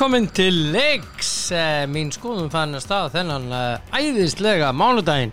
velkomin 0.00 0.30
til 0.32 0.54
leiks 0.72 1.52
eh, 1.52 1.82
Mín 1.84 2.08
skoðum 2.08 2.46
fann 2.48 2.72
að 2.72 2.86
stað 2.86 3.10
þennan 3.18 3.50
eh, 3.52 3.98
æðislega 3.98 4.70
mánudaginn. 4.72 5.28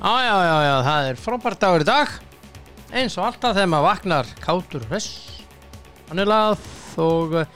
Já, 0.00 0.14
já, 0.18 0.34
já, 0.42 0.56
já, 0.64 0.72
það 0.82 1.10
er 1.10 1.20
frábært 1.22 1.60
dagur 1.62 1.84
í 1.84 1.86
dag. 1.86 2.16
Eins 2.90 3.14
og 3.20 3.28
alltaf 3.28 3.54
þegar 3.54 3.70
maður 3.70 3.86
vaknar 3.86 4.32
kátur 4.42 4.82
hress. 4.88 5.12
Þannig 6.08 6.26
lað 6.26 6.64
og 7.04 7.36
uh, 7.38 7.46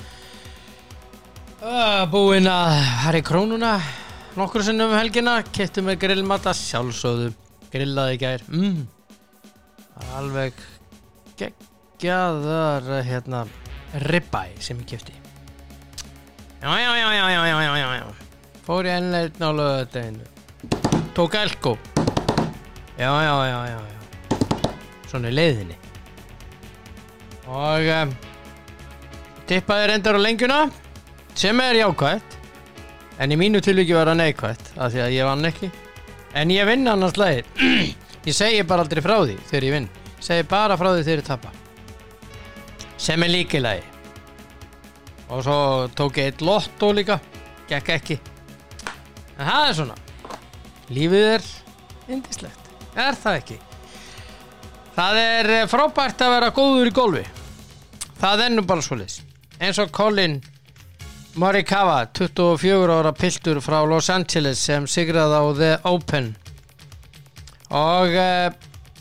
búinn 2.12 2.46
að 2.52 3.18
í 3.18 3.22
krónuna 3.26 3.72
nokkur 4.38 4.62
sinnum 4.62 4.94
um 4.94 5.00
helgina. 5.00 5.40
Kettum 5.50 5.90
með 5.90 6.04
grillmata 6.04 6.54
sjálfsögðu. 6.54 7.32
Grillaði 7.74 8.20
gær. 8.22 8.46
Mm. 8.52 8.86
Er 9.98 10.14
Alveg 10.20 10.62
geggjaðar 11.42 12.86
hérna 13.10 13.42
ribbæ 14.06 14.44
sem 14.62 14.78
ég 14.86 14.94
kefti 14.94 15.21
já, 16.62 16.80
já, 16.80 16.96
já, 16.96 17.30
já, 17.30 17.46
já, 17.46 17.76
já, 17.78 17.94
já. 17.96 18.06
Fór 18.62 18.86
í 18.86 18.92
ennleitn 18.94 19.42
á 19.42 19.50
löðadeinu. 19.50 20.24
Tók 21.14 21.34
elko. 21.34 21.78
Já, 22.98 23.10
já, 23.26 23.34
já, 23.46 23.58
já, 23.66 23.80
já. 23.90 24.02
Svona 25.10 25.32
í 25.32 25.34
leiðinni. 25.34 25.76
Og 27.50 27.88
um, 27.96 28.12
tippaði 29.50 29.88
reyndar 29.90 30.16
á 30.16 30.20
lengjuna, 30.22 30.60
sem 31.34 31.60
er 31.60 31.82
jákvæmt. 31.82 32.38
En 33.18 33.34
í 33.34 33.38
mínu 33.38 33.60
tilviki 33.62 33.94
var 33.96 34.08
það 34.08 34.20
neikvæmt, 34.22 34.70
af 34.78 34.94
því 34.94 35.02
að 35.04 35.16
ég 35.16 35.28
vann 35.28 35.50
ekki. 35.50 35.72
En 36.38 36.54
ég 36.54 36.66
vinn 36.70 36.88
annars 36.88 37.18
lægir. 37.20 37.44
Ég 38.22 38.36
segi 38.38 38.62
bara 38.62 38.84
aldrei 38.84 39.02
frá 39.02 39.16
því 39.18 39.34
þegar 39.48 39.64
ég 39.66 39.72
vinn. 39.74 39.86
Ég 40.14 40.22
segi 40.22 40.44
bara 40.46 40.76
frá 40.78 40.92
því 40.92 41.00
þegar 41.08 41.22
ég 41.24 41.26
tapar. 41.26 41.56
Sem 43.02 43.24
er 43.26 43.32
líkilægi 43.34 43.91
og 45.32 45.42
svo 45.46 45.58
tók 45.96 46.20
ég 46.20 46.30
eitt 46.30 46.44
lotto 46.44 46.92
líka. 46.92 47.18
Gekk 47.70 47.90
ekki. 47.96 48.20
En 49.38 49.48
það 49.48 49.66
er 49.66 49.76
svona. 49.80 49.98
Lífið 50.92 51.28
er 51.32 51.50
indislegt, 52.12 52.72
er 52.92 53.16
það 53.16 53.40
ekki? 53.40 53.58
Það 54.92 55.20
er 55.24 55.52
eh, 55.56 55.68
frábært 55.72 56.20
að 56.20 56.34
vera 56.36 56.52
góður 56.52 56.90
í 56.90 56.96
golfi. 57.00 57.26
Það 58.20 58.44
er 58.44 58.52
nú 58.52 58.64
bara 58.68 58.84
svo 58.84 59.00
leys 59.00 59.22
eins 59.62 59.78
og 59.78 59.92
Colin 59.94 60.40
Morikawa 61.38 62.06
24 62.18 62.96
ára 62.98 63.12
piltur 63.14 63.60
frá 63.62 63.78
Los 63.86 64.10
Angeles 64.10 64.58
sem 64.58 64.88
sigraði 64.90 65.38
á 65.38 65.44
The 65.56 65.70
Open. 65.88 66.32
Og 67.72 68.16
uh, 68.18 68.50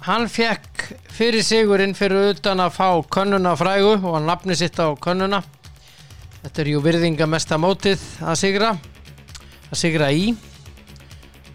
hann 0.05 0.29
fekk 0.31 0.85
fyrir 1.11 1.43
sigurinn 1.43 1.97
fyrir 1.97 2.35
utan 2.35 2.61
að 2.63 2.77
fá 2.77 2.87
könnuna 3.17 3.55
frægu 3.59 3.97
og 3.97 4.13
hann 4.15 4.29
nafni 4.29 4.55
sitt 4.55 4.79
á 4.79 4.93
könnuna 5.01 5.41
þetta 6.41 6.63
er 6.63 6.71
jú 6.73 6.79
virðinga 6.83 7.25
mesta 7.29 7.55
mótið 7.61 8.01
að 8.25 8.35
sigra 8.41 8.71
að 9.71 9.79
sigra 9.79 10.11
í. 10.11 10.35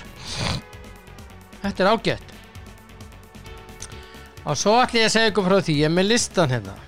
Þetta 1.63 1.85
er 1.85 1.89
ágætt. 1.93 2.29
Og 4.49 4.57
svo 4.57 4.81
ætlum 4.81 5.01
ég 5.03 5.07
að 5.11 5.15
segja 5.15 5.31
ykkur 5.31 5.49
frá 5.51 5.59
því 5.61 5.75
ég 5.83 5.89
er 5.91 5.93
með 5.93 6.11
listan 6.15 6.53
hérna 6.55 6.88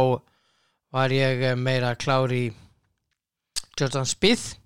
var 0.91 1.13
ég 1.15 1.43
meira 1.55 1.93
klár 1.95 2.33
í 2.35 2.49
Jordan 3.79 4.09
Spieth. 4.09 4.57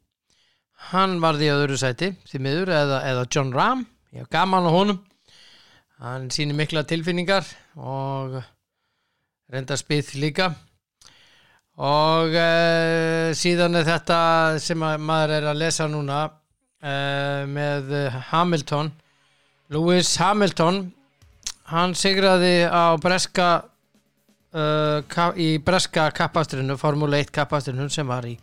Hann 0.89 1.19
var 1.21 1.37
því 1.37 1.51
öðru 1.53 1.77
sæti 1.77 2.11
því 2.25 2.41
miður 2.41 2.73
eða, 2.73 3.03
eða 3.11 3.27
John 3.29 3.53
Rahm. 3.53 3.85
Ég 4.15 4.25
hef 4.25 4.31
gaman 4.33 4.65
á 4.65 4.71
honum. 4.73 5.03
Hann 6.01 6.27
sýnir 6.33 6.57
mikla 6.57 6.85
tilfinningar 6.87 7.45
og 7.77 8.41
reyndar 9.53 9.77
Spieth 9.77 10.17
líka. 10.17 10.49
Og 11.77 12.33
uh, 12.33 13.29
síðan 13.37 13.77
er 13.77 13.85
þetta 13.85 14.19
sem 14.63 14.81
maður 14.81 15.37
er 15.37 15.49
að 15.51 15.61
lesa 15.61 15.89
núna 15.91 16.25
uh, 16.25 17.41
með 17.45 17.97
Hamilton 18.31 18.95
Lewis 19.73 20.11
Hamilton 20.21 20.91
hann 21.71 21.95
sigraði 21.97 22.67
á 22.69 22.93
breska 23.01 23.47
uh, 24.53 25.31
í 25.41 25.55
breska 25.57 26.11
kappastrinu, 26.13 26.77
Formule 26.77 27.23
1 27.23 27.33
kappastrinu 27.33 27.87
sem 27.89 28.05
var 28.05 28.27
í 28.29 28.35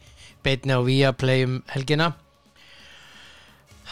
beitni 0.43 0.75
á 0.75 0.83
Viaplay 0.83 1.47
um 1.47 1.61
helgina. 1.71 2.11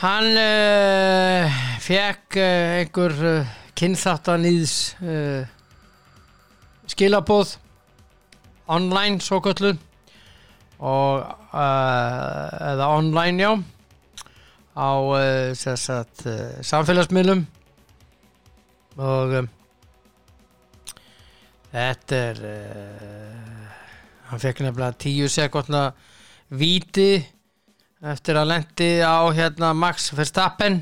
Hann 0.03 0.35
uh, 0.35 1.62
fekk 1.79 2.41
uh, 2.43 2.77
einhver 2.81 3.15
uh, 3.23 3.56
kynþáttanýðs 3.79 4.77
uh, 4.99 5.47
skilabóð 6.91 7.55
online 8.67 9.23
svo 9.23 9.38
kallu 9.44 9.77
og 10.81 11.29
uh, 11.55 12.73
eða 12.75 12.91
online 12.99 13.47
já 13.47 13.53
á 14.81 14.93
uh, 14.97 15.53
sagt, 15.53 16.25
uh, 16.25 16.61
samfélagsmiðlum. 16.65 17.44
Og 19.00 19.35
um, 19.41 19.49
þetta 21.73 22.21
er 22.31 22.41
uh, 22.49 23.67
hann 24.31 24.43
fekk 24.43 24.65
nefnilega 24.65 24.97
tíu 25.00 25.29
sekundna 25.31 25.91
víti 26.50 27.21
eftir 28.00 28.38
að 28.41 28.55
lendi 28.55 28.88
á 29.05 29.21
hérna 29.37 29.75
Max 29.77 30.11
Verstappen. 30.17 30.81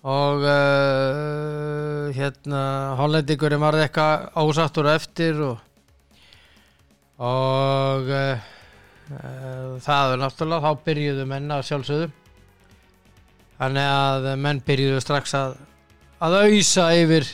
Og 0.00 0.46
uh, 0.46 2.06
hérna 2.16 2.62
hollendingurinn 2.96 3.60
var 3.60 3.76
eitthvað 3.82 4.30
ásattur 4.40 4.88
eftir 4.94 5.42
og 5.44 5.58
og 7.20 8.06
uh, 8.08 8.46
það 9.84 10.14
er 10.14 10.22
náttúrulega 10.22 10.64
þá 10.64 10.84
byrjuðu 10.86 11.26
menn 11.28 11.52
að 11.52 11.66
sjálfsögðu 11.68 12.08
þannig 13.60 13.90
að 13.92 14.30
menn 14.40 14.62
byrjuðu 14.64 15.02
strax 15.04 15.36
að 15.36 15.58
að 16.20 16.36
auðsa 16.44 16.90
yfir 17.00 17.28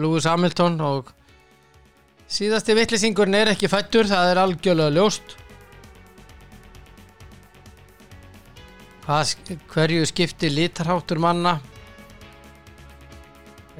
Lewis 0.00 0.26
Hamilton 0.28 0.78
og 0.84 1.10
síðasti 2.30 2.76
vittlýsingurinn 2.78 3.36
er 3.36 3.52
ekki 3.52 3.68
fættur 3.68 4.08
það 4.08 4.30
er 4.30 4.40
algjörlega 4.40 4.94
ljóst. 4.96 5.34
Hvað, 9.04 9.34
hverju 9.72 10.06
skipti 10.08 10.50
litarháttur 10.52 11.20
manna? 11.20 11.58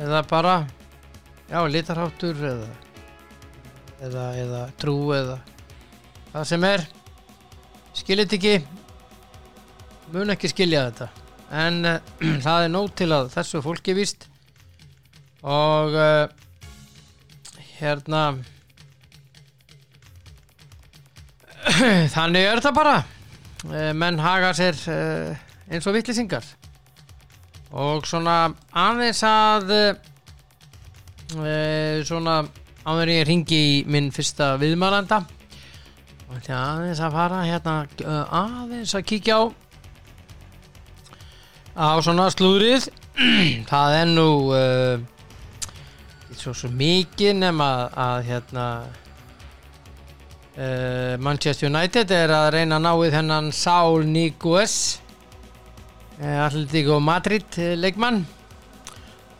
Eða 0.01 0.25
bara 0.29 0.57
já 1.51 1.61
litarháttur 1.69 2.37
eða, 2.51 2.69
eða, 4.01 4.27
eða 4.43 4.65
trú 4.81 4.99
eða 5.17 5.39
það 6.35 6.51
sem 6.53 6.69
er. 6.69 6.85
Skiljið 8.01 8.37
ekki? 8.37 8.55
Mun 10.11 10.35
ekki 10.35 10.51
skilja 10.51 10.89
þetta 10.89 11.20
en 11.51 11.85
uh, 11.85 11.99
það 12.47 12.65
er 12.65 12.73
nóg 12.73 12.93
til 12.99 13.11
að 13.15 13.31
þessu 13.35 13.63
fólki 13.65 13.95
víst. 13.99 14.27
Og 15.43 15.97
uh, 15.97 16.29
hérna 17.79 18.23
þannig 22.17 22.47
er 22.47 22.61
þetta 22.61 22.75
bara. 22.77 22.97
Uh, 23.67 23.91
menn 23.97 24.21
haga 24.23 24.55
sér 24.57 24.79
eins 25.71 25.87
og 25.87 25.95
vittlisingar 25.95 26.47
og 27.71 28.07
svona 28.09 28.51
aðeins 28.75 29.21
að 29.23 29.69
svona 32.09 32.41
áður 32.83 33.13
ég 33.13 33.29
ringi 33.29 33.61
í 33.61 33.77
minn 33.87 34.09
fyrsta 34.11 34.57
viðmælanda 34.59 35.21
og 36.33 36.49
aðeins 36.51 37.05
að 37.05 37.15
fara 37.15 37.45
hérna 37.47 37.77
aðeins 38.41 38.97
að 38.99 39.07
kíkja 39.13 39.39
á 39.39 39.43
á 41.81 41.97
svona 42.05 42.29
slúrið 42.29 42.91
það 43.71 43.95
er 43.97 44.11
nú 44.11 44.29
uh, 44.53 45.01
svo, 46.37 46.53
svo 46.53 46.69
mikið 46.77 47.39
nema 47.41 47.69
að, 47.71 47.87
að 48.05 48.27
hérna 48.29 48.67
uh, 50.61 51.15
Manchester 51.25 51.71
United 51.71 52.13
er 52.13 52.35
að 52.37 52.51
reyna 52.59 52.77
að 52.77 52.85
ná 52.85 52.93
í 52.93 53.15
þennan 53.17 53.49
Saul 53.57 54.05
Niguez 54.09 54.77
uh, 56.21 56.45
Atletico 56.45 57.01
Madrid 57.01 57.59
leikmann. 57.81 58.23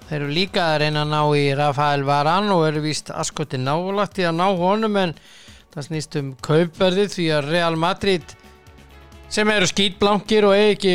Þeir 0.09 0.19
eru 0.23 0.33
líka 0.35 0.73
að 0.73 0.81
reyna 0.87 1.05
að 1.05 1.13
ná 1.13 1.23
í 1.39 1.47
Rafael 1.55 2.03
Varane 2.09 2.57
og 2.57 2.67
eru 2.67 2.83
vist 2.89 3.13
askoti 3.13 3.61
nálagt 3.61 4.19
í 4.19 4.27
að 4.27 4.39
ná 4.41 4.47
honum 4.59 4.97
en 4.99 5.13
það 5.71 5.87
snýst 5.87 6.17
um 6.19 6.33
kaupverðið 6.43 7.13
því 7.15 7.33
að 7.37 7.51
Real 7.53 7.77
Madrid 7.79 8.33
sem 9.31 9.51
eru 9.53 9.69
skýtblankir 9.71 10.49
og 10.49 10.57
ekki 10.57 10.95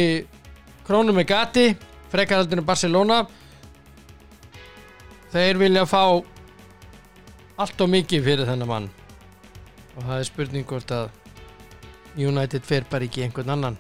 krónum 0.86 1.18
með 1.18 1.28
gati 1.32 1.66
frekaraldinu 2.12 2.64
Barcelona. 2.66 3.24
Þeir 5.34 5.60
vilja 5.60 5.86
fá 5.90 6.04
allt 7.60 7.82
og 7.82 7.92
mikið 7.92 8.26
fyrir 8.30 8.50
þennan 8.50 8.72
mann. 8.72 8.90
Og 9.96 10.04
það 10.04 10.18
er 10.18 10.28
spurning 10.30 10.68
hvort 10.70 10.96
að 10.96 11.10
United 12.16 12.64
fer 12.64 12.88
bara 12.90 13.08
ekki 13.08 13.26
einhvern 13.26 13.56
annan. 13.58 13.78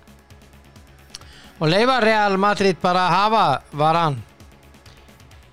Og 1.60 1.69
leifa 1.72 2.02
Real 2.04 2.38
Madrid 2.38 2.80
bara 2.81 3.08
að 3.08 3.16
hafa 3.16 3.46
varan 3.80 4.24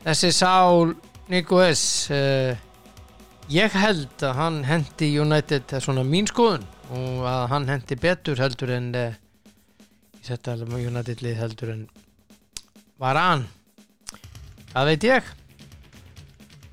þessi 0.02 0.32
Sál 0.34 0.94
Nikoes 1.31 1.82
uh, 2.10 2.16
eh, 2.16 2.56
ég 3.52 3.75
held 3.78 4.25
að 4.26 4.38
hann 4.38 4.62
hendi 4.66 5.12
United 5.22 5.69
það 5.70 5.78
er 5.78 5.84
svona 5.87 6.05
mín 6.06 6.26
skoðun 6.26 6.64
og 6.93 7.22
að 7.28 7.44
hann 7.52 7.69
hendi 7.70 7.98
betur 8.00 8.43
heldur 8.43 8.72
en 8.75 8.88
uh, 8.98 9.20
ég 10.22 10.28
setta 10.30 10.52
alveg 10.54 10.69
mjög 10.70 10.92
United-lið 10.92 11.38
heldur 11.40 11.70
en 11.72 11.80
var 13.02 13.19
hann 13.19 13.40
það 14.70 14.88
veit 14.92 15.04
ég. 15.08 15.30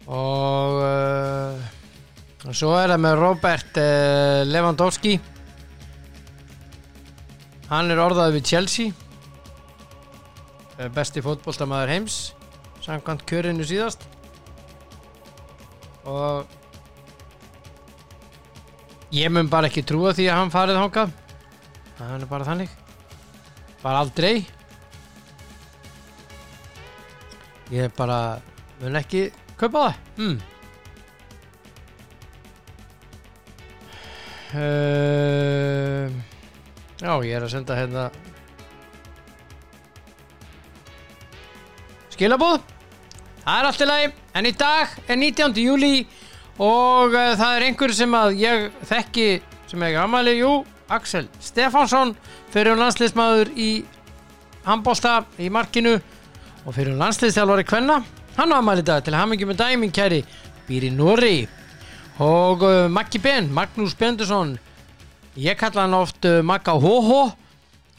Og 0.06 0.76
uh, 0.84 1.64
og 2.46 2.54
svo 2.54 2.76
er 2.78 2.94
það 2.94 3.02
með 3.08 3.16
Robert 3.18 3.80
uh, 3.82 4.42
Lewandowski. 4.46 5.16
Hann 7.72 7.90
er 7.90 8.02
orðað 8.04 8.36
við 8.38 8.46
Chelsea. 8.52 8.94
Uh, 10.78 10.86
besti 10.94 11.24
fótbóltamæður 11.26 11.94
heims 11.96 12.20
samkvæmt 12.86 13.26
kjörinu 13.30 13.66
síðast. 13.66 14.06
Og 16.06 16.46
ég 19.18 19.34
mun 19.34 19.50
bara 19.50 19.74
ekki 19.74 19.82
trúa 19.90 20.14
því 20.14 20.30
að 20.30 20.40
hann 20.44 20.54
farið 20.54 20.80
hókað 20.84 21.18
það 21.98 22.14
er 22.16 22.30
bara 22.30 22.48
þannig 22.48 22.79
bara 23.84 24.00
aldrei 24.04 24.46
ég 27.72 27.92
bara 27.98 28.40
mun 28.82 28.98
ekki 29.00 29.30
kaupa 29.60 29.84
það 29.86 29.94
hmm. 30.18 30.40
uh, 34.58 36.08
já 37.00 37.14
ég 37.28 37.36
er 37.38 37.46
að 37.46 37.54
senda 37.54 37.78
hérna 37.78 38.08
skilabóð 42.16 42.64
það 43.46 43.54
er 43.60 43.70
allt 43.70 43.86
í 43.86 43.90
lagi 43.92 44.10
en 44.40 44.50
í 44.50 44.56
dag 44.58 44.98
er 45.08 45.22
19. 45.22 45.62
júli 45.64 45.94
og 46.60 47.14
uh, 47.14 47.38
það 47.40 47.54
er 47.54 47.68
einhver 47.70 47.96
sem 47.96 48.18
að 48.18 48.42
ég 48.42 48.84
þekki 48.90 49.30
sem 49.70 49.86
er 49.86 49.96
gamali, 50.00 50.40
jú 50.42 50.58
Axel 50.90 51.28
Stefánsson 51.44 52.16
fyrir 52.54 52.74
um 52.74 52.82
landsliðsmaður 52.82 53.52
í 53.54 53.70
handbólsta 54.66 55.24
í 55.38 55.50
markinu 55.54 55.98
og 56.66 56.74
fyrir 56.76 56.94
um 56.94 57.02
landsliðstjálfari 57.02 57.66
Kvenna. 57.70 58.00
Hann 58.38 58.54
var 58.54 58.64
maður 58.66 58.84
í 58.84 58.88
dag 58.90 59.06
til 59.06 59.18
mikið 59.34 59.52
með 59.52 59.62
dæming 59.62 59.94
kæri 59.94 60.24
býr 60.68 60.88
í 60.90 60.92
Nóri 60.94 61.36
og 62.20 62.64
uh, 62.66 62.88
Maggi 62.92 63.22
Ben, 63.24 63.48
Magnús 63.54 63.96
Björndursson 63.98 64.58
ég 65.40 65.58
kalla 65.60 65.86
hann 65.86 65.96
oft 65.98 66.26
uh, 66.28 66.42
Magga 66.44 66.76
Hóhó 66.76 67.30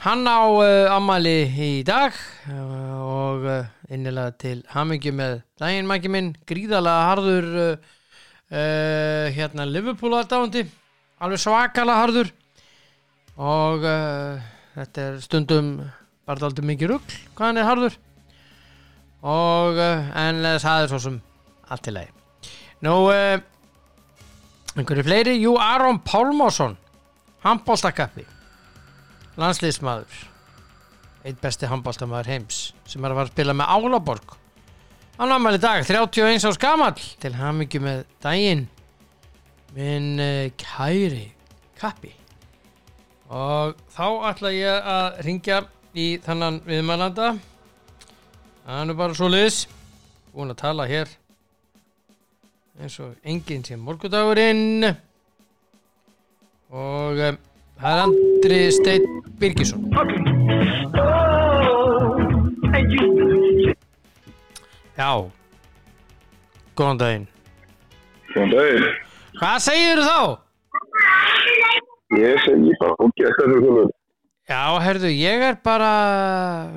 hann 0.04 0.26
á 0.28 0.40
uh, 0.48 0.92
ammali 0.94 1.44
í 1.48 1.70
dag 1.86 2.12
uh, 2.50 2.98
og 3.00 3.46
uh, 3.48 3.70
innilega 3.92 4.34
til 4.40 4.58
hamingi 4.74 5.12
með 5.12 5.40
daginn 5.60 5.88
Maggi 5.88 6.12
minn, 6.12 6.34
gríðalega 6.48 7.08
harður 7.10 7.48
uh, 7.60 7.96
hérna 9.34 9.68
Liverpool 9.68 10.18
aðdáðandi 10.18 10.66
alveg 11.20 11.42
svakalega 11.42 12.04
harður 12.04 12.32
og 13.38 13.84
uh, 13.86 14.40
þetta 14.74 15.06
er 15.06 15.20
stundum 15.22 15.70
bara 16.28 16.48
aldrei 16.48 16.66
mikið 16.72 16.94
ruggl 16.94 17.18
hvað 17.34 17.46
hann 17.46 17.60
er 17.60 17.68
harður? 17.68 17.98
Og 19.20 19.78
uh, 19.78 20.10
en 20.16 20.42
það 20.62 20.84
er 20.84 20.90
svo 20.90 21.00
sem 21.02 21.20
allt 21.70 21.84
til 21.86 21.96
lagi. 21.98 22.12
Nú 22.86 22.94
uh, 23.12 23.36
einhverju 24.74 25.06
fleiri, 25.06 25.36
jú 25.42 25.56
Aron 25.60 26.00
Pálmásson 26.02 26.76
handbólstakappi 27.44 28.26
landsliðsmaður. 29.40 30.26
Einn 31.24 31.40
besti 31.40 31.68
handbólstamæður 31.68 32.30
heims 32.32 32.60
sem 32.88 33.04
er 33.04 33.12
að 33.12 33.20
fara 33.20 33.28
að 33.28 33.34
spila 33.34 33.56
með 33.56 33.74
Álaborg. 33.76 34.36
Hann 35.20 35.34
var 35.34 35.42
með 35.44 35.58
í 35.58 35.64
dag 35.66 35.84
31 35.84 36.46
árs 36.48 36.60
gammal 36.60 36.94
til 37.20 37.34
ham 37.36 37.60
ekki 37.64 37.82
með 37.84 38.06
daginn. 38.24 38.64
Minn 39.76 40.16
kæri 40.58 41.28
kappi 41.78 42.16
og 43.30 43.78
þá 43.94 44.06
ætla 44.30 44.50
ég 44.54 44.90
að 44.94 45.20
ringja 45.26 45.60
í 45.94 46.06
þannan 46.24 46.60
viðmælanda. 46.66 47.32
Það 48.66 48.90
er 48.92 48.98
bara 48.98 49.16
svo 49.18 49.30
liðs 49.30 49.64
búin 50.34 50.52
að 50.52 50.60
tala 50.62 50.86
hér 50.90 51.10
eins 52.80 52.96
og 53.02 53.14
enginn 53.26 53.64
sem 53.66 53.80
morgudagurinn 53.82 54.86
og 56.70 57.18
um, 57.18 57.38
það 57.80 57.90
er 57.90 58.02
Andri 58.04 58.60
Steit 58.72 59.06
Birgisson. 59.40 59.88
Já. 65.00 65.10
Góðan 66.76 67.00
daginn. 67.00 67.26
Góðan 68.34 68.54
daginn. 68.54 68.86
Hvað 69.40 69.58
segir 69.66 70.00
þú 70.00 70.06
þá? 70.06 70.20
Ég 72.18 72.40
segi 72.44 72.76
bara 72.80 72.96
ok, 72.98 73.20
þetta 73.22 73.46
er 73.46 73.64
svona. 73.64 73.84
Já, 74.50 74.62
herðu, 74.82 75.10
ég 75.14 75.44
er 75.46 75.58
bara, 75.62 75.90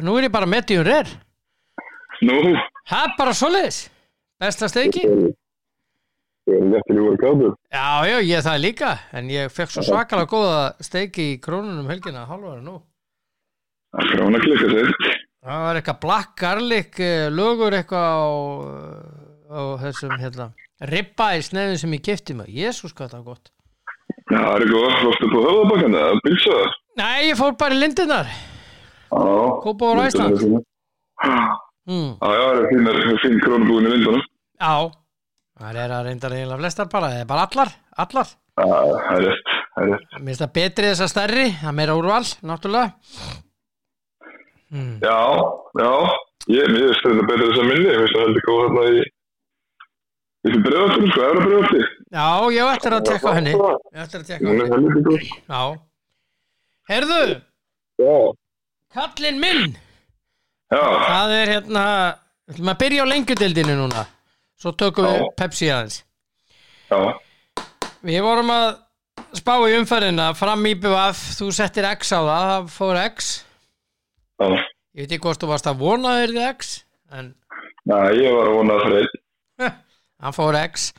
nú 0.05 0.17
er 0.19 0.27
ég 0.27 0.33
bara 0.33 0.49
medium 0.49 0.83
rare. 0.85 1.09
Nú? 2.21 2.53
Er 2.53 3.15
bara 3.17 3.33
svoleiðis. 3.33 3.87
Besta 4.41 4.69
steiki? 4.69 5.01
Ég 6.51 6.59
er 6.59 6.91
í 6.91 6.99
voru 6.99 7.17
kátur. 7.17 7.53
Já, 7.71 8.03
já, 8.05 8.17
ég 8.27 8.45
það 8.45 8.61
líka 8.61 8.91
en 9.15 9.29
ég 9.31 9.51
fekk 9.53 9.73
svo 9.73 9.85
svakalega 9.87 10.29
góða 10.29 10.63
steiki 10.83 11.29
í 11.33 11.37
krónunum 11.41 11.87
helgina, 11.89 12.27
halvara 12.29 12.61
nú 12.61 12.81
Það 13.93 14.03
er 14.03 14.17
grána 14.17 14.41
klikka 14.41 14.69
sér. 14.73 14.91
Það 15.43 15.63
var 15.63 15.79
eitthvað 15.79 16.01
black 16.03 16.35
garlic 16.39 16.99
eh, 17.03 17.29
lögur 17.31 17.75
eitthvað 17.77 18.09
á, 18.11 18.25
á 19.53 19.61
þessum 19.83 20.13
hérna 20.19 20.47
ribba 20.89 21.33
í 21.37 21.43
snefin 21.45 21.79
sem 21.79 21.95
ég 21.95 22.03
kefti 22.03 22.35
mig 22.37 22.49
Jésús 22.51 22.95
hvað 22.95 23.13
það 23.13 23.19
var 23.23 23.35
gott 23.35 23.51
Já, 24.33 24.39
það 24.41 24.55
er 24.57 24.71
góð. 24.71 24.93
Varstu 25.03 25.29
på 25.29 25.41
höfðabakkan 25.45 25.95
eða 25.99 26.21
bilsaðar? 26.25 26.75
Nei, 26.97 27.29
ég 27.29 27.37
fór 27.37 27.55
bara 27.57 27.75
í 27.75 27.79
lindinar 27.81 28.27
Já. 29.13 29.23
Kópavogur, 29.61 30.05
Æsland. 30.07 30.41
mm. 31.89 32.09
Já, 32.17 32.29
já, 32.33 32.43
það 32.43 32.59
er 32.59 32.67
fínar, 32.71 32.99
fín 33.21 33.39
krónubúin 33.43 33.87
í 33.87 33.93
vindunum. 33.93 34.23
Já, 34.57 34.73
það 35.61 35.79
er 35.83 35.93
að 35.97 36.05
reynda 36.07 36.31
eiginlega 36.33 36.61
flestar 36.63 36.89
bara, 36.93 37.11
það 37.13 37.23
er 37.23 37.29
bara 37.29 37.45
allar, 37.47 37.73
allar 38.05 38.27
Já, 38.33 38.65
það 38.65 39.15
er 39.17 39.25
rétt, 39.27 39.53
það 39.75 39.83
er 39.83 39.91
rétt. 39.93 40.13
Mér 40.17 40.29
finnst 40.29 40.43
það 40.43 40.53
betri 40.57 40.89
þess 40.91 41.05
að 41.05 41.11
stærri, 41.13 41.47
það 41.61 41.71
er 41.71 41.77
meira 41.81 41.97
úrval, 41.99 42.23
náttúrulega 42.51 42.87
mm. 44.73 44.93
Já, 45.03 45.19
já, 45.81 45.91
ég, 46.57 46.73
finnst 46.73 47.05
þetta 47.09 47.27
betur 47.29 47.49
þess 47.49 47.63
að 47.65 47.69
minni, 47.69 47.89
ég 47.89 48.01
finnst 48.01 48.17
það 48.17 48.25
heldur 48.27 48.47
góð 48.49 48.63
þarna 48.63 48.85
í, 48.89 49.05
í 50.43 50.63
bregðartum, 50.65 51.11
sko. 51.13 51.83
Já, 52.13 52.25
ég 52.53 52.61
á 52.61 52.67
eftir 52.75 52.93
að 52.93 53.05
tekka 53.09 53.31
henni. 53.33 53.53
Ég 53.57 53.97
á 53.97 54.03
eftir 54.05 54.21
að 54.21 54.27
tekka 54.29 54.51
henni. 54.53 55.29
Já. 55.49 55.61
Herðu, 56.91 57.19
Já, 58.03 58.15
kallinn 58.93 59.39
minn. 59.39 59.75
Já, 60.73 60.81
Það 61.07 61.33
er 61.37 61.51
hérna 61.53 61.83
Við 62.43 62.55
ætlum 62.57 62.71
að 62.73 62.79
byrja 62.81 63.03
á 63.05 63.11
lengjudildinu 63.11 63.75
núna. 63.79 64.01
Svo 64.59 64.73
tökum 64.75 65.05
við 65.07 65.19
Já. 65.21 65.27
Pepsi 65.39 65.69
aðeins. 65.71 65.97
Já, 66.91 66.99
Við 68.03 68.19
vorum 68.25 68.51
að 68.51 68.67
spá 69.39 69.53
í 69.69 69.77
umferðina 69.79 70.27
Fram 70.35 70.65
í 70.67 70.73
BVF, 70.75 71.21
þú 71.39 71.47
settir 71.55 71.87
X 71.93 72.11
á 72.11 72.19
það 72.19 72.47
Það 72.51 72.67
fór 72.75 72.99
X. 73.07 73.31
Já. 74.43 74.47
Ég 74.93 75.05
veit 75.07 75.13
ekki 75.15 75.23
hvort 75.23 75.41
þú 75.41 75.49
varst 75.53 75.69
að 75.71 75.79
vona 75.81 76.17
þér 76.19 76.35
X 76.51 76.73
En 77.13 77.31
Næ, 77.89 77.97
ég 78.19 78.31
var 78.35 78.47
að 78.51 78.57
vona 78.59 78.75
einn. 78.99 79.71
hann 80.23 80.35
fór 80.39 80.55
X 80.67 80.91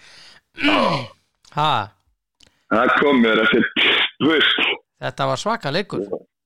Ha, 1.54 1.72
Það 2.74 2.92
kom 3.00 3.20
mér 3.22 3.42
eftir, 3.44 3.66
þú 4.22 4.30
veist. 4.32 4.64
þetta 5.02 5.26
var 5.30 5.40
svaka 5.42 5.70
leikur 5.74 6.02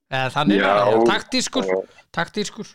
Eða 0.09 0.29
þannig, 0.33 0.61
Já. 0.63 0.75
já, 0.89 0.99
taktískur 1.09 1.65
Taktískur 2.17 2.67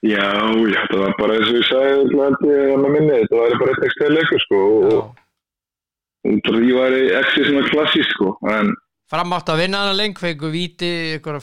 Já, 0.00 0.24
já, 0.24 0.80
það 0.88 1.00
var 1.04 1.14
bara 1.18 1.34
eins 1.36 1.48
og 1.50 1.56
ég 1.58 1.66
sagði, 1.68 2.04
það 2.08 2.20
ég 2.48 2.70
að 2.72 2.78
með 2.80 2.94
minni, 2.96 3.16
þetta 3.20 3.40
var 3.40 3.56
bara 3.60 3.74
eitt 3.74 3.84
ekstra 3.90 4.08
leikur, 4.14 4.44
sko, 4.46 4.60
Já. 4.60 5.00
og 5.00 6.30
það 6.46 6.70
var 6.76 6.96
exi 7.20 7.44
svona 7.48 7.66
klassísk, 7.68 8.14
sko, 8.16 8.30
en 8.48 8.72
Fram 9.10 9.32
átt 9.34 9.48
að 9.50 9.58
vinna 9.64 9.78
hana 9.82 9.94
leng, 9.98 10.14
fengu 10.14 10.48
víti 10.54 10.88
ykkur 11.18 11.40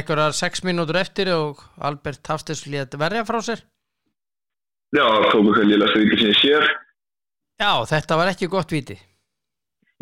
ykkur 0.00 0.22
sex 0.32 0.62
mínútur 0.64 0.96
eftir 0.96 1.28
og 1.34 1.60
Albert 1.78 2.24
Hafstes 2.26 2.62
lét 2.72 2.94
verja 2.98 3.22
frá 3.28 3.38
sér. 3.44 3.60
já, 4.96 5.04
það 5.04 5.26
tók 5.30 5.50
okkur 5.52 5.68
lilla 5.68 5.86
stríki 5.92 6.18
sem 6.22 6.30
ég 6.32 6.40
sér. 6.40 6.70
Já, 7.62 7.72
þetta 7.86 8.18
var 8.18 8.30
ekki 8.32 8.50
gott 8.50 8.72
víti. 8.74 8.96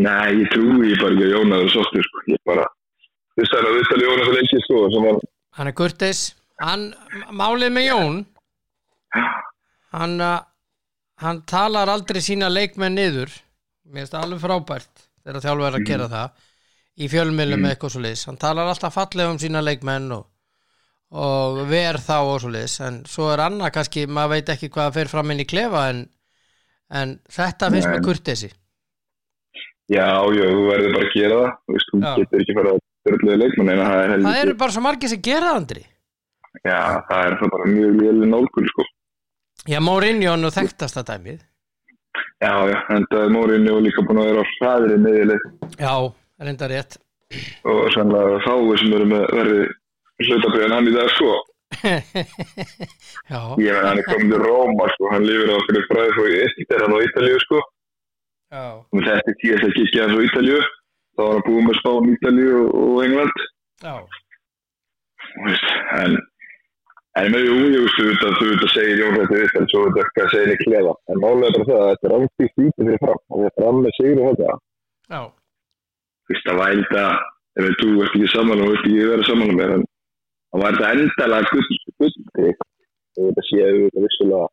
Nei, 0.00 0.40
ég 0.40 0.52
trúi 0.54 0.94
bara 0.96 1.12
ekki 1.12 1.26
að 1.26 1.32
Jónas 1.34 1.64
er 1.66 1.72
sóttur, 1.74 2.06
sko, 2.06 2.22
ég 2.32 2.40
bara, 2.48 2.64
þú 3.34 3.42
veist 3.42 3.52
það 3.52 3.60
er 3.60 3.68
að 3.68 3.76
viðtali 3.76 4.06
er 4.10 4.30
leikið, 4.38 4.62
sko, 4.64 4.84
sem 4.94 5.08
var, 5.08 5.18
Hann 5.58 5.68
er 5.68 5.76
kurteis. 5.76 6.20
Hann, 6.60 6.86
málið 7.36 7.72
með 7.74 7.86
Jón, 7.88 8.18
hann, 9.96 10.14
uh, 10.24 10.38
hann 11.20 11.40
talar 11.48 11.92
aldrei 11.92 12.20
sína 12.24 12.48
leikmenn 12.52 12.96
niður. 12.96 13.32
Mér 13.90 14.04
finnst 14.04 14.14
það 14.14 14.26
alveg 14.26 14.42
frábært 14.44 15.04
þegar 15.24 15.44
þjálfur 15.44 15.68
er 15.68 15.78
að 15.78 15.86
gera 15.88 16.08
það 16.12 16.44
í 17.00 17.08
fjölmiðlum 17.10 17.64
með 17.64 17.74
eitthvað 17.74 17.94
svo 17.94 18.02
liðs. 18.04 18.26
Hann 18.28 18.40
talar 18.40 18.70
alltaf 18.70 18.94
fallega 18.94 19.32
um 19.32 19.40
sína 19.42 19.62
leikmenn 19.64 20.12
og, 20.14 20.26
og 21.16 21.60
ver 21.70 21.98
þá 22.00 22.16
og 22.20 22.38
svo 22.44 22.52
liðs. 22.54 22.76
En 22.86 23.00
svo 23.08 23.28
er 23.34 23.44
annað 23.48 23.74
kannski, 23.76 24.06
maður 24.06 24.36
veit 24.36 24.54
ekki 24.54 24.70
hvað 24.72 24.96
fer 24.96 25.12
fram 25.12 25.34
inn 25.34 25.44
í 25.44 25.48
klefa 25.48 25.88
en, 25.90 26.04
en 26.90 27.18
þetta 27.30 27.70
finnst 27.72 27.88
Nei. 27.88 27.94
mér 27.96 28.04
kurteisi. 28.06 28.50
já, 29.90 30.06
já, 30.06 30.44
þú 30.54 30.62
verður 30.70 30.92
bara 30.96 31.06
að 31.06 31.14
gera 31.16 31.38
það, 31.40 31.52
þú 31.66 31.76
veist, 31.76 31.90
þú 31.92 32.00
getur 32.20 32.40
ekki 32.44 32.56
fara 32.58 32.72
að 32.74 32.80
dörðlega 33.08 33.40
leikmann, 33.42 33.70
en 33.74 33.80
það 33.84 34.00
er 34.04 34.10
heldur, 34.14 34.28
Það 34.30 34.40
eru 34.44 34.54
bara 34.62 34.74
svo 34.76 34.82
margir 34.86 35.08
sem 35.12 35.22
gera 35.28 35.46
það, 35.50 35.60
Andri. 35.60 35.84
já, 36.64 36.80
það 37.10 37.20
er 37.26 37.36
það 37.40 37.52
bara 37.54 37.68
mjög 37.74 38.00
léli 38.00 38.30
nálgun, 38.30 38.68
sko. 38.72 38.86
Já, 39.68 39.78
Mourinho 39.84 40.32
er 40.34 40.40
nú 40.40 40.50
þekktasta 40.54 41.02
dæmið. 41.10 41.40
Já, 42.40 42.52
já, 42.70 42.78
en 42.96 43.04
það 43.10 43.22
er 43.26 43.32
Mórinni 43.34 43.70
og 43.70 43.82
líka 43.84 44.02
búin 44.06 44.18
að 44.22 44.30
vera 44.30 44.42
á 44.42 44.50
hraðri 44.56 44.96
miðileg 44.98 45.42
Já, 45.78 45.92
reynda 46.40 46.68
rétt. 46.70 46.96
og 47.68 47.90
sannlega 47.94 48.40
fáið 48.46 48.78
sem 48.80 48.94
eru 48.96 49.06
með 49.10 49.26
verði 49.36 49.60
hlutabriðan 50.26 50.72
hann 50.74 50.88
í 50.90 50.94
dag, 50.96 51.10
sko. 51.14 51.34
Ég 53.60 53.72
menn, 53.72 53.86
hann 53.86 54.00
er 54.00 54.06
komin 54.08 54.32
til 54.32 54.42
Róma, 54.42 54.88
sko, 54.94 55.10
hann 55.14 55.26
lifir 55.26 55.52
á 55.54 55.58
fyrir 55.68 55.86
fræði 55.90 56.14
svo 56.16 56.24
í 56.28 56.40
Ístir 56.46 56.82
hann 56.84 56.96
á 56.96 56.98
Ítalíu, 57.06 57.38
sko. 57.46 57.60
Og 58.90 59.04
þetta 59.06 59.30
er 59.30 59.38
tíðast 59.42 59.68
að 59.68 59.76
kikja 59.78 60.06
hans 60.06 60.18
á 60.18 60.20
Ítalíu, 60.26 60.60
þá 61.14 61.22
var 61.22 61.36
hann 61.36 61.46
búið 61.46 61.68
með 61.68 61.78
Spán, 61.80 62.10
Ítalíu 62.16 62.56
og, 62.64 62.74
og 62.80 63.04
England. 63.06 63.46
já, 63.84 63.94
Þú 65.30 65.54
En, 66.00 66.16
en 67.20 67.32
með 67.34 67.44
veist, 67.50 67.96
þú 67.98 68.06
veit 68.08 68.24
að 68.26 68.38
þú 68.40 68.46
að 68.54 68.72
segja 68.74 68.96
Jón 68.98 69.18
Rætti 69.18 69.58
en 69.60 69.68
svo 69.70 69.82
veit 69.86 70.00
ekki 70.04 70.24
að 70.24 70.32
segja 70.32 70.46
henni 70.46 70.64
klefa. 70.64 70.94
En 71.10 71.22
málega 71.22 71.54
bara 71.54 71.68
það 71.68 71.82
að 71.84 71.90
þetta 71.90 72.08
er 72.08 72.16
ánstíkt 72.16 72.60
lítið 72.62 72.88
fyrir 72.88 73.02
fram. 73.04 73.20
Það 73.30 73.46
er 73.46 73.54
fram 73.60 73.76
með 73.84 73.92
sigur 73.98 74.20
og 74.20 74.26
þetta. 74.30 74.58
já, 75.14 75.20
Þú 76.26 76.34
veist, 76.34 76.50
væri 76.60 76.82
þetta, 76.82 77.04
ef 77.60 77.64
þú 77.80 77.88
ert 77.90 78.14
ekki 78.14 78.32
saman 78.34 78.62
og 78.64 78.68
vilt 78.70 78.84
ekki 78.86 79.08
vera 79.10 79.28
saman 79.30 79.54
með, 79.60 79.74
en 79.76 79.84
það 80.50 80.64
væri 80.64 80.78
þetta 80.80 80.92
endalega 80.94 81.50
gull, 81.50 81.80
gull, 82.00 82.54
þetta 83.20 83.46
séu 83.48 83.90
vissulega 83.96 84.46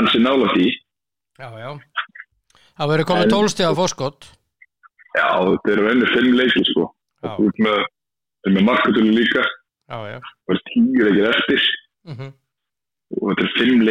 ansi 0.00 0.22
nála 0.22 0.52
því. 0.54 0.68
já, 1.40 1.48
já. 1.62 1.70
Það 2.74 2.90
verður 2.90 3.08
komið 3.10 3.34
á 3.70 3.78
fórskott. 3.78 4.30
Já, 5.14 5.28
þetta 5.46 5.74
eru 5.74 5.90
ennur 5.92 6.14
fimm 6.14 6.32
leikir, 6.38 6.66
sko. 6.70 6.88
Þú 7.24 7.50
ert 7.50 7.60
með, 7.66 7.84
er 8.44 8.56
með 8.56 8.66
markatölu 8.68 9.12
líka, 9.14 9.44
það 9.88 10.56
er 10.56 10.64
tíu 10.72 11.06
leikir 11.08 11.30
eftir 11.30 11.70
Mm 12.04 12.16
og 13.20 13.30
þetta 13.30 13.44
er 13.44 13.52
fimm 13.58 13.82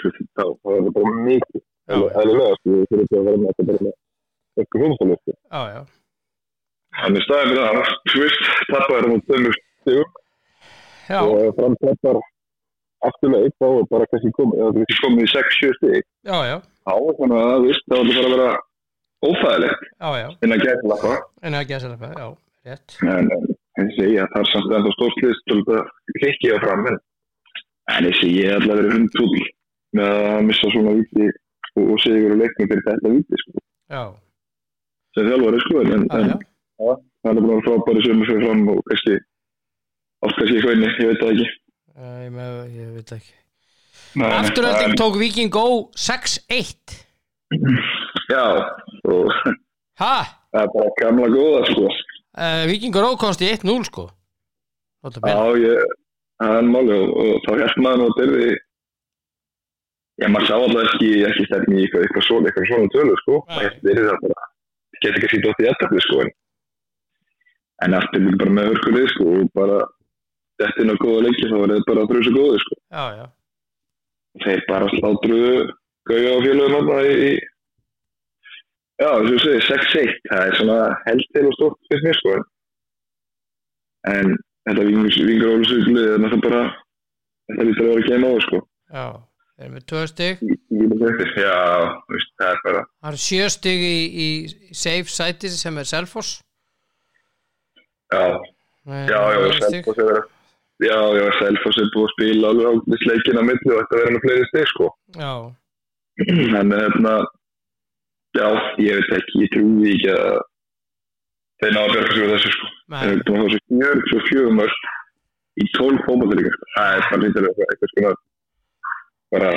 þú 0.00 0.08
veist, 0.08 0.22
þá 0.36 0.42
er 0.42 0.76
þetta 0.76 0.92
bara 0.96 1.24
mikið. 1.26 1.62
Það 1.86 2.02
er 2.22 2.30
sko, 2.58 2.78
þurfum 2.90 3.18
að 3.18 3.26
vera 3.28 3.40
með 3.42 3.48
þetta 3.52 3.66
bara 3.68 3.84
með 3.86 3.94
eitthvað 4.62 4.82
já. 5.72 5.80
Þannig 7.02 7.24
staðið 7.26 7.52
með 7.52 7.62
það, 7.62 7.92
þú 8.12 8.22
veist, 8.22 8.42
tappaður 8.68 9.06
hann 9.06 9.16
á 9.16 9.26
tveimur 9.28 9.58
stigum 9.60 10.10
Já, 11.10 11.20
og 11.22 11.54
fram 11.58 11.74
tappar 11.82 12.20
afturlega 13.06 13.50
þá 13.58 13.66
er 13.68 13.88
bara 13.90 14.08
kannski 14.10 14.34
komið, 14.36 14.84
komið 15.02 15.24
í 15.24 15.30
6-7 15.32 15.72
stig. 15.78 16.04
já, 16.28 16.36
já, 16.50 16.56
er 16.92 17.16
þannig 17.18 17.38
að 17.38 17.48
það, 17.48 17.64
veist, 17.66 17.88
það 17.88 17.98
var 17.98 18.12
bara 18.12 18.28
að 18.28 18.34
vera 18.36 18.50
ófæðilegt 19.28 20.46
inn 20.46 20.56
að 20.56 20.64
gæta 20.66 21.00
það. 21.02 21.18
En 21.42 21.56
það 21.58 21.66
gæsa 21.72 21.90
þetta, 21.92 22.12
já, 22.22 22.28
rétt. 22.68 22.96
En 23.02 23.32
en, 23.36 23.48
ég 23.82 23.94
segi 23.96 24.20
að 24.22 24.30
það 24.34 24.44
er 24.44 24.50
samt 24.52 24.76
ennþá 24.78 24.94
stórslist 24.96 25.46
til 25.50 25.58
að 25.62 25.90
klikki 26.20 26.52
á 26.54 26.56
fram. 26.62 26.86
En, 26.90 26.98
en 27.96 28.08
ég 28.10 28.18
segi 28.20 28.44
er 28.46 28.58
allavega 28.58 28.82
verið 28.82 28.96
hundfúll 28.98 29.46
með 29.98 30.20
að 30.32 30.44
missa 30.48 30.72
svona 30.72 30.96
viti 30.98 31.28
og, 31.28 31.82
og 31.84 31.98
sigur 32.04 32.36
og 32.36 32.42
leiknum 32.42 32.70
fyrir 32.70 32.86
þetta 32.88 33.14
viti, 33.16 33.42
sko. 33.44 33.64
Já, 33.92 34.04
Sem 35.12 35.26
þjálfari, 35.28 35.58
sko, 35.66 35.80
en, 35.82 36.06
en 36.08 36.30
það 36.80 37.28
er 37.28 37.40
að 37.42 37.66
frábæri 37.66 38.04
sömu 38.06 38.28
fyrir 38.28 38.46
fram 38.46 38.62
og 38.72 38.78
kannski 38.88 39.18
oft 40.26 40.36
kannski 40.38 40.56
eitthvað 40.58 40.76
inni, 40.76 40.90
ég 41.02 41.10
veit 41.12 41.22
það 41.22 41.32
ekki. 41.34 41.48
Ég, 42.02 42.30
með, 42.36 42.58
ég 42.78 42.92
veit 42.96 43.12
ekki. 43.18 43.32
Nei, 44.20 44.28
Afturölding 44.38 44.90
en- 44.92 44.98
tók 45.00 45.16
Viking 45.20 45.50
Go 45.52 45.64
6-1. 45.96 46.98
Já, 48.32 48.44
og 49.08 49.32
Ha? 50.00 50.14
það 50.52 50.62
er 50.62 50.68
bara 50.74 50.90
gamla 51.00 51.28
góða, 51.32 51.62
sko. 51.70 51.86
Uh, 52.32 52.64
Vikingur 52.70 53.04
Ó 53.04 53.16
komst 53.20 53.42
í 53.44 53.48
1-0, 53.52 53.84
sko. 53.84 54.06
Já, 55.04 55.36
ég, 55.58 55.82
það 56.40 56.58
er 56.58 56.68
máli 56.70 56.94
og, 56.96 57.10
og 57.22 57.40
þá 57.46 57.50
hérst 57.60 57.80
maður 57.82 58.06
að 58.10 58.20
dyrði 58.20 58.52
Já, 60.20 60.28
maður 60.28 60.46
sá 60.46 60.54
alltaf 60.54 60.84
ekki, 60.92 61.08
ekki 61.26 61.44
stefni 61.48 61.78
í 61.80 61.84
eitthvað, 61.86 62.02
eitthvað 62.06 62.24
svona, 62.28 62.48
eitthvað 62.50 62.66
svona 62.68 62.92
tölu, 62.94 63.14
sko. 63.22 63.36
Það 63.48 63.78
dyrði 63.86 64.04
það 64.06 64.18
bara, 64.26 64.44
geti 65.02 65.12
ekki 65.18 65.30
sýtt 65.32 65.48
átt 65.50 65.62
í 65.64 65.68
ettarfi, 65.72 66.02
sko. 66.04 66.18
En, 66.22 66.30
en 67.86 67.96
aftur 67.98 68.22
líka 68.22 68.40
bara 68.42 68.54
með 68.58 68.68
hörkulið, 68.70 69.08
sko, 69.14 69.26
og 69.40 69.48
bara 69.56 69.78
þetta 70.62 70.84
inn 70.84 70.94
á 70.94 71.02
góða 71.02 71.24
leiki, 71.26 71.48
þá 71.48 71.56
var 71.56 71.72
þetta 71.72 71.88
bara 71.90 72.04
að 72.04 72.12
drösa 72.12 72.34
góðu, 72.36 72.60
sko. 72.64 72.78
Já, 72.96 73.04
já. 73.18 73.24
Þeir 74.42 74.62
bara 74.68 74.92
slátruðu 74.92 75.56
gauja 76.08 76.30
á 76.32 76.38
félögum 76.44 76.76
þarna 76.76 77.00
í, 77.08 77.32
Já, 79.02 79.08
ég 79.26 79.40
segi, 79.42 79.60
6-1, 79.66 80.18
það 80.30 80.42
er 80.46 80.56
svona 80.60 80.78
held 81.08 81.24
til 81.34 81.42
og 81.48 81.54
stórt 81.56 81.88
fyrir 81.88 82.04
mér, 82.06 82.18
sko. 82.20 82.34
En 84.12 84.34
þetta 84.68 84.84
vingur, 84.86 85.16
vingur 85.26 85.54
ólusugli, 85.56 86.04
þannig 86.12 86.28
að 86.28 86.34
það 86.36 86.44
bara, 86.44 86.62
þetta 87.50 87.66
lítur 87.66 87.82
að 87.82 87.90
vera 87.90 88.02
að 88.04 88.10
geima 88.12 88.30
á, 88.30 88.34
sko. 88.46 88.60
Já, 88.92 89.06
þeir 89.56 89.66
eru 89.66 89.74
með 89.74 89.86
tvö 89.90 90.02
þú 92.06 92.16
veist, 92.16 92.30
það 92.38 92.52
er 92.52 92.78
það 93.06 93.18
sjö 93.24 93.48
stig 93.52 93.82
í, 93.86 93.98
í 94.26 94.28
safe 94.74 95.12
sæti 95.12 95.50
sem 95.52 95.78
er 95.78 95.88
Selfoss 95.88 96.40
já, 98.12 98.24
já, 98.86 99.02
já, 99.10 99.18
Selfoss 99.66 99.98
er 99.98 100.08
verið 100.10 100.30
já, 100.86 100.98
já, 101.18 101.26
Selfoss 101.38 101.80
er 101.80 101.90
búið 101.94 102.06
að 102.06 102.12
spila 102.14 102.50
alveg 102.52 102.66
á 102.68 102.72
sleikin 103.02 103.40
á 103.40 103.44
milli 103.48 103.70
og 103.72 103.78
þetta 103.80 103.98
verður 103.98 104.14
með 104.16 104.24
fleiri 104.24 104.48
steg, 104.48 104.70
sko. 104.72 104.88
Já, 105.18 105.32
en 106.60 106.74
hérna 106.76 107.14
já, 108.38 108.46
ég 108.82 108.98
veit 108.98 109.14
ekki, 109.18 109.44
ég 109.44 109.52
trúi 109.54 109.92
ekki 109.92 110.10
að 110.16 110.40
þeir 111.62 111.76
ná 111.76 111.80
að 111.82 111.94
bjarga 111.94 112.16
sig 112.16 112.24
úr 112.24 112.34
þessu, 112.34 112.52
sko. 112.56 112.72
Nei. 112.72 112.98
þeir 112.98 113.12
eru 113.12 113.24
búin 113.28 113.38
að 113.38 113.46
fá 113.46 113.54
sér 113.54 113.64
44 114.18 114.56
mörg 114.58 114.82
í 115.52 115.68
12 115.78 116.04
fótballíka, 116.08 116.52
sko. 116.56 116.70
Það 116.74 116.92
er 116.98 117.08
bara 117.08 117.22
lítið 117.24 117.48
eitthvað, 117.48 117.72
eitthvað 117.72 117.94
sko 117.94 118.04
bara, 118.06 118.14
bara 119.32 119.50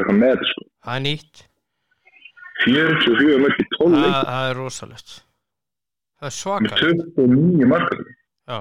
eitthvað 0.00 0.20
með 0.24 0.34
þetta, 0.34 0.50
sko. 0.54 0.68
Það 0.86 0.98
er 1.00 1.06
nýtt. 1.08 1.46
44 2.60 3.40
mörg 3.46 3.60
í 3.60 3.70
12 3.76 3.94
það, 3.94 4.02
leik 4.04 4.18
það 4.20 4.50
er 4.50 4.60
rosalegt. 4.60 5.16
Það 6.20 6.28
er 6.28 6.30
með 6.30 6.36
svakar 6.36 6.82
29 6.84 7.70
markar 7.70 8.04
já 8.50 8.60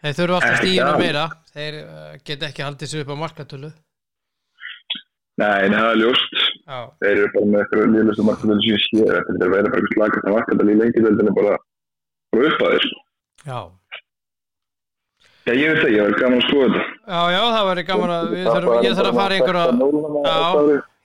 þeir 0.00 0.16
þurfa 0.18 0.36
alltaf 0.40 0.50
Ekki 0.50 0.60
stíðina 0.64 0.90
alveg. 0.90 1.04
meira 1.06 1.24
þeir 1.54 1.78
uh, 1.84 2.12
get 2.26 2.42
ekki 2.48 2.64
haldið 2.66 2.90
sér 2.92 3.02
upp 3.04 3.12
á 3.14 3.22
markatölu 3.24 3.70
Nei, 5.40 5.70
það 5.72 5.86
er 5.88 5.98
ljóst. 6.02 6.32
já, 6.68 6.78
Þeir 7.00 7.12
eru 7.16 7.28
bara 7.34 7.46
með 7.50 7.60
eitthvað 7.62 7.92
líðlustu 7.94 8.24
markadölu 8.26 8.60
sem 8.60 8.72
ég 8.74 8.80
sé. 8.84 9.04
Þetta 9.08 9.44
er 9.46 9.52
verið 9.54 9.68
bara 9.70 9.78
eitthvað 9.80 9.94
slagast 9.94 10.26
að 10.28 10.34
markadölu 10.36 10.72
í 10.74 10.80
lengjadöldinu 10.80 11.32
bara, 11.38 11.54
bara 12.34 12.50
upp 12.50 12.64
að 12.66 12.74
þeir. 12.74 12.84
Sko. 12.90 12.98
já 13.46 13.60
Já, 15.48 15.54
ég 15.56 15.70
veit 15.72 15.80
það, 15.80 15.92
ég 15.94 16.02
verður 16.04 16.20
gaman 16.20 16.36
að 16.42 16.44
skoða 16.50 16.66
þetta. 16.74 16.82
Já, 17.08 17.20
já, 17.32 17.40
það 17.54 17.68
væri 17.70 17.84
gaman 17.88 18.10
að 18.16 18.26
þurfum, 18.34 18.76
ég 18.84 18.98
þarf 18.98 19.08
að 19.10 19.20
fara 19.20 19.38
einhverja 19.38 19.64
Já. 20.28 20.36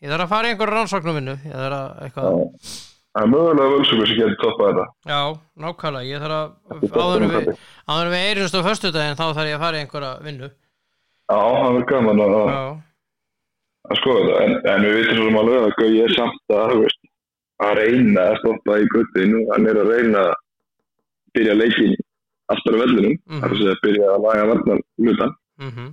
ég 0.03 0.11
þarf 0.11 0.25
að 0.25 0.33
fara 0.35 0.49
einhverja 0.51 0.75
rannsóknum 0.75 1.15
vinnu 1.21 1.35
ég 1.45 1.55
þarf 1.55 1.77
að 1.79 1.87
eitthvað 2.09 2.35
Það 3.15 3.23
er 3.23 3.29
mögulega 3.31 3.71
völsugur 3.71 4.07
sem 4.09 4.17
getur 4.19 4.33
toppað 4.41 4.69
þetta. 4.71 4.85
Já, 5.07 5.19
nákvæmlega, 5.63 6.07
ég 6.09 6.23
þarf 6.25 6.35
að 6.35 6.95
áður 6.99 7.23
við, 7.31 7.45
áður 7.87 8.09
við 8.11 8.23
eyrumst 8.29 8.57
á 8.59 8.67
föstudaginn 8.67 9.15
þá 9.19 9.25
þarf 9.37 9.47
ég 9.47 9.55
að 9.55 9.63
fara 9.63 9.77
í 9.79 9.83
einhverja 9.85 10.09
vinnu 10.25 10.49
Já, 11.25 11.37
það 11.39 11.69
verður 11.69 11.85
gaman 11.91 12.23
að, 12.25 12.33
að 13.89 13.99
skoða 14.01 14.25
þetta. 14.25 14.41
En, 14.43 14.55
en 14.73 14.83
við 14.85 14.95
veitum 14.99 15.15
svo 15.19 15.27
sem 15.29 15.37
alveg 15.41 15.63
að 15.69 15.77
Gauji 15.79 16.01
er 16.05 16.15
samt 16.17 16.53
að, 16.57 16.73
veist, 16.83 16.99
að 17.65 17.77
reyna 17.79 18.25
að 18.29 18.39
stoppa 18.41 18.77
í 18.83 18.89
guttinu. 18.93 19.39
Hann 19.53 19.69
er 19.71 19.79
að 19.81 19.91
reyna 19.95 20.25
að 20.25 20.35
byrja 21.39 21.55
leikin 21.61 21.95
aftur 22.53 22.75
á 22.75 22.81
vellinum. 22.83 23.15
Mhm. 23.25 23.39
Það 23.39 23.47
er 23.47 23.55
að 23.55 23.61
segja 23.63 23.75
að 23.77 23.83
byrja 23.87 24.11
að 24.11 24.25
laga 24.27 24.49
varnar 24.51 24.83
hlutan. 25.05 25.33
mhm, 25.63 25.87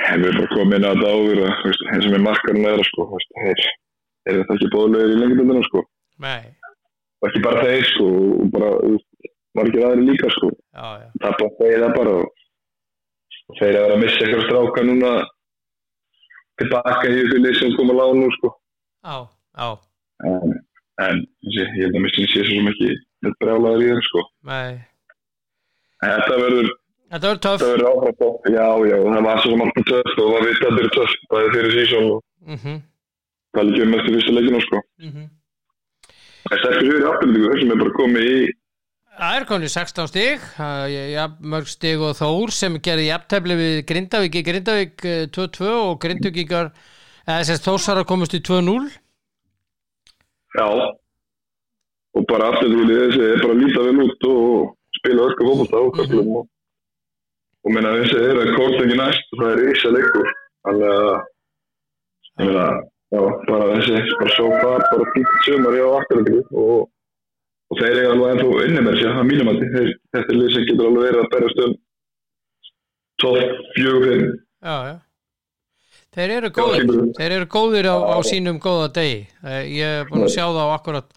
En 0.00 0.22
við 0.24 0.30
erum 0.30 0.40
bara 0.40 0.54
komið 0.56 0.76
inn 0.80 0.88
að 0.88 0.94
þetta 0.96 1.12
áður 1.12 1.40
að, 1.44 1.56
veist, 1.68 1.82
eins 1.92 2.06
og 2.08 2.12
með 2.14 2.22
markarinn 2.24 2.68
er 2.70 2.82
sko, 2.88 3.04
þú 3.10 3.18
veist, 3.20 3.72
þeir, 4.30 4.36
þeir 4.36 4.38
eru 4.38 4.42
þetta 4.46 4.56
ekki 4.56 4.70
bóðlegir 4.74 5.12
í 5.14 5.20
lengjadöldinu, 5.20 5.64
sko. 5.68 5.82
nei, 6.24 6.42
Og 7.20 7.28
ekki 7.28 7.40
bara 7.44 7.64
þeir, 7.66 7.82
sko, 7.90 8.06
og 8.40 8.50
bara, 8.54 8.68
margir 9.58 9.84
aðri 9.90 10.06
líka, 10.06 10.30
sko. 10.36 10.48
já, 10.72 10.86
já, 11.02 11.08
Það 11.20 11.34
bara 11.40 11.50
þeir 11.60 11.82
það 11.84 11.94
bara 11.98 12.14
og, 12.20 12.26
þeir 13.58 13.76
að 13.76 13.84
vera 13.84 13.94
að 13.98 14.02
missa 14.04 14.24
eitthvað 14.24 14.46
stráka 14.46 14.84
núna 14.88 15.12
tilbaka 16.60 17.08
í 17.08 17.14
þessu 17.18 17.38
lið 17.44 17.54
sem 17.60 17.76
kom 17.78 17.90
að 17.92 17.98
lána 18.00 18.18
nú, 18.20 18.30
sko. 18.38 18.50
já, 19.04 19.16
já, 19.60 19.70
En, 20.20 20.50
en 21.00 21.20
ég 21.56 21.70
held 21.78 21.94
að 21.96 22.02
missin 22.04 22.26
sé 22.28 22.42
svo 22.44 22.60
ekki 22.70 22.90
þetta 23.24 23.38
brjálaður 23.40 23.84
í 23.84 23.90
þeim, 23.90 24.02
sko. 24.10 24.24
nei 24.50 24.70
En 26.00 26.14
þetta 26.16 26.36
verður, 26.40 26.68
Þetta 27.10 27.26
verður 27.26 27.40
töff 27.44 27.56
þetta 27.60 27.70
verður 27.72 27.88
áfram 27.90 28.14
topp. 28.20 28.44
Já, 28.54 28.66
já, 28.86 28.96
það 29.04 29.24
var 29.26 29.40
svo 29.42 29.54
alltaf 29.64 29.86
töff 29.88 30.12
og 30.22 30.28
það 30.30 30.44
veit 30.46 30.60
að 30.60 30.76
þetta 30.76 30.82
er 30.84 30.92
töff. 30.94 31.14
Það 31.32 31.40
er 31.46 31.50
fyrir 31.56 31.72
sísón 31.74 32.04
og 32.10 32.20
mhm, 32.54 32.76
það 33.50 33.60
er 33.62 33.70
ekki 33.70 33.84
um 33.86 33.98
eftir 33.98 34.16
fyrsta 34.16 34.34
leikinu, 34.38 34.62
sko. 34.66 34.82
mhm. 35.02 35.28
Það 36.40 36.56
er 36.56 36.62
sterkur 36.62 36.86
fyrir 36.88 37.06
afturlíku 37.10 37.60
sem 37.60 37.70
er 37.74 37.80
bara 37.84 37.96
komið 37.98 38.30
í 38.30 38.40
Það 39.20 39.34
er 39.36 39.44
konið 39.50 39.70
16 39.74 40.08
stig. 40.08 40.44
Það 40.56 40.94
er 40.96 41.08
jafn 41.12 41.48
mörg 41.52 41.68
stig 41.68 42.00
og 42.00 42.14
Þór 42.16 42.52
sem 42.56 42.78
gerði 42.80 43.10
jafntefli 43.10 43.56
við 43.58 43.74
Grindavík 43.90 44.38
í 44.40 44.42
Grindavík 44.46 45.04
eh, 45.04 45.26
2-2 45.34 45.66
og 45.74 45.98
Grindavíkar 46.00 46.70
eða 47.26 47.42
þess 47.42 47.52
að 47.58 47.66
Þórsara 47.66 48.04
komist 48.08 48.36
í 48.38 48.40
2-0 48.40 48.88
Já. 50.56 50.66
Og 52.16 52.24
bara 52.30 52.48
afturlíku 52.54 52.86
þessi 52.88 53.20
er 53.26 53.42
bara 53.44 53.54
að 53.54 53.60
líta 53.60 53.84
vel 53.86 54.06
út 54.06 54.26
og 54.30 54.72
spila 54.96 55.26
örka 55.28 55.46
fókbalta 55.50 55.82
og 55.84 55.92
köflum 55.98 56.32
og, 56.40 56.48
og 57.66 57.76
minna 57.76 57.92
þessi 58.00 58.22
er 58.24 58.40
að 58.40 58.54
kort 58.56 58.80
ekki 58.80 58.96
næst 58.98 59.36
og 59.36 59.44
það 59.44 59.52
er 59.52 59.74
ísa 59.74 59.92
leikur. 59.98 60.32
Þannig 60.64 60.88
að 62.64 62.80
já, 63.10 63.20
bara 63.48 63.68
þessi 63.74 64.00
bara 64.20 64.48
far, 64.62 64.86
bara 64.92 65.10
fýtt 65.14 65.36
sumar 65.46 65.76
hjá 65.78 65.86
afturlíku 65.98 66.62
og, 66.64 66.88
og 67.70 67.80
þeir 67.82 68.00
eru 68.00 68.10
alveg 68.14 68.32
ennþá 68.34 68.64
inni 68.68 68.86
með 68.86 68.98
sér, 69.00 69.12
það 69.14 69.22
er 69.22 69.30
mínum 69.30 69.52
að 69.52 69.62
þetta 69.70 70.24
er 70.24 70.40
lið 70.40 70.52
sem 70.56 70.66
getur 70.70 70.90
alveg 70.90 71.06
verið 71.08 71.22
að 71.24 71.30
berast 71.36 71.62
um 71.66 71.78
12, 73.20 73.54
4, 73.76 74.02
5 74.08 74.28
Já, 74.60 74.76
já. 74.90 74.96
Þeir 76.10 76.32
eru 76.34 76.48
góðir, 76.50 76.88
þeir 77.16 77.32
eru 77.36 77.46
góðir 77.46 77.86
á, 77.86 77.96
á 78.02 78.18
sínum 78.26 78.56
góða 78.60 78.88
degi. 78.96 79.20
Eh, 79.46 79.60
Ég 79.78 80.00
er 80.00 80.08
búin 80.08 80.24
að 80.26 80.32
sjá 80.34 80.42
það 80.48 80.64
á 80.66 80.74
akkurat 80.74 81.12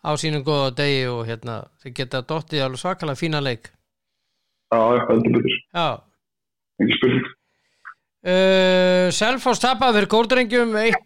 á 0.00 0.10
sínum 0.16 0.44
góða 0.46 0.70
degi 0.78 1.02
og 1.12 1.20
hérna 1.28 1.58
þeir 1.82 1.94
geta 1.98 2.22
dottið 2.24 2.64
alveg 2.64 2.80
svakalega 2.80 3.20
fína 3.20 3.42
leik. 3.44 3.68
Já, 4.72 4.80
heldur 5.10 5.36
betur, 5.36 5.58
Já. 5.76 5.88
Ekki 6.80 6.96
spurning. 6.96 7.28
Uh, 8.28 9.08
Selfoss 9.14 9.60
tapaði 9.62 10.00
fyrir 10.00 10.10
górdrengjum 10.12 10.72
1, 10.80 10.88
eh, 10.90 10.96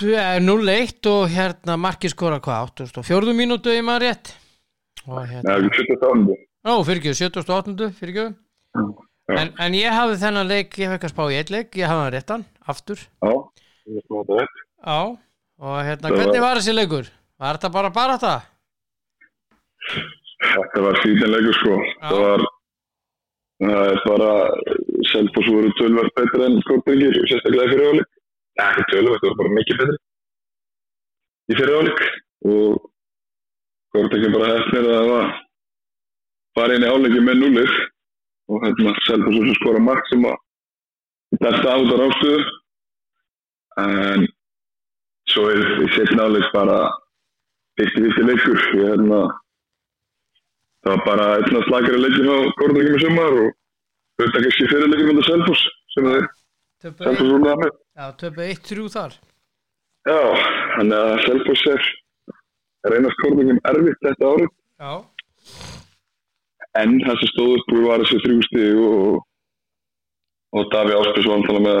0-1 0.00 1.08
og 1.10 1.26
hérna 1.28 1.76
marki 1.76 2.08
skora 2.08 2.38
hvað 2.40 2.70
84 2.80 3.34
mínútu 3.36 3.74
í 3.76 3.82
maður 3.84 4.06
rétt 4.08 4.32
og 5.06 5.18
Nei, 5.18 5.26
hérna, 5.34 5.56
það 5.58 6.06
ánum 6.08 6.30
ó 6.64 6.72
fyrirgjöf 6.86 7.18
78. 7.20 7.90
fyrirgjöf 7.98 8.32
en, 9.32 9.50
en 9.60 9.74
ég 9.76 9.92
hafði 9.92 10.16
þennan 10.22 10.48
leik, 10.48 10.78
ég 10.78 10.88
hef 10.88 10.96
ekki 10.96 11.08
að 11.10 11.14
spá 11.14 11.24
í 11.28 11.36
eitt 11.40 11.50
leik 11.52 11.76
ég 11.76 11.90
hafði 11.90 12.04
hann 12.06 12.14
réttan, 12.16 12.44
aftur 12.72 13.02
Já, 13.02 13.32
ég 13.92 14.06
hvað 14.08 14.30
þetta 14.30 14.40
er 14.40 14.48
Já, 14.82 15.00
og 15.62 15.76
hérna, 15.86 16.08
Það 16.08 16.16
hvernig 16.18 16.40
var- 16.46 16.56
þessi 16.62 16.74
leikur? 16.74 17.10
Var 17.42 17.58
þetta 17.58 17.70
bara 17.74 17.90
bara 17.94 18.16
þetta? 18.18 18.34
Þetta 20.42 20.82
var 20.82 20.98
fítinleikur 21.02 21.54
sko. 21.58 21.76
Já. 21.76 22.08
Það 22.08 22.22
var 22.22 22.42
það 23.62 23.90
er 23.92 24.00
bara 24.08 24.30
Selfoss 25.12 25.48
voru 25.54 25.70
tölvar 25.78 26.08
betra 26.16 26.46
en 26.48 26.56
Kortengir 26.66 27.14
sérstaklega 27.30 27.66
í 27.68 27.72
fyriráleik. 27.74 28.10
Nei, 28.58 28.66
ekki 28.68 28.84
tölvar, 28.90 29.16
þetta 29.16 29.28
voru 29.28 29.38
bara 29.40 29.54
mikið 29.56 29.78
betri. 29.80 30.00
Í 31.48 31.56
fyriráleik 31.58 32.02
og 32.52 32.88
Kortengir 33.92 34.32
bara 34.32 34.50
hefnir 34.56 34.88
að 34.88 34.92
það 34.92 35.08
var 35.10 35.30
fara 36.56 36.76
inn 36.76 36.84
í 36.84 36.90
áleiki 36.92 37.22
með 37.24 37.40
núlir 37.40 37.72
og 38.52 38.66
hérna 38.66 38.92
Selfoss 39.06 39.38
voru 39.38 39.54
skora 39.58 39.82
mark 39.84 40.10
sem 40.10 40.26
að 40.28 40.36
þetta 41.40 41.74
át 41.76 41.92
á 41.92 41.96
rástuðu 42.00 42.42
en 43.82 44.26
svo 45.32 45.46
er 45.52 45.64
í 45.84 45.88
setna 45.96 46.28
áleik 46.28 46.52
bara 46.52 46.78
fyrsti 47.80 48.04
fyrsti 48.04 48.28
leikur. 48.28 48.62
Ég 48.76 48.92
hérna 48.92 49.22
það 50.82 50.92
var 50.92 51.04
bara 51.08 51.30
einn 51.38 51.56
af 51.56 51.66
slagari 51.70 52.04
leikin 52.04 52.32
á 52.32 52.38
Kortengum 52.60 53.00
í 53.00 53.02
sumar 53.06 53.40
og 53.46 54.22
er 54.24 54.36
kannski 54.36 54.68
fyrir 54.68 54.92
leikin 54.92 55.08
með 55.08 55.24
sem 55.24 55.44
Töpu 55.48 55.56
Selfoss 55.56 55.68
voru 55.96 56.06
það 56.06 56.08
með 56.10 56.30
Já, 56.30 56.41
töpu 58.20 58.46
1-3 58.46 58.86
þar. 58.96 59.18
Já, 60.08 60.18
þannig 60.76 60.98
að 60.98 61.12
Selfoss 61.26 61.66
er 61.72 62.96
einast 62.96 63.20
Kortengum 63.22 63.60
erfitt 63.70 64.06
þetta 64.06 64.30
árið. 64.32 64.50
Já, 64.82 64.92
en 66.82 66.96
það 67.04 67.20
sem 67.20 67.30
stóð 67.32 67.54
upp 67.58 67.74
úr 67.76 67.86
var 67.86 68.02
þessi 68.02 68.22
þrjú 68.24 68.46
stig 68.48 68.80
og 68.88 69.20
og 70.52 70.68
Daví 70.72 70.92
Áspils 70.92 71.28
var 71.30 71.46
að 71.48 71.62
með 71.64 71.78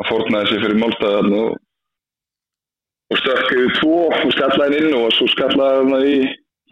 að 0.00 0.08
fornaði 0.08 0.48
sig 0.50 0.62
fyrir 0.64 0.80
málstæðan 0.80 1.34
og 1.42 1.50
og 3.12 3.20
stökkið 3.20 3.66
tvo 3.78 3.96
og 4.08 4.32
skallaði 4.32 4.80
inn 4.80 4.96
og 4.96 5.10
svo 5.12 5.26
skallaði 5.34 5.80
hann 5.82 6.06
í 6.08 6.16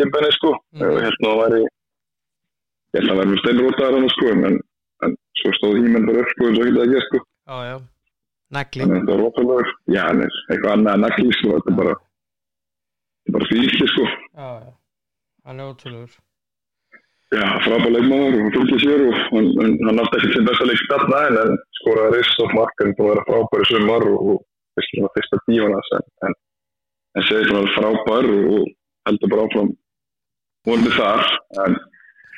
kempenni 0.00 0.30
sko. 0.38 0.52
Mhm. 0.72 0.84
og 0.88 1.00
hérna 1.04 1.34
væri 1.42 1.62
ég 1.62 3.02
að 3.02 3.08
það 3.08 3.20
væri 3.20 3.40
steinrótaðar 3.42 3.98
hann 3.98 4.14
sko 4.16 4.30
en, 4.32 4.60
en 5.06 5.16
svo 5.40 5.54
stóð 5.58 5.78
hímenn 5.80 6.08
bara 6.08 6.24
upp 6.24 6.32
sko 6.34 6.48
eins 6.48 6.60
og 6.60 6.66
ekki 6.66 6.76
það 6.78 6.84
að 6.86 6.94
gera 6.94 7.06
sko. 7.08 7.22
Já, 7.52 7.56
já. 7.68 7.76
Nagli. 8.52 8.82
Þannig 8.82 8.96
að 8.96 9.00
þetta 9.00 9.12
var 9.12 9.22
rótalegur 9.22 9.70
já 9.96 10.02
en 10.08 10.26
eitthvað 10.26 10.74
annað 10.74 10.92
en 10.98 11.06
nagli 11.06 11.38
sko 11.38 11.54
þetta 11.54 11.72
er 11.72 11.78
bara 11.80 11.94
þetta 12.02 13.32
er 13.32 13.38
bara 13.38 13.50
fíli 13.52 13.88
sko. 13.94 14.10
Já, 14.12 14.48
já, 14.66 14.70
hann 15.48 15.62
er 15.62 15.72
ótrúlegur. 15.72 16.20
Já, 17.32 17.46
frábæð 17.64 17.94
leikmaður 17.94 18.34
og 18.44 18.48
fylgir 18.52 18.80
sér 18.82 19.02
og 19.06 19.14
hann, 19.32 20.00
átti 20.02 20.18
ekki 20.18 20.32
sem 20.34 20.44
besta 20.44 20.66
leik 20.68 20.82
þarna 20.90 21.20
en, 21.30 21.54
skoraði 21.78 22.18
rist 22.18 22.42
og 22.44 22.50
markan 22.58 22.90
búin 22.98 23.06
að 23.06 23.14
vera 23.14 23.22
frábær 23.28 23.62
í 23.64 23.68
sumar 23.70 24.04
og, 24.10 24.26
og 24.34 24.42
fyrst 24.76 24.98
var 25.00 25.14
fyrsta 25.14 25.38
tífana 25.46 25.78
en, 25.96 26.04
en, 26.28 26.36
en 27.16 27.26
segir 27.30 27.48
hann 27.48 27.62
að 27.62 27.70
frábær 27.78 28.28
og, 28.34 28.50
og 28.58 28.66
heldur 29.08 29.32
bara 29.32 29.46
áfram 29.48 29.72
vonið 30.68 30.98
þar 30.98 31.24
en, 31.64 31.78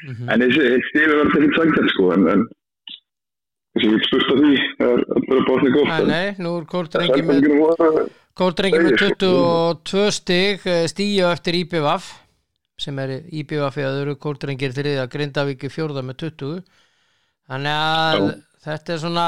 mm 0.04 0.28
en 0.34 0.44
þessi 0.44 0.68
stífi 0.90 1.08
verður 1.10 1.40
ekki 1.40 1.56
sangjart 1.58 1.94
sko 1.94 2.12
en, 2.16 2.28
en 2.34 2.44
Þessi 3.74 3.88
ekki 3.90 4.06
spurt 4.06 4.28
að 4.30 4.36
því, 4.38 4.58
það 4.78 4.92
er 4.94 5.00
bara 5.26 5.44
bátni 5.48 5.70
gótt. 5.74 5.88
Nei, 5.90 6.04
nei, 6.06 6.42
nú 6.44 6.50
er 6.60 6.66
Kóldrengi 6.70 7.22
með, 7.26 8.84
með 8.86 9.00
22 9.00 10.04
stig 10.14 10.68
stíu 10.90 11.26
eftir 11.26 11.58
IBVF 11.58 12.06
sem 12.84 12.98
er 13.02 13.16
IBVF 13.22 13.78
eða 13.78 13.92
þau 13.94 14.02
eru 14.04 14.14
Kóldrengir 14.22 14.74
þriða, 14.74 15.06
Grindavík 15.10 15.66
í 15.66 15.70
fjórða 15.70 16.02
með 16.06 16.20
20 16.24 16.62
þannig 17.50 17.78
að 17.78 18.18
Já. 18.18 18.28
þetta 18.66 18.94
er 18.94 19.02
svona 19.02 19.26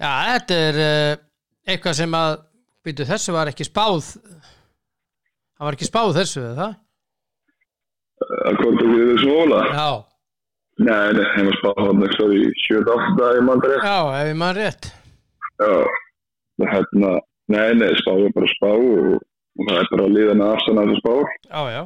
já, 0.00 0.10
þetta 0.30 0.60
er 0.68 0.80
uh, 0.86 1.12
eitthvað 1.70 1.98
sem 2.00 2.16
að 2.18 2.36
byrju 2.86 3.08
þessu 3.10 3.36
var 3.36 3.50
ekki 3.52 3.66
spáð 3.68 4.14
það 4.14 5.66
var 5.66 5.78
ekki 5.78 5.90
spáð 5.90 6.16
þessu, 6.18 6.44
eða 6.46 6.58
það? 6.62 6.78
Að 8.20 8.60
hvort 8.60 8.80
ekki 8.84 9.00
þið 9.00 9.20
svóla. 9.24 9.60
Já, 9.74 9.90
Nei, 10.80 11.12
nei, 11.12 11.24
heim 11.34 11.48
að 11.50 11.56
spá 11.58 11.70
hann 11.76 12.04
ekki 12.06 12.16
svo 12.16 12.26
í 12.32 12.44
7-8 12.64 13.30
í 13.36 13.40
mandar 13.44 13.72
já, 13.84 13.96
ef 14.16 14.28
ég 14.30 14.36
mann 14.40 14.54
rétt. 14.56 14.86
Já, 15.60 15.72
hérna, 16.70 17.10
nei, 17.52 17.66
nei, 17.76 17.90
spá 18.00 18.14
er 18.16 18.32
bara 18.32 18.48
spá 18.54 18.70
og, 18.70 19.18
og 19.20 19.68
það 19.68 19.80
er 19.82 19.90
bara 19.92 20.06
að 20.06 20.14
líða 20.14 20.36
með 20.40 20.52
afstæðan 20.54 20.80
að 20.80 20.92
það 20.92 21.02
spá. 21.02 21.14
Já, 21.50 21.62
já, 21.74 21.82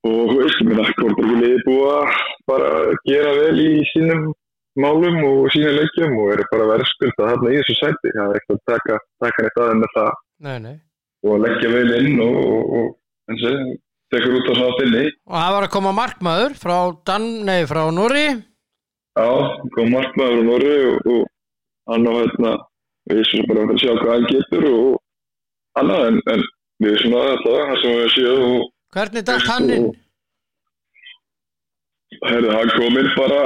Og 0.00 0.30
þú 0.30 0.36
veist, 0.40 0.60
mér 0.64 0.78
er 0.80 0.92
hvort 0.96 1.18
ekki 1.20 1.40
liði 1.40 1.64
búið 1.66 1.88
að 1.94 2.20
bara 2.48 2.68
gera 3.08 3.32
vel 3.36 3.58
í 3.60 3.72
sínum 3.90 4.30
málum 4.80 5.18
og 5.28 5.50
sínum 5.52 5.76
leikjum 5.76 6.14
og 6.22 6.30
eru 6.36 6.46
bara 6.52 6.68
verðskulda 6.70 7.26
þarna 7.32 7.52
í 7.52 7.58
þessu 7.58 7.76
sæti. 7.80 8.12
Það 8.16 8.30
er 8.30 8.38
ekkert 8.40 8.56
að 8.56 8.62
taka, 8.72 8.96
taka 9.24 9.44
neitt 9.44 9.60
aðeins 9.60 9.82
með 9.82 9.92
það. 9.96 10.10
Nei, 10.46 10.56
nei. 10.64 10.76
Og 11.28 11.44
leggja 11.44 11.72
vel 11.74 11.90
inn 11.98 12.24
og, 12.24 12.38
og, 12.40 12.64
og 12.80 13.36
tekur 14.10 14.38
út 14.38 14.50
á 14.50 14.54
sátt 14.58 14.80
inni. 14.86 15.04
og 15.26 15.36
það 15.38 15.52
var 15.56 15.66
að 15.66 15.74
koma 15.74 15.92
markmaður 15.96 16.56
frá 16.58 16.76
Dan, 17.06 17.28
nei, 17.46 17.60
frá 17.70 17.82
Núri 17.94 18.26
Já, 19.18 19.28
kom 19.74 19.90
markmaður 19.90 20.42
á 20.42 20.44
Norri 20.46 20.74
og, 20.90 21.06
og 21.10 21.22
hann 21.90 22.06
á 22.06 22.12
hérna, 22.14 22.52
við 23.10 23.22
sem 23.30 23.46
bara 23.48 23.66
að 23.66 23.80
sjá 23.82 23.92
hvað 23.98 24.12
hann 24.14 24.28
getur 24.30 24.66
og 24.70 25.00
annað 25.80 26.06
en, 26.08 26.20
en 26.34 26.44
við 26.84 27.00
sem 27.02 27.16
að 27.18 27.26
þetta, 27.30 27.56
það 27.70 27.82
sem 27.82 27.98
við 27.98 28.12
séum 28.14 28.68
hvernig 28.94 29.26
dætt 29.26 29.48
hann 29.50 29.72
inn? 29.76 29.88
Herði, 32.20 32.52
hann 32.54 32.72
kom 32.76 32.98
inn 33.00 33.10
bara, 33.16 33.42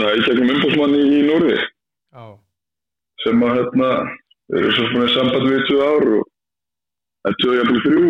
það 0.00 0.08
er 0.08 0.20
ekki 0.20 0.34
ekki 0.34 0.46
umbúrsmann 0.56 0.96
í, 0.96 1.02
í 1.20 1.56
Já, 2.12 2.24
sem 3.24 3.44
að 3.46 3.58
hérna, 3.58 3.90
eru 4.52 4.72
svo 4.76 4.86
svona 4.90 5.08
í 5.08 5.12
samband 5.16 5.48
við 5.48 5.58
í 5.58 5.66
tvö 5.68 5.82
ár 5.88 6.08
og 6.18 6.24
það 7.22 7.30
er 7.30 7.38
tvö 7.42 7.58
jafnvel 7.58 7.82
þrjú 7.86 8.08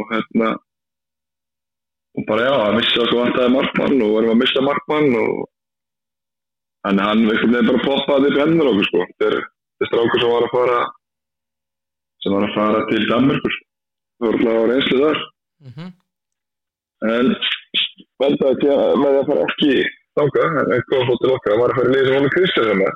og 0.00 0.12
hérna 0.12 0.52
og 2.12 2.26
bara 2.28 2.44
já, 2.44 2.52
að 2.52 2.76
missa 2.76 3.06
svo 3.08 3.22
vantaði 3.22 3.52
markmann 3.54 4.04
og 4.04 4.14
varum 4.16 4.32
að 4.34 4.40
missa 4.42 4.64
markmann 4.64 5.14
og 5.16 5.32
þannig 6.84 7.02
að 7.04 7.08
hann 7.08 7.22
einhvern 7.24 7.54
veginn 7.54 7.70
bara 7.70 7.86
poppaði 7.86 8.28
upp 8.28 8.36
í 8.36 8.42
hendur 8.42 8.70
okkur 8.72 8.88
sko. 8.88 9.06
Þetta 9.08 9.28
er, 9.30 9.36
er 9.82 9.90
strákur 9.90 10.22
sem 10.22 10.32
var 10.32 10.46
að 10.46 10.54
fara 10.56 10.78
sem 12.22 12.36
var 12.36 12.46
að 12.46 12.56
fara 12.56 12.82
til 12.90 13.02
Danmarkur 13.08 13.58
það 14.22 14.28
var 14.28 14.38
alltaf 14.38 14.60
á 14.60 14.70
reynslu 14.70 15.00
þar. 15.02 15.22
Mhm. 15.66 15.92
En 17.12 17.32
veldaði 18.22 18.60
til 18.62 18.72
að 18.76 18.96
með 19.02 19.12
því 19.12 19.20
að 19.22 19.30
fara 19.30 19.46
ekki 19.48 19.72
þáka, 20.12 20.44
en 20.60 20.74
eitthvað 20.76 21.06
fótt 21.08 21.22
til 21.22 21.32
okkar. 21.32 21.52
Hann 21.52 21.62
var 21.62 21.72
að 21.72 21.78
fara 21.80 21.88
í 21.88 21.94
liði 21.94 22.08
sem 22.08 22.18
Óli 22.20 22.34
Kristjánsson 22.36 22.82
með 22.82 22.92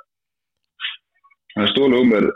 hann 1.56 1.72
stóla 1.72 2.00
um 2.02 2.10
mér 2.12 2.26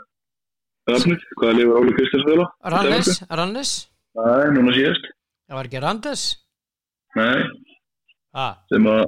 Rafnir, 0.89 1.19
hvaða 1.37 1.57
lið 1.59 1.67
var 1.69 1.83
Óli 1.83 1.95
Kristjánsson? 1.95 2.45
Rannes, 2.73 3.23
Rannes. 3.29 3.73
Nei, 4.17 4.47
núna 4.57 4.73
síðast. 4.75 5.11
Það 5.45 5.59
var 5.59 5.67
ekki 5.69 5.81
Randes 5.83 6.23
Nei, 7.19 7.41
ah, 8.39 8.53
sem 8.71 8.85
að 8.87 9.01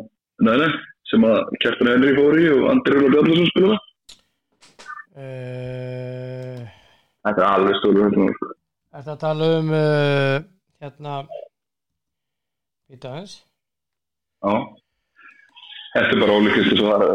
nei, 0.44 0.56
nei, 0.60 0.72
sem 1.08 1.24
að 1.24 1.38
Kjartan 1.64 1.90
Henry 1.94 2.16
fór 2.18 2.36
í 2.36 2.50
og 2.52 2.66
Andri 2.74 2.98
Rúla 2.98 3.12
Bjarnason 3.14 3.52
spila 3.54 3.78
uh, 5.24 6.66
Þetta 7.24 7.40
er 7.40 7.48
alveg 7.48 7.78
stólu 7.80 8.04
er 8.04 9.06
það 9.06 9.14
að 9.14 9.22
tala 9.22 9.50
um 9.60 9.72
uh, 9.74 10.36
hérna 10.84 11.14
Býta 12.92 13.10
aðeins. 13.14 13.38
Já. 14.44 14.56
Þetta 15.94 16.10
er 16.12 16.20
bara 16.26 16.36
Óli 16.36 16.52
Kristjánsson 16.52 16.90
var, 16.92 17.06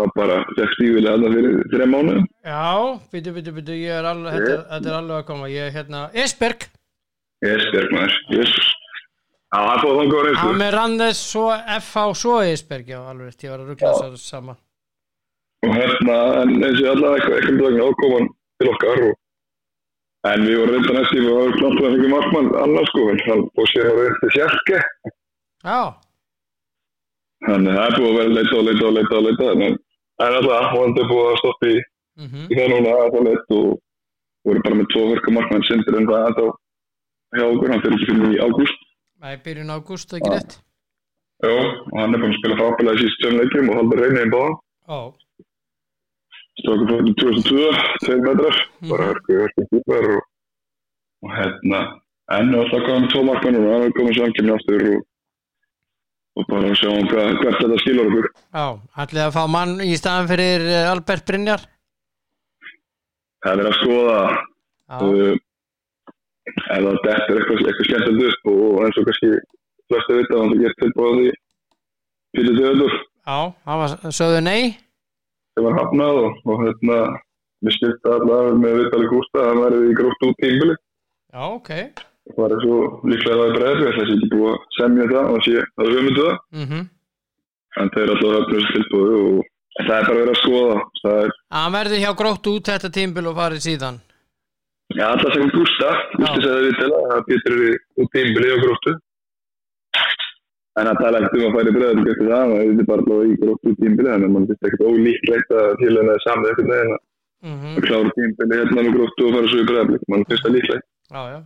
var 0.00 0.14
bara 0.16 0.38
fekk 0.54 0.72
stífilega 0.78 1.12
alltaf 1.18 1.36
fyrir 1.36 1.60
þreja 1.74 1.90
mánu 1.92 2.14
Já, 2.48 2.62
býtu, 3.12 3.34
býtu, 3.36 3.54
býtu, 3.58 3.76
ég 3.76 3.98
er 3.98 4.08
alveg 4.08 4.38
þetta, 4.38 4.80
er 4.80 4.96
alveg 5.02 5.20
að 5.20 5.28
koma, 5.28 5.50
ég 5.52 5.68
er 5.68 5.76
hérna 5.76 6.06
Esberg, 6.24 6.64
Yes, 7.44 7.68
Bergmaður, 7.74 8.16
Jesus 8.32 8.72
það 9.54 9.72
er 9.72 9.82
búið 9.84 9.98
hann 9.98 10.28
reynslu 10.28 10.54
með 10.60 10.70
Rannes 10.74 11.24
svo 11.32 11.48
FH 11.80 12.06
svo 12.20 12.38
Esberg, 12.42 12.88
já, 12.90 13.00
alveg 13.10 13.44
ég 13.44 13.52
var 13.52 13.60
að 13.60 13.68
ruggla 13.72 13.92
þessar 13.92 14.16
saman. 14.22 14.56
Og 15.64 15.76
hérna, 15.78 16.16
en 16.42 16.56
eins 16.60 16.80
og 16.82 16.88
allavega 16.92 17.20
eitthvað 17.20 17.36
eitthvað 17.40 17.60
daginn 17.62 17.84
ákoman 17.88 18.32
til 18.60 18.70
okkar 18.72 19.04
og, 19.08 19.14
en 20.30 20.46
við 20.48 20.58
vorum 20.60 20.74
reynda 20.74 20.96
næst 20.96 21.14
í 21.14 21.20
við 21.20 21.36
varum 21.36 21.56
klátt 21.58 21.78
að 21.78 21.86
fengja 21.94 22.10
markmann 22.14 22.50
annars 22.64 22.90
sko 22.92 23.04
en 23.12 23.22
hann 23.28 23.44
búið 23.56 23.70
sér 23.72 23.90
að 23.90 24.18
til 24.20 24.32
sjálfke 24.36 24.80
Já, 25.64 25.80
þannig 27.48 27.72
að 27.72 27.78
það 27.78 27.88
er 27.88 27.96
búið 27.98 28.10
að 28.10 28.18
vera 28.20 28.36
leita 28.38 28.58
og 28.58 28.66
leita 28.68 28.86
og 28.88 28.96
leita 28.98 29.18
og 29.18 29.26
leita 29.28 29.50
en, 29.54 29.64
en 30.24 30.38
alltaf, 30.38 30.68
hann 30.74 30.98
er 31.02 31.10
búið 31.12 31.30
að 31.30 31.40
stoppa 31.42 31.70
í, 31.70 31.76
mhm, 32.24 32.46
í 32.48 32.58
það 32.60 32.72
núna 32.74 32.96
það 33.14 33.28
leitt 33.28 33.56
og 33.58 33.70
voru 34.44 34.64
bara 34.66 34.80
með 34.80 34.90
tvo 34.94 35.06
verka 35.12 35.36
markmann 35.38 35.68
sindur 35.68 36.00
en 36.00 36.10
það 36.10 36.28
enda 36.30 36.48
hjá 37.34 37.46
okkur, 37.50 37.72
hann 37.72 37.84
ekki 37.84 38.10
fyrir 38.10 38.36
í 38.36 38.42
ágúst 38.44 38.83
það 39.24 39.32
er 39.32 39.42
byrjun 39.44 39.72
ágúst, 39.74 40.12
ekki 40.18 40.28
Já. 40.30 40.36
rétt 40.36 40.54
Jó, 41.44 41.54
og 41.56 41.96
hann 41.98 42.14
er 42.14 42.20
búin 42.22 42.32
að 42.32 42.38
spila 42.40 42.56
frábælega 42.60 42.94
í 42.94 43.02
síst 43.04 43.20
tveim 43.22 43.38
leikjum 43.40 43.70
og 43.72 43.78
halda 43.80 43.96
reyna 44.02 44.24
í 44.28 44.32
báðan 44.34 44.56
Já, 44.92 45.00
Strákur 46.54 46.86
frá 46.86 46.98
2002, 47.02 47.64
2 48.06 48.20
metrar, 48.24 48.56
Mhm. 48.80 48.88
bara 48.90 49.04
hörku, 49.10 49.32
hörku 49.42 49.62
kýpar 49.72 50.04
og, 50.14 50.20
og 51.24 51.30
hérna, 51.34 51.80
enn 52.36 52.54
og 52.54 52.60
alltaf 52.62 52.84
komið 52.86 53.08
tvo 53.10 53.22
markmannur 53.26 53.64
og 53.66 53.72
hann 53.74 53.86
er 53.88 53.96
komið 53.98 54.18
samkjöfni 54.20 54.54
aftur 54.54 54.84
og, 54.92 55.00
og 56.38 56.46
bara 56.52 56.68
að 56.70 56.76
sjá 56.78 56.88
um 56.94 57.08
hvað, 57.10 57.32
hvert 57.42 57.58
þetta 57.64 57.80
skilur 57.82 58.06
okkur. 58.12 58.28
já, 58.54 58.66
ætlið 59.02 59.24
að 59.26 59.34
fá 59.38 59.42
mann 59.56 59.74
í 59.82 59.96
staðan 59.98 60.30
fyrir 60.30 60.60
eh, 60.76 60.90
Albert 60.92 61.26
Brynjar 61.26 61.66
Það 63.44 63.60
er 63.60 63.68
að 63.72 63.78
skoða 63.82 64.20
Já, 64.84 64.96
uh, 65.00 65.34
ef 66.52 66.84
það 66.84 67.00
dettur 67.06 67.40
eitthvað, 67.40 67.64
eitthvað 67.64 67.88
skemmtilegt 67.88 68.38
upp 68.38 68.52
og 68.52 68.80
eins 68.84 69.00
og 69.00 69.08
kannski 69.08 69.32
flestu 69.90 70.18
vita 70.18 70.36
að 70.36 70.42
hann 70.44 70.62
getur 70.62 70.80
tilbúið 70.84 71.28
fyrir 72.34 72.58
döður 72.60 72.96
já, 73.24 73.38
það 73.64 73.82
var, 73.82 73.94
sögðu 74.18 74.40
nei? 74.44 74.62
Sem 75.54 75.66
var 75.68 75.78
hafnað 75.78 76.20
og, 76.24 76.40
og 76.50 76.64
hérna, 76.64 76.98
við 77.64 77.76
skipta 77.76 78.16
allavega 78.18 78.56
með 78.58 78.80
Vitali 78.80 79.10
Gústa 79.12 79.42
að 79.42 79.50
hann 79.50 79.62
verið 79.62 79.86
í 79.86 79.94
grótt 80.00 80.26
út 80.26 80.40
tímbili. 80.42 80.74
Já, 81.34 81.42
ok. 81.46 81.70
Það 82.24 82.40
var 82.40 82.54
svo 82.64 82.78
líklega 83.04 83.36
það 83.38 83.44
er 83.46 83.56
bregður, 83.58 83.84
ég 83.84 83.92
ætla 83.92 84.04
ekki 84.16 84.30
búið 84.32 84.50
að 84.50 84.66
semja 84.78 85.08
það 85.12 85.30
og 85.30 85.46
sé 85.46 85.56
að 85.62 85.84
við 85.84 85.98
höfum 85.98 86.18
það. 86.18 86.36
mhm. 86.64 86.84
En 87.74 87.88
þeir 87.90 88.04
eru 88.04 88.14
alltaf 88.14 88.34
öfnum 88.40 88.58
þessu 88.58 88.74
tilbúðu 88.74 89.14
og 89.20 89.38
en 89.74 89.86
það 89.88 89.96
er 89.96 90.08
bara 90.08 90.18
verið 90.20 90.34
að 90.34 90.42
skoða. 90.42 90.74
Það 91.02 91.22
er, 91.22 91.32
verði 91.76 92.02
hjá 92.04 92.10
grótt 92.20 92.50
út 92.50 92.70
þetta 92.70 92.90
tímbil 92.94 93.30
og 93.30 93.38
farið 93.38 93.64
síðan 93.64 93.96
já, 94.98 95.06
alltaf 95.08 95.34
sem 95.34 95.50
Gústa. 95.54 95.90
Gústi 96.18 96.44
segði 96.44 96.68
við 96.68 96.78
til 96.80 96.90
að 96.90 97.08
það 97.10 97.24
býtur 97.30 97.56
í 97.56 97.70
út 98.02 98.12
tímbili 98.16 98.52
og 98.54 98.62
gróttu 98.64 98.94
en 100.74 100.88
það 100.90 101.00
tala 101.00 101.22
ekkert 101.22 101.38
um 101.38 101.48
að 101.48 101.56
færi 101.56 101.72
breður 101.76 101.98
eftir 102.02 102.30
það, 102.30 102.52
það 102.52 102.82
er 102.82 102.88
bara 102.90 103.06
alveg 103.06 103.32
í 103.32 103.40
gróttu 103.42 103.74
tímbili 103.80 104.10
þannig 104.10 104.28
að 104.28 104.34
mann 104.34 104.46
finnst 104.50 104.68
ekkert 104.68 104.86
ólíklegt 104.90 105.56
að 105.60 105.74
félagina 105.82 106.14
er 106.14 106.24
samið 106.24 106.52
ekkert 106.52 106.70
neginn 106.72 106.94
mhm, 107.46 107.74
að 107.74 107.88
klára 107.88 108.14
tímbili 108.18 108.60
hérna 108.60 108.78
með 108.80 108.94
gróttu 108.98 109.26
og 109.28 109.36
fara 109.36 109.50
svo 109.52 109.60
í 109.62 109.68
breður 109.70 110.06
mann 110.10 110.26
finnst 110.30 110.46
það 110.46 110.56
líklegt. 110.58 110.88
Já, 111.14 111.20
já, 111.30 111.40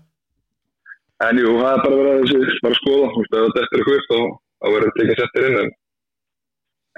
en 1.28 1.42
jú, 1.42 1.54
það 1.58 1.72
er 1.72 1.82
bara 1.84 1.98
verið 1.98 2.12
að 2.14 2.20
þessi 2.32 2.62
bara 2.64 2.76
að 2.76 2.80
skoða, 2.80 3.11
þú 3.12 3.24
veist, 3.24 3.34
ef 3.38 3.48
þetta 3.48 3.64
er 3.64 3.82
eitthvað 3.82 3.98
upp 3.98 4.08
þá 4.08 4.20
þá 4.58 4.66
verður 4.74 4.92
þetta 4.92 5.04
ekki 5.04 5.18
settir 5.18 5.48
inn 5.48 5.74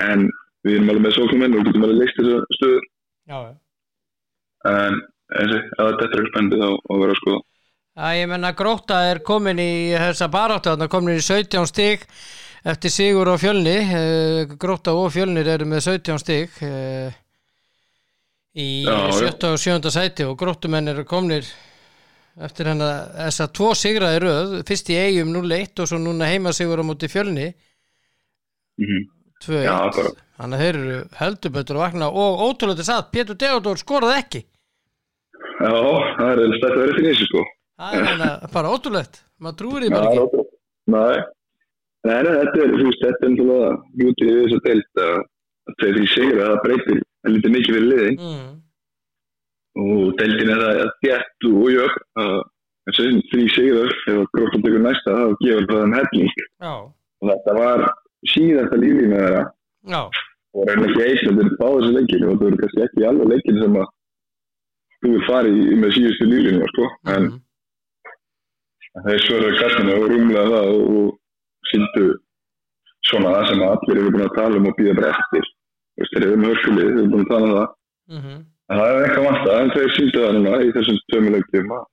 en, 0.00 0.26
við 0.64 0.76
erum 0.76 0.92
alveg 0.92 1.06
með 1.06 1.16
sóknumenn 1.16 1.56
og 1.56 1.66
getum 1.66 1.86
alveg 1.86 2.00
leist 2.00 2.20
þessu 2.20 2.56
stöðu. 2.56 2.80
Já, 3.30 3.38
já. 3.48 3.52
En 4.70 5.00
eins 5.38 5.54
og 5.78 5.86
ef 5.92 5.96
þetta 6.00 6.18
er 6.20 6.28
spendið 6.32 6.66
að 6.66 7.14
skoða 7.20 7.40
Já, 8.00 8.06
ég 8.16 8.28
menna 8.30 8.52
Gróta 8.56 9.00
er 9.10 9.18
komin 9.26 9.58
í 9.60 9.70
þessa 9.98 10.28
baráttu, 10.32 10.70
þannig 10.72 10.90
komin 10.92 11.18
í 11.18 11.22
17 11.24 11.66
stig 11.68 12.04
eftir 12.64 12.92
Sigur 12.94 13.28
og 13.32 13.40
Fjölni 13.42 13.74
Eh, 13.82 14.54
Gróta 14.60 14.94
og 14.96 15.10
Fjölnir 15.12 15.48
eru 15.50 15.66
með 15.68 15.82
17 15.98 16.20
stig 16.22 16.54
eh, 16.64 17.10
í 18.56 18.68
Já, 18.86 18.94
já. 19.10 19.32
7. 19.34 19.50
og 19.50 19.58
7. 19.60 19.90
sæti 19.94 20.24
og 20.28 20.36
Grótumenn 20.40 20.88
eru 20.94 21.04
komnir 21.08 21.46
eftir 22.40 22.70
hennar 22.70 23.10
þessa 23.26 23.48
tvo 23.52 23.72
sigraði 23.76 24.20
röð, 24.22 24.52
fyrst 24.68 24.88
í 24.94 24.96
eigum 24.96 25.32
0-1 25.34 25.82
og 25.82 25.90
svo 25.90 25.98
núna 26.00 26.30
heima 26.30 26.54
Sigur 26.56 26.80
á 26.80 26.84
móti 26.86 27.10
Fjölni 27.10 27.50
mm 28.80 29.08
2-1 29.44 29.64
Já, 29.64 29.76
bara- 29.96 30.14
þannig 30.40 30.56
að 30.56 30.62
þeir 30.62 30.78
eru 30.80 30.96
heldur 31.18 31.52
betur 31.58 31.76
að 31.78 31.84
vakna 31.86 32.08
og 32.12 32.40
ótrúlega 32.46 32.84
satt, 32.84 33.10
Pétur 33.12 33.36
Deodor 33.40 33.78
skoraði 33.80 34.18
ekki 34.22 34.40
Já, 35.60 35.72
það 36.16 36.30
er 36.30 36.44
eða 36.44 36.60
stætt 36.60 36.70
að 36.70 36.80
vera 36.80 36.94
fyrir 36.96 37.10
þessu 37.10 37.28
sko. 37.28 37.42
það 37.80 38.24
er 38.28 38.54
bara 38.54 38.72
ótrúlegt. 38.76 39.20
Maður 39.40 39.58
trúir 39.60 39.84
því 39.84 39.90
bara 39.94 40.14
það 40.14 40.24
ekki 40.24 40.46
nei, 40.90 41.18
þetta 42.06 42.62
er, 42.64 42.72
þú 42.72 42.86
veist, 42.86 43.04
þetta 43.04 43.26
er 43.26 43.34
náttúrulega 43.34 43.70
mjútið 44.00 44.30
við 44.30 44.40
þess 44.40 44.56
að 44.56 44.66
deilt 44.68 45.02
að 45.04 45.20
að 45.70 45.76
þeir 45.80 45.98
því 45.98 46.06
sigur 46.14 46.40
að 46.40 46.50
það 46.50 46.62
breytir 46.64 47.00
að 47.00 47.34
lítið 47.34 47.54
mikið 47.56 47.76
fyrir 47.76 47.90
liðin. 47.90 48.18
Mm. 48.20 48.48
og 49.80 50.16
deildin 50.18 50.50
er 50.50 50.62
að 50.66 50.80
gett 51.04 51.46
og 51.46 51.68
jöfn 51.70 52.22
að 52.22 52.32
þessi 52.90 53.20
því 53.30 53.44
sigur 53.54 53.92
ef 54.10 54.24
grótt 54.34 54.56
að 54.56 54.64
tökur 54.64 54.82
næsta 54.82 55.14
þá 55.14 55.26
gefur 55.44 55.68
það 55.70 55.94
helling. 55.98 56.32
Já, 56.64 56.72
og 57.20 57.30
þetta 57.30 57.54
var 57.60 57.84
síðasta 58.32 58.80
lífið 58.80 59.12
með 59.12 59.36
já, 59.92 60.00
og 60.56 60.68
reyna 60.68 60.88
ekki 60.88 61.04
einn 61.06 61.22
þetta 61.22 61.46
er 61.46 61.54
báð 61.60 61.76
þessi 61.78 61.94
leikir 61.96 62.26
og 62.26 62.40
það 62.40 62.48
eru 62.48 62.60
kannski 62.64 62.84
ekki 62.86 63.06
alveg 63.10 63.32
leikir 63.34 63.60
sem 63.60 63.78
að 63.80 63.92
þú 65.00 65.14
vil 65.14 65.22
fara 65.28 65.50
í 65.50 65.78
með 65.80 65.94
síðustu 65.96 66.28
lífinu 66.30 66.68
sko. 66.72 66.90
en 67.14 67.28
mm. 67.28 67.38
þeir 69.08 69.24
svöruðu 69.26 69.58
kallinu 69.62 69.96
og 69.96 70.06
rúmlega 70.12 70.46
það 70.54 70.70
og, 70.76 70.94
og 71.00 71.68
síndu 71.72 72.06
svona 73.08 73.34
það 73.36 73.50
sem 73.50 73.66
allir 73.66 74.00
eru 74.02 74.14
búin 74.14 74.28
að 74.28 74.38
tala 74.38 74.60
um 74.60 74.70
og 74.70 74.78
býða 74.78 74.96
bara 75.00 75.12
eftir. 75.16 75.52
Þeir 76.00 76.24
eru 76.24 76.40
með 76.40 76.50
hörkulið, 76.54 76.88
þeir 76.88 76.98
eru 77.00 77.12
búin 77.12 77.26
að 77.26 77.34
tala 77.34 77.50
um 77.50 77.58
það. 77.58 77.76
Mm 78.10 78.40
en 78.70 78.78
það 78.78 78.90
er 78.90 79.04
eitthvað 79.04 79.26
vant 79.26 79.48
en 79.52 79.72
þeir 79.74 79.94
síndu 79.96 80.22
það 80.22 80.36
núna 80.36 80.58
í 80.62 80.72
þessum 80.76 80.98
tömulegjum 81.12 81.72
að 81.74 81.86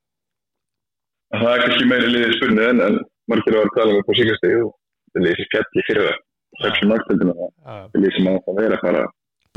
að 1.34 1.44
það 1.44 1.54
er 1.54 1.64
kannski 1.64 1.88
meiri 1.90 2.12
liðið 2.14 2.36
spurning 2.38 2.68
en, 2.68 2.82
en 2.86 3.00
margir 3.32 3.58
var 3.58 3.70
að 3.70 3.78
tala 3.78 3.94
um 3.94 4.02
upp 4.02 4.12
á 4.12 4.14
síkastegi 4.20 4.60
og 4.64 4.74
þetta 5.08 5.20
er 5.20 5.26
liðið 5.26 5.40
sem 5.40 5.50
fjalli 5.54 5.86
fyrir 5.88 6.10
það 6.10 6.20
þessum 6.62 6.92
margtöldina 6.94 7.38
það 7.40 7.98
liðið 7.98 8.18
sem 8.18 8.30
að 8.32 8.38
það 8.46 8.62
vera 8.62 8.82
bara 8.84 9.06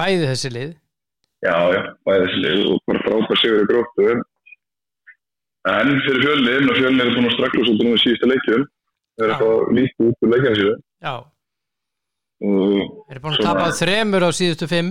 Bæði 0.01 0.31
þessi 0.31 0.53
lið 0.57 0.73
já, 1.47 1.55
já, 1.75 1.81
bæði 2.07 2.27
þessi 2.27 2.43
lið 2.45 2.63
og 2.75 2.83
bara 2.91 3.03
frábær 3.07 3.41
sigur 3.41 3.63
í 3.65 3.69
gróttu. 3.71 4.09
En 5.71 5.91
fyrir 6.07 6.23
fjölnið 6.25 6.71
og 6.73 6.79
fjölnið 6.81 7.05
er 7.05 7.15
búin 7.17 7.29
að 7.29 7.35
strakla 7.37 7.65
svolítið 7.67 7.87
nú 7.89 7.97
í 7.97 8.01
síðasta 8.05 8.31
leikjum 8.31 8.63
það 9.21 9.27
er 9.27 9.33
eitthvað 9.35 9.73
lítið 9.77 10.07
út 10.09 10.25
úr 10.25 10.31
leikjum 10.35 10.55
síðu 10.57 10.75
Já, 11.01 11.15
þeir 12.41 13.15
eru 13.15 13.23
búin 13.25 13.37
að 13.37 13.45
tapa 13.45 13.67
þremur 13.77 14.25
á 14.25 14.31
síðustu 14.37 14.69
fimm. 14.71 14.91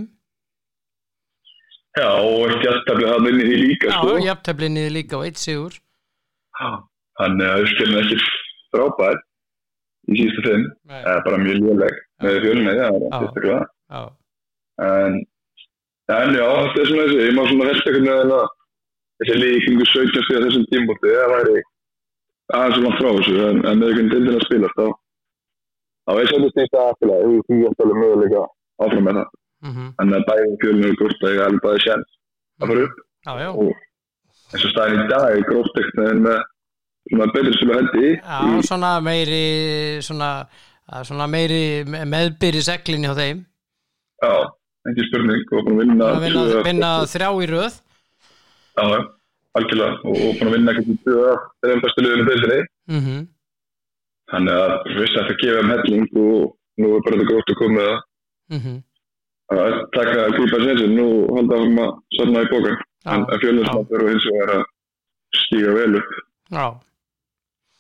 Já, 1.98 2.06
og 2.22 2.44
eitt 2.46 2.66
jættaflið 2.68 3.10
það 3.10 3.24
minni 3.26 3.48
því 3.48 3.58
líka 3.64 3.90
Já, 3.90 3.96
sko. 3.98 4.18
jafnteflinni 4.28 4.84
líka 4.94 5.18
og 5.18 5.26
eitt 5.26 5.42
sigur. 5.42 5.80
Þannig 7.20 7.50
að 7.50 7.66
fjölnið 7.74 7.98
er 8.00 8.06
ekki 8.06 8.30
frábær 8.76 9.18
í 10.10 10.20
síðustu 10.20 10.46
fimm. 10.46 10.68
Bara 11.26 11.42
mjög 11.42 11.60
léleg 11.66 12.00
með 12.22 12.40
fjölnið, 12.46 12.70
já, 12.78 12.86
það 12.86 13.08
er 13.10 13.18
sérstaklega. 13.18 13.60
En, 14.86 15.20
en 16.16 16.36
já, 16.40 16.46
þetta 16.62 16.82
er 16.84 16.88
svona 16.90 17.04
þessi. 17.08 17.20
Ég 17.28 17.36
má 17.38 17.44
svona 17.50 17.68
velta 17.70 17.92
hvernig 17.94 18.14
að 18.16 18.32
það- 18.34 18.54
þessi 19.20 19.36
líkingu 19.44 19.86
17 19.94 20.24
stíða 20.26 20.44
þessum 20.46 20.66
tímbóti 20.72 21.12
það 21.16 21.34
væri 21.36 21.58
aðeins 22.60 22.80
langt 22.84 23.00
frá 23.00 23.10
þessu 23.18 23.36
en, 23.50 23.58
en 23.70 23.80
með 23.82 23.90
einhvern 23.90 24.10
dildin 24.14 24.38
að 24.40 24.46
spila 24.48 24.70
þá 24.78 24.86
þá 26.10 26.12
er 26.22 26.30
svolítið 26.32 26.54
stíða 26.56 26.86
aðfélag 26.90 27.20
þú 27.26 27.34
þú 27.50 27.58
átt 27.70 27.84
alveg 27.86 28.00
möguleika 28.04 28.44
áfram 28.86 29.06
með 29.10 29.20
það. 29.20 29.30
Mm 29.60 29.88
en 30.00 30.14
að 30.16 30.24
bæði 30.30 30.54
fjölinu 30.64 30.90
og 30.94 30.98
grótt 31.02 31.24
að 31.28 31.34
ég 31.36 31.42
alveg 31.46 31.64
bæði 31.68 31.84
sjans 31.86 32.10
að 32.62 32.70
fara 32.72 32.86
upp. 32.88 32.96
Já. 33.28 33.50
og 33.50 33.74
eins 34.54 34.64
og 34.66 34.72
staðin 34.74 35.04
í 35.04 35.10
dag 35.12 35.26
er 35.36 35.44
grótt 35.50 35.80
ekkert 35.84 36.22
með 36.24 36.40
svona 37.10 37.28
betur 37.34 37.58
sem 37.60 37.70
að 37.74 37.80
hendi. 37.82 38.10
Já, 38.16 38.40
svona 38.70 38.92
meiri 39.04 39.44
svona, 40.08 40.30
að 40.96 41.04
svona 41.12 41.28
meiri 41.28 41.62
meðbyrri 41.86 42.62
seglinni 42.66 43.12
á 43.12 43.16
þeim. 43.20 43.44
Já, 44.24 44.34
ekki 44.92 45.08
spurning 45.10 45.56
og 45.56 45.66
búin 45.66 45.76
að 45.76 45.82
vinna 45.86 46.12
að 46.14 46.22
vinna, 46.26 46.44
tvö- 46.50 46.66
vinna 46.70 46.92
þrjá 47.14 47.30
í 47.30 47.50
röð. 47.54 47.74
Já, 48.80 48.84
já, 48.94 49.02
algjörlega. 49.60 49.94
Og, 50.04 50.16
og 50.28 50.32
búin 50.40 50.50
að 50.50 50.56
vinna 50.58 50.78
kannski 50.78 50.98
tvö 51.06 51.20
af 51.34 51.50
þeirra 51.60 51.84
bestu 51.84 52.06
liðinu 52.06 52.30
deildinni 52.30 52.62
mm 52.94 53.20
þannig 54.30 54.54
að 54.62 54.74
þú 54.86 54.98
veist 55.00 55.18
að 55.18 55.28
það 55.30 55.40
gefa 55.44 55.62
um 55.64 55.72
helling 55.74 56.04
og 56.24 56.44
nú 56.80 56.90
er 56.96 57.04
bara 57.06 57.18
þetta 57.20 57.30
grótt 57.30 57.54
að 57.54 57.60
koma 57.60 57.86
-hmm. 58.54 58.78
að 59.56 59.78
taka 59.96 60.18
að 60.26 60.36
kvípa 60.38 60.60
sensin 60.66 60.96
nú 60.98 61.08
halda 61.36 61.62
hann 61.62 61.80
að 61.86 61.96
sanna 62.18 62.44
í 62.46 62.50
bókan 62.52 62.78
en 63.14 63.26
að 63.26 63.40
fjölninsmaður 63.44 64.04
og 64.04 64.10
hins 64.10 64.28
vegar 64.30 64.54
að 64.58 64.64
stíga 65.44 65.74
vel 65.80 65.96
upp 66.02 66.12
Já, 66.50 66.66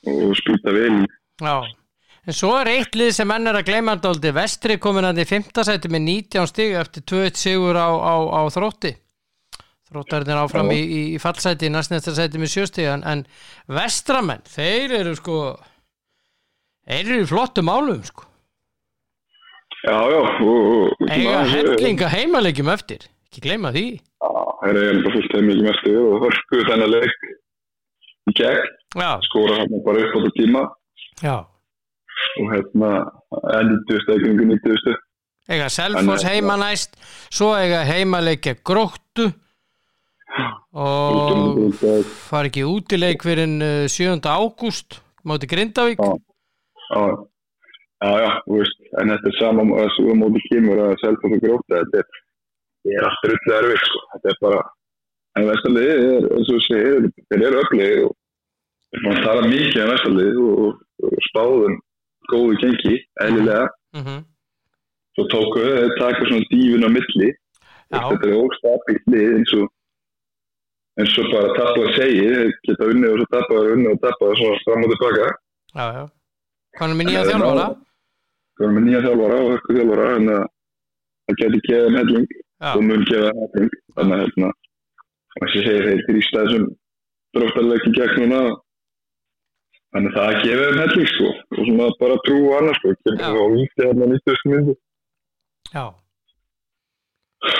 og 0.10 0.36
spýta 0.42 0.74
vel 0.74 1.06
já 1.42 1.56
En 2.30 2.36
svo 2.38 2.52
er 2.60 2.70
eitt 2.70 2.94
lið 2.94 3.08
sem 3.16 3.32
enn 3.34 3.50
er 3.50 3.58
að 3.58 3.72
gleyma 3.72 3.96
dáldi 3.98 4.30
Vestri 4.36 4.76
komin 4.78 5.08
að 5.08 5.24
í 5.24 5.26
5. 5.26 5.48
sæti 5.66 5.90
með 5.90 6.04
19 6.06 6.50
stig 6.52 6.76
eftir 6.78 7.02
2-1 7.10 7.40
sigur 7.42 7.80
á, 7.82 7.90
á, 7.90 8.16
á 8.22 8.42
þrótti. 8.54 8.92
Þróttarinn 9.90 10.30
er 10.36 10.42
áfram 10.44 10.70
í, 10.70 10.78
í, 10.78 11.02
í 11.16 11.18
fallsæti 11.18 11.72
næstnæsta 11.74 12.14
sæti 12.14 12.38
með 12.38 12.54
7 12.54 12.70
stig. 12.70 12.92
En, 12.94 13.02
en 13.02 13.26
Vestramenn, 13.66 14.46
þeir 14.46 14.94
eru 15.00 15.16
sko 15.18 15.40
þeir 16.86 17.02
eru 17.02 17.20
í 17.26 17.28
flottum 17.34 17.70
málum 17.72 18.06
sko. 18.06 18.30
Já, 19.90 19.98
já 20.14 20.22
svona- 20.38 21.44
hellinga 21.50 22.14
heimalegjum 22.14 22.70
eftir. 22.78 23.10
Ekki 23.32 23.48
gleyma 23.50 23.74
því. 23.74 23.88
Já, 23.98 24.30
það 24.30 24.70
er 24.70 24.84
eiginlega 24.86 25.06
bara 25.08 25.18
fullt 25.18 25.40
heim 25.40 25.50
mikið 25.50 25.70
mestu 25.72 26.00
og 26.06 26.28
hörku 26.28 26.66
þennan 26.70 26.94
leik 26.94 27.30
í 28.30 28.38
gegn, 28.38 28.74
skóra 29.34 29.64
hann 29.64 29.80
bara 29.82 30.06
upp 30.06 30.14
á 30.14 30.20
þetta 30.20 30.38
tíma. 30.38 30.70
Já 31.26 31.40
og 32.40 32.52
hérna 32.54 32.92
enditustu, 33.60 34.16
ekki 34.16 34.32
einhvern 34.32 34.52
nýttustu 34.54 34.96
eiga 35.50 35.70
Selfoss 35.74 36.24
En- 36.24 36.30
heima 36.30 36.58
næst 36.62 36.98
svo 37.34 37.52
eiga 37.58 37.84
heimaleikja 37.88 38.58
gróttu 38.64 39.30
og 40.74 41.74
far 42.30 42.46
ekki 42.50 42.64
útileik 42.68 43.24
fyrir 43.26 43.50
uh, 43.50 43.88
7. 43.90 44.20
ágúst 44.30 45.00
móti 45.26 45.50
Grindavík 45.50 46.00
Já. 46.00 46.14
Já, 48.00 48.12
já, 48.24 48.30
veist, 48.48 48.78
en 49.02 49.12
þetta 49.12 49.28
er 49.28 49.36
sama 49.38 49.64
að 49.82 49.90
svo 49.98 50.14
móti 50.16 50.40
kemur 50.48 50.80
að 50.80 50.94
selfa 51.02 51.20
fyrir 51.26 51.42
gróta, 51.44 51.82
þetta 51.82 52.00
er, 52.00 52.22
er 52.96 53.08
allt 53.10 53.26
rullu 53.28 53.56
erfið, 53.58 53.82
sko, 53.84 54.04
þetta 54.14 54.30
er 54.32 54.38
bara, 54.46 54.62
en 55.36 55.48
vestalið 55.50 55.90
er, 55.96 56.28
eins 56.38 56.52
og 56.56 56.62
segir, 56.64 57.10
þeir 57.28 57.44
eru 57.50 57.60
öflið 57.66 58.06
og 58.08 59.10
að 59.12 59.20
tala 59.26 59.52
mikið 59.52 59.84
um 59.84 59.92
vestalið 59.92 60.40
og, 60.46 60.62
og, 60.70 61.10
og 61.10 61.28
spáðum 61.28 61.76
góðu 62.32 62.60
gengi, 62.62 62.96
eðlilega, 63.26 63.66
mm 63.96 64.04
-hmm. 64.06 64.22
svo 65.16 65.26
tóku 65.34 65.66
þeir 65.66 65.98
taka 66.00 66.30
svona 66.30 66.50
dífun 66.54 66.88
á 66.88 66.90
milli, 66.98 67.30
Já, 67.90 68.00
þetta 68.06 68.28
er 68.30 68.38
óstabilt 68.38 69.06
lið 69.10 69.36
eins 69.40 69.52
og, 69.58 69.68
eins 71.02 71.18
og 71.18 71.32
bara 71.34 71.56
tappa 71.58 71.82
að 71.88 71.96
segja, 71.98 72.44
geta 72.68 72.90
unnið 72.94 73.12
og 73.12 73.18
svo 73.20 73.28
tappa 73.34 73.60
og 73.60 73.72
unnið 73.74 73.92
og 73.96 74.02
tappa 74.04 74.30
og 74.30 74.38
svo 74.38 74.50
fram 74.66 74.84
og 74.86 74.92
tilbaka. 74.94 75.30
já, 75.76 75.86
já. 75.98 76.04
Hvað 76.78 76.92
er 76.92 76.98
með 77.00 77.08
nýja 77.10 77.26
þjálfara? 77.26 77.66
Við 78.60 78.66
erum 78.66 78.76
með 78.78 78.86
nýja 78.86 79.02
þjálfara 79.06 79.38
og 79.42 79.50
hörku 79.54 79.76
þjálfara? 79.78 80.08
En 80.16 80.30
að 80.36 80.44
það 81.26 81.40
geti 81.42 81.60
geðið 81.68 81.98
helling 82.00 82.28
Já, 82.60 82.70
og 82.76 82.84
mun 82.84 83.06
geða 83.10 83.32
helling. 83.40 83.72
Þannig 83.96 84.16
að 84.16 84.22
hérna 84.24 84.50
þess 85.40 85.56
að 85.56 85.66
segja 85.66 85.86
þeir 85.88 86.04
þrýsta 86.08 86.44
þessum 86.44 86.66
dróttarleiki 87.38 87.94
gegn 87.98 88.22
núna 88.22 88.42
þannig 89.94 90.16
að 90.16 90.20
það 90.20 90.42
gefið 90.46 90.68
um 90.72 90.80
helling 90.84 91.10
sko. 91.14 91.30
Og 91.58 91.62
svona 91.70 91.88
bara 92.02 92.18
trú 92.28 92.38
annars 92.58 92.80
sko. 92.82 92.94
Kemur 93.04 93.22
það 93.24 93.40
á 93.40 93.48
víti 93.56 93.86
hérna 93.88 94.10
90 94.14 94.50
myndu 94.54 94.76
já, 95.74 95.86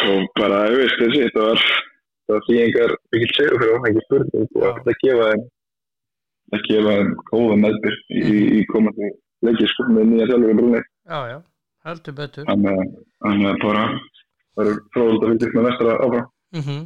og 0.10 0.28
bara, 0.40 0.60
ég 0.72 0.78
veist 0.82 1.00
þessi, 1.00 1.22
þetta 1.26 1.46
var 1.46 1.62
það 1.64 2.34
var 2.36 2.44
því 2.48 2.58
engar 2.66 2.94
mikill 3.14 3.34
segur 3.38 3.60
fyrir 3.62 3.76
ofengi 3.78 4.04
spurning 4.06 4.48
og 4.60 4.80
þetta 4.80 4.96
gefa 5.04 5.28
þeim 5.30 5.44
að 6.58 6.64
gefa 6.70 6.96
þeim 6.98 7.12
góða 7.30 7.58
meðbyr 7.64 7.98
í, 8.20 8.22
í 8.60 8.62
komandi 8.74 9.12
leiki 9.48 9.70
sko 9.72 9.86
með 9.94 10.08
nýja 10.12 10.28
þjálfur 10.32 10.52
í 10.54 10.58
brunni. 10.60 10.82
Já, 11.10 11.20
já. 11.32 11.38
Heldur 11.88 12.16
betur. 12.18 12.46
Þannig 12.50 12.80
að- 12.80 13.44
að 13.50 13.60
bara 13.64 13.84
það 14.56 14.64
eru 14.66 14.74
fróðult 14.94 15.24
að 15.24 15.30
fylgjast 15.34 15.56
með 15.60 15.68
vestra 15.70 15.98
áfram. 16.06 16.26
Mm 16.58 16.82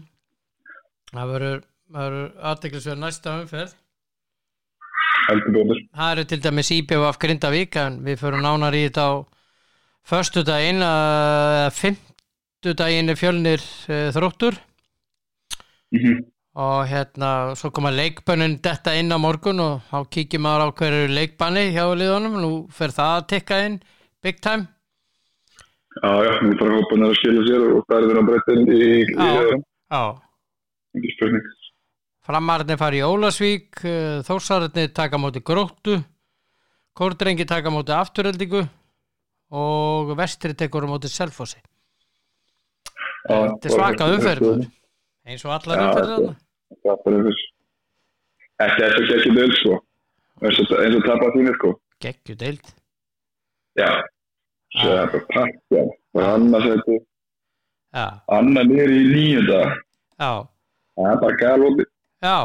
Það 1.13 1.31
verður, 1.33 1.59
aðteklisverð 2.51 2.99
næsta 3.03 3.33
umferð 3.41 3.73
heldur 5.27 5.55
betur 5.57 5.79
Það 5.93 6.11
eru 6.15 6.25
til 6.31 6.41
dæmis 6.43 6.73
IBF 6.75 7.21
Grindavík 7.21 7.79
en 7.81 8.01
við 8.05 8.19
förum 8.23 8.43
nánar 8.45 8.75
í 8.77 8.83
þetta 8.87 9.07
á 9.07 9.13
föstudaginn. 10.09 10.83
Eða 10.83 11.71
fimmtudaginn 11.79 13.13
er 13.13 13.19
fjölnir 13.19 13.65
uh, 13.87 14.11
þróttur. 14.15 14.59
Mm 15.93 16.21
og 16.53 16.85
hérna 16.85 17.55
svo 17.57 17.71
koma 17.73 17.89
leikbönnin 17.89 18.59
detta 18.61 18.93
inn 18.93 19.09
á 19.09 19.17
morgun 19.17 19.61
og 19.63 19.87
þá 19.89 20.05
kíkjum 20.13 20.43
maður 20.45 20.69
á 20.69 20.75
hverju 20.77 21.07
leikbanni 21.09 21.71
hjá 21.73 21.85
liðunum, 21.97 22.37
nú 22.41 22.51
fer 22.69 22.93
það 22.93 23.15
að 23.17 23.27
tekka 23.33 23.59
inn 23.65 23.79
big 24.21 24.37
time. 24.41 24.67
Já, 25.97 26.11
já, 26.25 26.31
við 26.41 26.55
bara 26.59 26.77
hópaðum 26.77 27.07
að 27.07 27.17
skilja 27.19 27.45
sér 27.47 27.65
og 27.69 27.81
stærðin 27.87 28.21
að 28.21 28.29
breytta 28.29 28.57
inn 28.57 28.69
í, 28.73 28.85
Já. 29.13 29.57
Já, 29.93 30.03
ekki 30.97 31.15
spurning. 31.17 31.49
Framarðin 32.23 32.79
fari 32.79 33.01
í 33.01 33.05
Ólasvík 33.07 33.81
þórsarðinni 34.27 34.93
taka 34.95 35.19
móti 35.19 35.41
gróttu 35.43 35.99
kórdrengi 36.95 37.45
taka 37.49 37.71
móti 37.73 37.93
afturöldingu 37.95 38.63
og 39.53 40.13
vestri 40.17 40.55
tekur 40.57 40.87
móti 40.89 41.11
selfossi 41.11 41.59
Þetta 43.23 43.69
er 43.69 43.73
svaka 43.73 44.07
umferð 44.11 44.47
eins 45.23 45.43
og 45.47 45.53
allar 45.55 45.79
Já, 45.79 45.83
umferðir 45.87 46.15
þarna. 46.17 46.33
Það 48.59 48.63
er 48.63 48.73
þetta 48.77 48.87
ekki 48.99 49.15
ekki 49.17 49.31
döl, 49.37 49.53
sko. 49.59 49.77
Eins 50.43 50.59
og, 50.59 50.73
og 50.73 51.05
tapað 51.07 51.37
þínir, 51.37 51.55
sko. 51.59 51.71
geggju 52.03 52.35
deild 52.41 52.73
Já, 53.79 53.89
það 54.75 54.91
er 54.97 55.07
bara 55.13 55.23
pakka. 55.33 55.83
Og 56.13 56.21
annars 56.21 56.67
þetta, 56.67 56.97
já, 57.95 58.03
annar 58.37 58.67
niður 58.69 58.91
í 58.93 58.99
nýjunda. 59.09 59.61
já, 60.19 60.31
Það 60.93 61.09
er 61.09 61.21
bara 61.23 61.37
galopið. 61.39 61.82
Já 62.23 62.35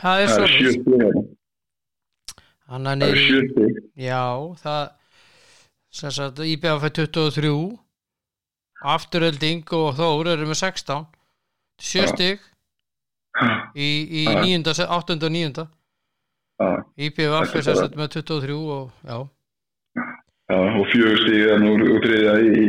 það 0.00 0.22
er 0.22 0.30
Það 0.30 0.34
svo 0.36 0.46
sjö 0.48 0.72
stig 0.72 0.88
hérna. 0.88 1.22
hann 2.70 2.86
er 2.86 3.02
er 3.08 3.20
stig. 3.20 3.80
já, 4.00 4.22
það 4.62 4.82
sem 6.00 6.12
sagt, 6.14 6.38
IBF 6.46 6.84
er 6.86 6.92
23 6.94 7.78
afturölding 8.94 9.64
og 9.76 9.90
Þór 9.98 10.30
eru 10.36 10.46
með 10.48 10.60
16 10.62 11.04
sjö 11.80 12.04
Já. 12.06 12.12
stig 12.14 12.46
í, 13.76 13.88
í 14.20 14.24
Já. 14.24 14.40
níunda, 14.44 14.72
áttunda 14.86 15.28
og 15.28 15.34
níunda 15.36 15.66
Já, 16.60 16.70
IBF 16.96 17.34
Þetta 17.34 17.58
er 17.58 17.66
sem 17.68 17.76
sagt 17.82 17.96
með 17.98 18.08
23 18.20 18.56
og 18.56 18.90
já, 19.04 19.18
já, 20.50 20.58
og 20.80 20.86
fjögur 20.92 21.20
stig 21.26 21.46
er 21.54 21.60
nú 21.62 21.74
úr 21.76 22.00
þriðja 22.04 22.34
í, 22.40 22.66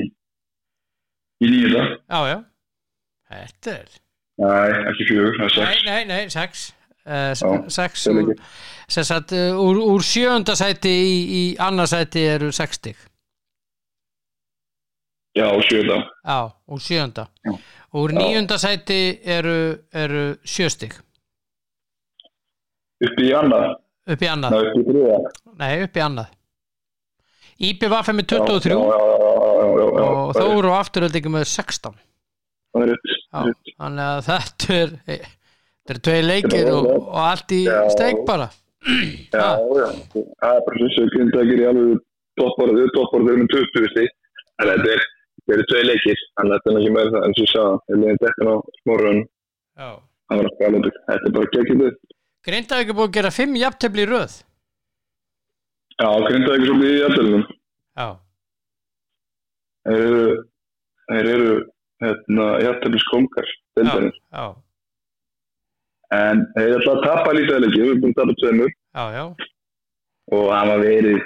í 1.41 1.49
nýjunda. 1.54 1.84
já, 2.12 2.19
já 2.34 2.38
þetta 3.32 3.77
er 3.77 3.89
Nei, 4.37 4.69
ekki 4.91 5.05
fjögur, 5.09 5.35
það 5.37 5.45
er 5.45 5.65
Nei, 5.65 5.73
sex. 5.75 5.83
nei, 5.85 6.05
nei, 6.05 6.29
sex 6.29 6.73
uh, 7.05 7.33
Já, 7.35 7.69
Sex 7.69 8.05
það 8.07 8.17
er 8.21 8.29
úr, 8.31 8.35
sagt, 8.87 9.31
uh, 9.35 9.59
úr, 9.61 9.79
úr 9.91 10.01
sjönda 10.07 10.55
sæti 10.55 10.89
í, 10.89 11.15
í 11.35 11.43
annarsæti 11.61 12.23
eru 12.35 12.51
sex 12.55 12.79
stig 12.79 12.97
Já. 15.35 15.45
Já, 15.47 15.51
úr 16.67 16.79
sjönda 16.83 17.27
Já. 17.45 17.53
Úr 17.93 18.11
Já. 18.11 18.19
níunda 18.19 18.57
sæti 18.59 19.19
eru, 19.23 19.57
eru 19.93 20.23
sjö 20.43 20.69
stig 20.71 20.93
Upp 23.01 23.17
í 23.19 23.31
annað. 23.33 23.75
upp 24.11 24.21
í 24.21 24.27
annað, 24.29 24.51
Nei, 24.51 24.61
upp 24.67 24.77
í 24.77 24.83
þriðja. 24.91 25.17
nei, 25.61 25.83
upp 25.85 25.95
í 25.97 26.01
annað 26.05 26.37
IBVF 27.61 28.07
með 28.17 28.25
23 28.33 28.73
Já, 28.73 28.79
já, 28.81 28.97
já, 28.97 29.21
já, 29.21 29.51
já, 29.61 29.67
já, 29.77 29.87
já. 30.01 30.07
og 30.11 30.33
Það 30.35 30.41
er- 30.41 30.51
Þór 30.55 30.65
og 30.71 30.75
afturöldingi 30.79 31.29
með 31.33 31.45
16 31.51 31.95
Það 32.71 32.84
er 32.86 32.91
rétt. 32.93 33.12
Já, 33.12 33.41
þannig 33.81 34.05
að 34.07 34.21
þetta 34.29 34.75
er 34.81 34.91
þetta 35.12 35.93
er 35.95 35.99
tvei 36.07 36.19
leikir 36.23 36.62
Já, 36.65 36.73
og, 36.77 36.86
já. 36.88 36.97
og 37.01 37.17
allt 37.25 37.51
í 37.57 37.62
Já. 37.65 37.77
steik 37.95 38.21
bara 38.27 38.47
Já, 38.81 39.49
já, 39.77 39.88
það 40.12 40.55
er 40.55 40.62
bara 40.65 40.77
svo 40.81 40.88
sem 40.95 41.10
grindakir 41.13 41.60
í 41.62 41.65
alveg 41.69 41.99
toppborðu 42.41 43.34
er 43.36 43.41
með 43.41 43.49
20 43.53 43.89
stík, 43.91 44.13
en 44.62 44.69
þetta 44.71 44.93
er, 44.95 45.03
þetta 45.41 45.53
eru 45.57 45.65
tvei 45.69 45.81
leikir, 45.86 46.21
að 46.41 46.53
þetta 46.55 46.71
er 46.71 46.79
ekki 46.79 46.93
meira 46.95 47.12
það, 47.13 47.25
og 47.27 47.41
ég 47.41 47.51
sagði, 47.51 47.75
ég 47.91 47.99
leiði 48.01 48.21
þetta 48.23 48.47
á 48.49 48.55
smorrun, 48.79 49.19
Já. 49.81 49.89
það 50.31 50.39
var 50.41 50.49
ekki 50.49 50.67
alveg, 50.69 50.97
þetta 51.12 51.29
er 51.29 51.36
bara 51.38 51.51
geggið 51.57 51.84
þau. 51.84 52.15
Grindavík 52.47 52.89
er 52.89 52.97
búið 52.97 53.10
að 53.12 53.15
gera 53.19 53.31
fimm 53.36 53.60
jafntefli 53.62 54.01
í 54.01 54.10
röð 54.10 54.38
Já, 56.01 56.07
grindakir 56.25 56.65
svolítið 56.71 56.95
í 56.97 57.03
aðdælunum, 57.10 57.45
Já, 58.01 58.07
þeir 59.86 60.03
eru, 60.07 60.25
þeir 61.12 61.29
eru, 61.36 61.51
hérna, 62.01 62.49
jættablis 62.65 63.05
kongar, 63.11 63.47
já, 63.47 63.61
deildarinn, 63.79 64.17
já, 64.33 64.45
en 66.17 66.43
þeir 66.57 66.75
ætla 66.79 66.97
að 66.97 67.05
tapa 67.05 67.33
lítið 67.37 67.67
við 67.69 67.85
erum 67.85 68.01
búin 68.03 68.13
að 68.13 68.19
tapa 68.19 68.37
tveimur. 68.41 68.75
Og 70.31 70.43
það 70.51 70.69
var 70.71 70.83
verið, 70.85 71.23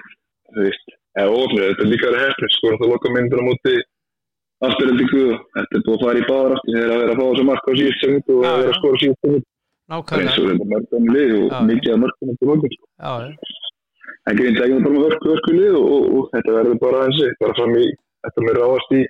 þú 0.54 0.64
veist, 0.66 0.96
eða 1.20 1.36
ofnir, 1.42 1.68
þetta 1.70 1.84
er 1.86 1.92
líka 1.92 2.12
verið 2.12 2.26
hefnir, 2.26 2.54
sko, 2.56 2.74
það 2.80 2.92
loka 2.94 3.14
myndir 3.16 3.42
á 3.42 3.48
móti 3.48 3.76
afturöldingu, 4.66 5.26
þetta 5.56 5.76
er 5.78 5.84
búið 5.86 5.96
að 5.96 6.06
fara 6.06 6.22
í 6.22 6.26
aftur, 6.26 6.62
þeir 6.66 6.80
eru 6.84 6.94
að 6.96 7.02
vera 7.02 7.12
að 7.14 7.20
fá 7.20 7.26
þessu 7.26 7.46
marka 7.50 7.68
á 7.68 7.76
segundu 8.02 8.36
og 8.36 8.46
að 8.50 8.58
vera 8.62 8.72
að 8.72 8.80
skora 8.80 9.02
segundu, 9.02 9.42
eins 9.96 10.40
og 10.40 10.48
þetta 10.50 10.70
mörgum 10.72 11.12
lið 11.16 11.34
og 11.42 11.58
mikið 11.70 11.92
af 11.96 12.00
mörgum 12.06 12.38
til 12.40 12.50
mörgum, 12.52 12.72
sko. 12.76 12.86
En 14.26 14.38
grint 14.40 14.58
ekki 14.58 14.80
bara 14.82 14.94
með 14.96 15.04
hörku, 15.06 15.26
hörku 15.34 15.52
lið 15.54 15.76
og, 15.78 15.86
og, 15.96 16.06
og 16.18 16.24
þetta 16.34 16.56
verður 16.56 16.80
bara 16.82 17.02
hansi, 17.04 17.28
bara 17.42 17.58
fram 17.60 17.76
í, 17.78 17.86
þetta 18.26 18.46
með 18.48 18.58
ráast 18.62 18.96
í 18.96 19.02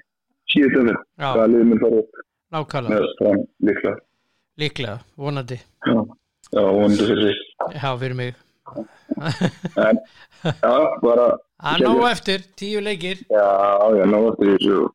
þeirra, 0.56 0.96
já, 1.20 1.28
það 1.28 1.48
liðið 1.54 1.68
mun 1.72 1.84
fara 1.84 2.02
upp 2.04 2.24
nákvæmlega 2.56 3.32
líklega. 3.60 3.96
Líklega, 4.58 5.00
vonandi. 5.18 5.60
Já, 5.86 5.96
já, 6.52 6.62
vonandi 6.62 7.08
fyrir 7.10 7.24
sig. 7.28 7.40
Já, 7.76 7.90
fyrir 8.00 8.16
mig. 8.16 8.36
En, 9.86 10.00
já, 10.44 10.76
bara, 11.02 11.26
er 11.74 11.84
nóg 11.84 12.06
eftir, 12.10 12.46
tíu 12.56 12.82
leikir. 12.84 13.26
Já, 13.30 13.48
já, 14.00 14.06
ná 14.08 14.20
eftir 14.32 14.70
og, 14.76 14.94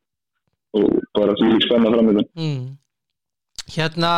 og 0.77 1.01
bara 1.17 1.35
því 1.39 1.59
spenna 1.67 1.93
fram 1.93 2.09
í 2.09 2.15
þetta. 2.19 2.45
mm. 2.45 2.63
Hérna 3.71 4.11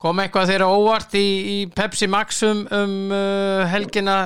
kom 0.00 0.20
eitthvað 0.22 0.52
þeirra 0.52 0.68
óvart 0.70 1.16
í, 1.18 1.26
í 1.54 1.56
Pepsi 1.74 2.08
Max 2.08 2.42
um, 2.46 2.66
um 2.72 2.96
uh, 3.12 3.64
helgina 3.68 4.20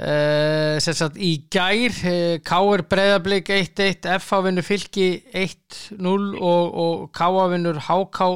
uh, 0.00 0.80
sagt 0.82 1.20
í 1.20 1.32
gær 1.52 1.94
uh, 2.10 2.34
K.R. 2.44 2.84
Breiðablик 2.90 3.52
1-1 3.54 4.08
F.A. 4.18 4.40
vinnur 4.46 4.66
fylki 4.66 5.08
1-0 5.30 6.16
og, 6.40 6.74
og 6.84 7.06
K.A. 7.14 7.46
vinnur 7.54 7.80
H.K. 7.88 8.28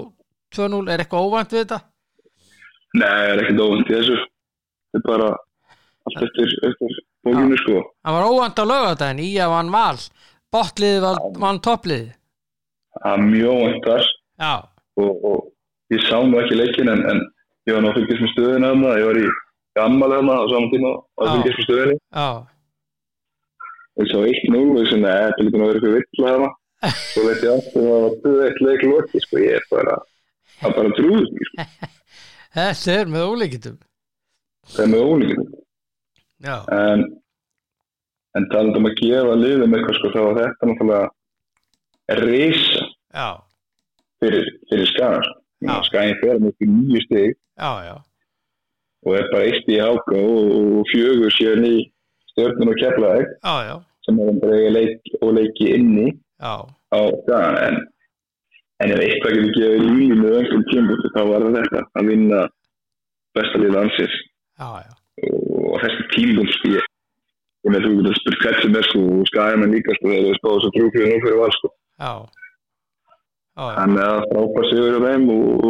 2-0 0.57 0.89
er 0.89 1.05
eitthvað 1.05 1.29
óvænt 1.29 1.53
við 1.53 1.65
þetta? 1.65 1.83
Nei, 2.97 3.05
það 3.05 3.33
er 3.33 3.43
ekkert 3.43 3.67
óvænt 3.67 3.91
í 3.91 3.99
þessu. 3.99 4.23
Þetta 4.89 5.03
er 5.03 5.11
bara 5.11 5.29
allt 6.09 6.23
eftir, 6.25 6.55
eftir 6.71 6.97
bókinu, 7.27 7.59
sko. 7.61 7.83
Það 8.07 8.17
var 8.17 8.31
óvænt 8.33 8.63
á 8.63 8.65
lögadaginn 8.65 9.27
í 9.27 9.31
að 9.43 9.53
vann 9.53 9.75
val 9.75 9.99
botliði 10.55 11.03
var, 11.05 11.21
vann 11.41 11.61
toppliði 11.65 12.13
Það 12.99 13.15
er 13.15 13.27
mjög 13.27 13.59
óvænt 13.59 13.89
þar 13.89 14.07
og, 14.99 15.27
og 15.31 15.93
ég 15.95 16.07
sá 16.07 16.17
nú 16.25 16.41
ekki 16.41 16.57
leikin 16.59 16.91
en, 16.93 17.05
en 17.11 17.21
ég 17.69 17.77
var 17.77 17.91
að 17.91 17.99
fylgjast 17.99 18.25
með 18.25 18.33
stöðinu 18.35 18.71
þarna, 18.71 18.95
ég 18.99 19.11
var 19.11 19.21
í 19.21 19.27
gammal 19.79 20.13
þarna 20.15 20.37
á 20.39 20.45
saman 20.53 20.71
tíma 20.75 20.93
og 20.99 21.25
að 21.25 21.35
með 21.35 21.67
stöðinu. 21.67 21.99
já, 22.21 22.29
Ég 23.99 24.07
sá 24.13 24.19
1-0 24.23 24.59
og 24.63 24.77
ég 24.79 24.91
neða, 25.03 25.23
þetta 25.27 25.41
er 25.43 25.47
líka 25.49 25.59
að 25.59 25.63
vera 25.65 25.79
eitthvað 25.79 25.95
vill 25.97 26.25
þarna. 26.25 26.49
Svo 27.11 27.23
veit 27.27 27.41
ég 27.43 27.55
aftur 27.57 27.81
að 27.83 27.89
það 27.89 28.03
var 28.05 28.13
2-1 28.25 28.61
leik 28.69 28.83
loki, 28.87 29.23
sko, 29.25 29.41
ég 29.43 29.57
er 29.59 29.65
bara, 29.73 29.97
það 30.61 30.69
er 30.69 30.77
bara 30.77 30.93
trúður, 30.99 31.47
sko. 31.49 31.67
þetta 32.59 32.93
er 32.95 33.11
með 33.15 33.25
ólíkitum 33.33 33.79
Það 34.69 34.85
er 34.85 34.91
með 34.93 35.03
ólíkinn. 35.09 35.49
Já, 36.47 36.55
En, 36.77 37.03
en 38.39 38.47
talað 38.53 38.79
um 38.79 38.87
að 38.93 38.99
gefa 39.01 39.35
liðum 39.43 39.75
eitthvað, 39.75 39.99
sko, 39.99 40.13
þá 40.15 40.21
var 40.29 40.39
þetta 40.45 40.69
náttúrulega 40.71 42.21
reysa 42.23 42.85
fyrir, 44.23 44.47
fyrir 44.71 44.93
fer 46.23 46.39
með 46.39 46.53
upp 46.53 46.63
í 46.63 46.71
nýju 46.71 47.03
stig. 47.09 47.35
Já, 47.59 47.73
já 47.89 47.95
og 49.07 49.15
er 49.19 49.29
bara 49.33 49.47
eitt 49.51 49.69
í 49.71 49.79
áka 49.83 50.17
og, 50.19 50.51
og 50.59 50.91
fjögur 50.93 51.31
í 51.69 51.77
stjórnum 52.33 52.73
og 52.73 52.81
keflaðeg 52.83 53.31
sem 54.07 54.21
er 54.25 54.41
bara 54.43 54.59
eiga 54.59 54.75
leik 54.75 55.13
og 55.21 55.35
leiki 55.39 55.71
inni 55.77 56.09
á 56.43 57.01
það 57.29 57.59
en, 57.67 57.81
en 58.83 58.95
ef 58.95 59.03
eitthvað 59.05 59.39
getur 59.39 59.57
gefið 59.57 59.89
línu 59.89 60.21
með 60.23 60.39
einhverjum 60.41 60.69
tímbúti 60.73 61.13
þá 61.17 61.21
var 61.31 61.47
það 61.47 61.59
þetta 61.59 61.85
að 62.01 62.13
vinna 62.13 62.45
besta 63.39 63.63
liða 63.63 63.83
ansins 63.87 64.17
og 65.29 65.83
þessi 65.85 66.09
tímbúti 66.15 66.77
ég 66.77 66.89
með 67.69 67.85
þú 67.85 67.95
getur 67.99 68.19
spurt 68.19 68.43
hvert 68.45 68.63
sem 68.65 68.77
er 68.79 68.87
sko 68.89 69.01
og 69.19 69.27
skæða 69.29 69.61
með 69.61 69.73
líka 69.77 69.97
sko 69.99 70.13
þegar 70.13 70.27
þau 70.29 70.39
spáðu 70.39 70.61
svo 70.63 70.71
trúfið 70.77 71.09
nú 71.11 71.17
fyrir 71.25 71.41
val 71.43 71.51
sko. 71.57 71.71
Þannig 73.59 74.05
að 74.07 74.21
frábær 74.31 74.69
sigur 74.71 74.95
á 74.97 75.01
þeim 75.05 75.25
og, 75.35 75.67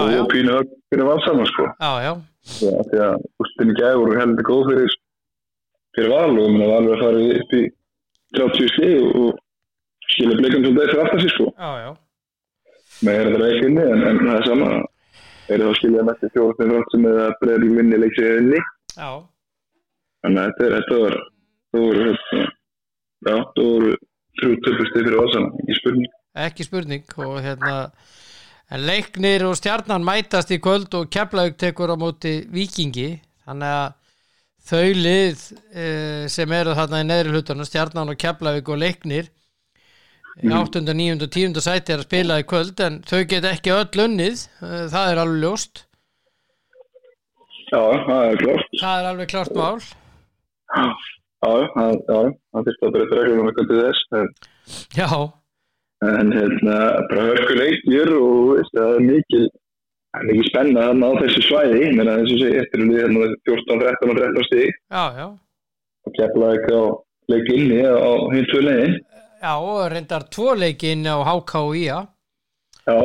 og, 0.00 0.08
já, 0.08 0.14
já, 0.16 0.20
og 0.24 0.28
pínu 0.32 0.52
högg 0.56 0.70
fyrir 0.92 1.06
val 1.08 1.20
saman 1.26 1.48
sko 1.52 1.66
já, 1.68 1.92
já, 2.06 2.12
Já, 2.42 2.72
því 2.90 2.98
að 3.06 3.26
úrstinni 3.44 3.74
gæði 3.78 3.98
voru 4.00 4.14
heldur 4.18 4.46
góð 4.48 4.62
fyrir, 4.72 4.94
fyrir 5.94 6.10
val 6.10 6.30
og 6.42 6.48
minna 6.50 6.66
valur 6.72 6.94
að 6.96 7.02
fara 7.04 7.20
upp 7.42 7.52
í 7.54 7.60
30 8.38 8.72
stíð 8.72 9.04
og 9.20 9.36
skilja 10.10 10.38
blikum 10.40 10.64
fyrir 10.66 11.02
aftar 11.04 11.20
sér 11.22 11.34
sko. 11.36 11.46
já, 11.54 11.70
já, 11.84 11.90
Með 13.06 13.18
er 13.20 13.28
þetta 13.30 13.44
veikinni 13.44 13.84
en, 13.92 14.02
en 14.08 14.18
það 14.22 14.34
er 14.40 14.44
sama. 14.46 14.66
Er 15.50 15.58
það 15.62 15.68
að 15.70 15.76
skilja 15.78 16.02
með 16.06 16.18
þetta 16.20 16.32
fjórnum 16.36 16.72
ráttum 16.76 17.06
eða 17.12 17.24
breyðið 17.40 17.72
vinni 17.78 18.00
leiksið 18.02 18.36
inni. 18.42 18.60
já, 18.96 19.10
Þannig 20.22 20.42
að 20.42 20.50
þetta, 20.50 20.68
þetta 20.76 20.98
var, 21.04 21.16
það 21.72 21.86
voru, 21.86 22.02
hérna, 22.08 22.42
já, 23.28 23.36
það 23.54 23.70
voru 23.70 23.92
þrjú 24.40 24.58
töfustið 24.66 25.06
fyrir 25.06 25.18
valsana, 25.22 25.48
ekki 25.62 25.78
spurning. 25.80 26.12
ekki 26.46 26.66
spurning 26.68 27.16
og 27.26 27.34
hérna 27.46 27.74
en 28.72 28.86
leiknir 28.88 29.44
og 29.46 29.56
stjarnan 29.58 30.04
mætast 30.06 30.52
í 30.54 30.60
kvöld 30.62 30.94
og 30.96 31.10
Keflavík 31.12 31.58
tekur 31.60 31.92
á 31.92 31.96
móti 32.00 32.38
vikingi 32.52 33.10
þannig 33.44 33.76
að 33.76 33.92
þau 34.62 34.88
lið 34.96 35.44
e, 35.74 35.86
sem 36.32 36.56
eru 36.56 36.76
þarna 36.78 37.02
í 37.02 37.08
neðri 37.08 37.34
hlutunum 37.34 37.68
stjarnan 37.68 38.12
og 38.14 38.20
Keflavík 38.22 38.72
og 38.72 38.80
leiknir 38.80 39.30
í 40.42 40.48
8. 40.48 40.80
9. 40.88 41.18
og 41.20 41.28
10. 41.28 41.60
sæti 41.60 41.92
er 41.92 42.00
að 42.00 42.08
spila 42.08 42.40
í 42.40 42.46
kvöld 42.48 42.80
en 42.86 43.00
þau 43.04 43.20
get 43.28 43.48
ekki 43.50 43.74
öll 43.74 44.04
unnið 44.06 44.46
e, 44.62 44.70
það 44.92 45.10
er 45.12 45.24
alveg 45.24 45.42
ljóst 45.46 45.86
Já, 47.72 47.80
það 48.04 48.22
er 48.28 48.40
klart. 48.40 48.72
það 48.80 48.94
er 48.98 49.10
alveg 49.10 49.32
klart 49.32 49.54
mál 49.56 49.82
Já, 51.42 51.50
já, 51.58 51.86
já, 52.08 52.18
það 52.54 52.68
að 52.70 52.92
breyta 52.94 53.16
reglum 53.18 53.48
eitthvað 53.50 53.70
til 53.70 53.78
þess. 53.82 54.02
En, 54.14 54.28
já, 54.94 55.08
en 56.10 56.32
hérna, 56.34 56.78
bara 57.10 57.28
hörku 57.30 57.58
leikir 57.58 58.12
og 58.16 58.58
það 58.72 58.96
er 58.96 59.06
mikil 59.06 59.44
það 60.12 60.26
er 60.26 60.32
ekki 60.34 60.48
spenna 60.50 60.88
þarna 60.88 61.08
á 61.08 61.12
þessu 61.22 61.46
svæði. 61.46 61.86
Menn 61.96 62.10
að 62.10 62.20
þessu 62.24 62.40
sé 62.42 62.50
eftir 62.62 62.84
við 62.84 63.00
hérna 63.00 63.30
14, 63.48 63.80
13 63.86 64.12
og 64.12 64.20
13 64.20 64.48
stig. 64.50 64.76
Já, 64.92 65.04
já. 65.20 65.26
Og 66.02 66.14
kepla 66.18 66.54
ekki 66.56 66.76
á 66.76 66.84
leik 67.30 67.52
inni 67.54 67.82
á 67.86 68.12
hinn 68.32 68.48
tvö 68.50 68.62
leiðin 68.66 68.96
Já, 69.42 69.52
og 69.58 69.84
reyndar 69.92 70.26
tvo 70.30 70.54
leiki 70.58 70.92
inn 70.94 71.06
á 71.06 71.18
HK 71.26 71.62
og 71.62 71.76
IA 71.78 72.00
já, 72.86 72.98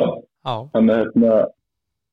Já, 0.46 0.54
þannig 0.74 0.94
að 0.94 1.00
hérna 1.02 1.38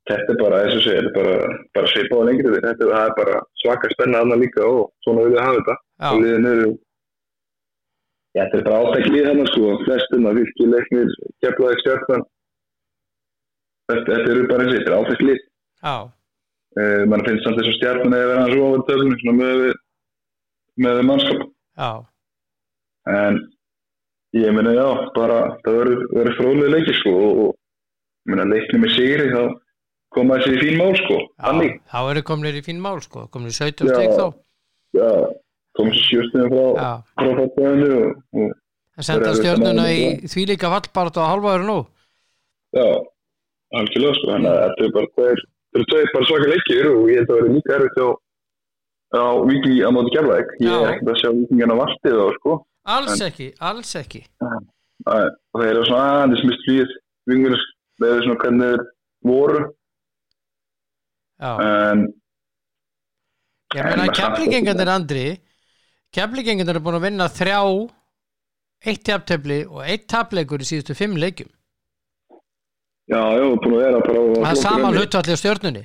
þetta 0.06 0.34
er 0.34 0.40
bara, 0.42 0.62
eins 0.62 0.78
og 0.78 0.84
segja, 0.86 1.04
þetta 1.06 1.12
er 1.12 1.18
bara, 1.20 1.60
bara 1.78 1.92
svipað 1.92 2.22
á 2.22 2.28
lengri 2.30 2.56
þetta 2.56 2.88
er, 2.88 2.94
er 3.02 3.14
bara 3.20 3.38
svaka 3.62 3.92
spenna 3.94 4.22
þarna 4.22 4.40
líka 4.42 4.66
og 4.66 4.82
svona 5.06 5.26
vil 5.26 5.38
ég 5.38 5.46
hafa 5.46 5.62
þetta. 5.62 5.78
Já, 5.96 6.10
og 6.10 6.24
liðin 6.24 6.50
eru 6.52 6.68
Já, 8.36 8.44
þetta 8.44 8.58
er 8.60 8.66
bara 8.68 8.80
áttæk 8.84 9.06
lið 9.14 9.28
hann 9.30 9.48
sko, 9.48 9.72
flestum 9.86 10.28
að 10.28 10.40
virki 10.42 10.68
leiknir 10.68 11.12
keflaði 11.44 11.82
stjórnan 11.82 12.24
þetta, 13.92 14.18
eru 14.20 14.46
bara 14.50 14.66
eins 14.66 14.74
og 14.74 14.78
þetta 14.78 14.92
er 14.92 14.98
áttæk 15.00 15.24
lið. 15.24 15.42
Já, 15.86 15.96
uh, 16.82 17.04
mann 17.12 17.26
finnst 17.28 17.48
samt 17.48 17.60
þess 17.62 17.72
að 17.72 17.78
stjórnan 17.80 18.18
eða 18.18 18.32
vera 18.32 18.44
hans 18.44 18.64
ofan 18.66 18.88
töflunum 18.90 19.20
svona 19.22 19.38
með 19.40 19.66
með 20.86 21.04
mannskap. 21.08 21.46
Já, 21.80 21.92
en 23.16 23.40
ég 24.36 24.58
meina 24.58 24.74
já, 24.76 24.88
bara 25.16 25.40
það 25.64 25.80
verður 26.12 26.40
fróðlega 26.42 26.74
leikir 26.76 27.00
sko 27.00 27.16
og, 27.30 27.54
meina 28.28 28.50
leiknir 28.50 28.84
með 28.84 28.96
sigri 28.98 29.30
þá 29.32 29.44
koma 30.16 30.42
þessi 30.42 30.58
í 30.58 30.62
fín 30.64 30.78
mál 30.82 30.94
sko. 31.00 31.22
Já. 31.24 31.44
þannig, 31.48 31.80
Þá 31.92 32.00
eru 32.12 32.24
komnir 32.28 32.60
í 32.60 32.64
fín 32.66 32.84
mál, 32.84 33.00
sko. 33.04 33.28
Komnir 33.32 33.56
í 33.56 33.58
17 33.58 33.88
Já. 33.88 33.96
steg 33.96 34.14
þá 34.16 34.28
já, 34.96 35.10
komum 35.24 35.45
sér 35.76 36.04
sjöstum 36.08 36.48
frá, 36.52 37.04
frá 37.16 37.32
og 37.36 38.54
en 38.98 39.04
senda 39.04 39.34
stjörnuna 39.36 39.86
í 39.92 40.00
saman- 40.00 40.30
þvílíka 40.34 40.70
fallbart 40.72 41.18
og 41.20 41.28
halvaður 41.32 41.66
nú 41.68 41.78
Já, 42.76 42.86
algjörlega 43.80 44.16
sko, 44.16 44.28
þannig 44.32 44.52
að 44.52 44.62
þetta 44.64 44.84
er 44.86 44.92
bara 44.96 45.10
tveir, 45.16 45.40
þetta 45.40 45.80
eru 45.80 45.86
tveir 45.92 46.10
bara 46.14 46.26
svaka 46.30 46.48
leikir 46.52 46.86
og 46.92 47.10
ég 47.12 47.16
held 47.20 47.30
að 47.30 47.38
vera 47.40 47.54
líka 47.56 47.76
erfitt 47.76 48.00
á, 48.04 48.08
á 49.16 49.24
viki 49.48 49.74
á 49.84 49.90
móti 49.96 50.12
keflæk. 50.16 50.48
Ég 50.60 50.72
er 50.76 50.90
ekkert 50.92 51.12
að 51.14 51.20
sjá 51.22 51.30
vikingana 51.38 51.78
vartið 51.80 52.18
þá 52.20 52.28
sko. 52.40 52.56
Alls 52.86 53.22
ekki, 53.22 53.48
alls 53.60 53.96
ekki 53.96 54.22
Og 55.06 55.62
þeir 55.62 55.72
eru 55.72 55.86
svona 55.86 56.26
aðeins 56.26 56.44
mist 56.50 56.62
flýð 56.68 56.92
vingunir 57.30 57.64
með 58.02 58.14
svona 58.26 58.40
hvernig 58.44 58.86
voru. 59.24 59.62
Já, 61.40 61.52
En 61.60 62.14
ég 63.76 63.84
meina 63.84 64.04
en- 64.08 64.16
keflingengarnir 64.20 64.88
Andri 64.90 65.26
Keflingengarnir 66.16 66.80
er 66.80 66.84
búin 66.84 66.98
að 67.00 67.06
vinna 67.10 67.28
þrjá 67.32 67.60
eitt 68.86 69.10
jafntefli 69.10 69.60
og 69.68 69.82
eitt 69.84 70.06
tapleikur 70.12 70.64
í 70.64 70.68
síðustu 70.68 70.96
fimm 70.98 71.18
leikjum 71.20 71.50
já, 73.12 73.20
já, 73.20 73.44
búin 73.64 73.76
að 73.76 73.84
vera 73.84 74.00
á 74.00 74.04
Það 74.06 74.50
er 74.52 74.62
sama 74.62 74.88
runni. 74.88 75.02
hlutvalli 75.02 75.36
á 75.36 75.42
stjörnunni 75.42 75.84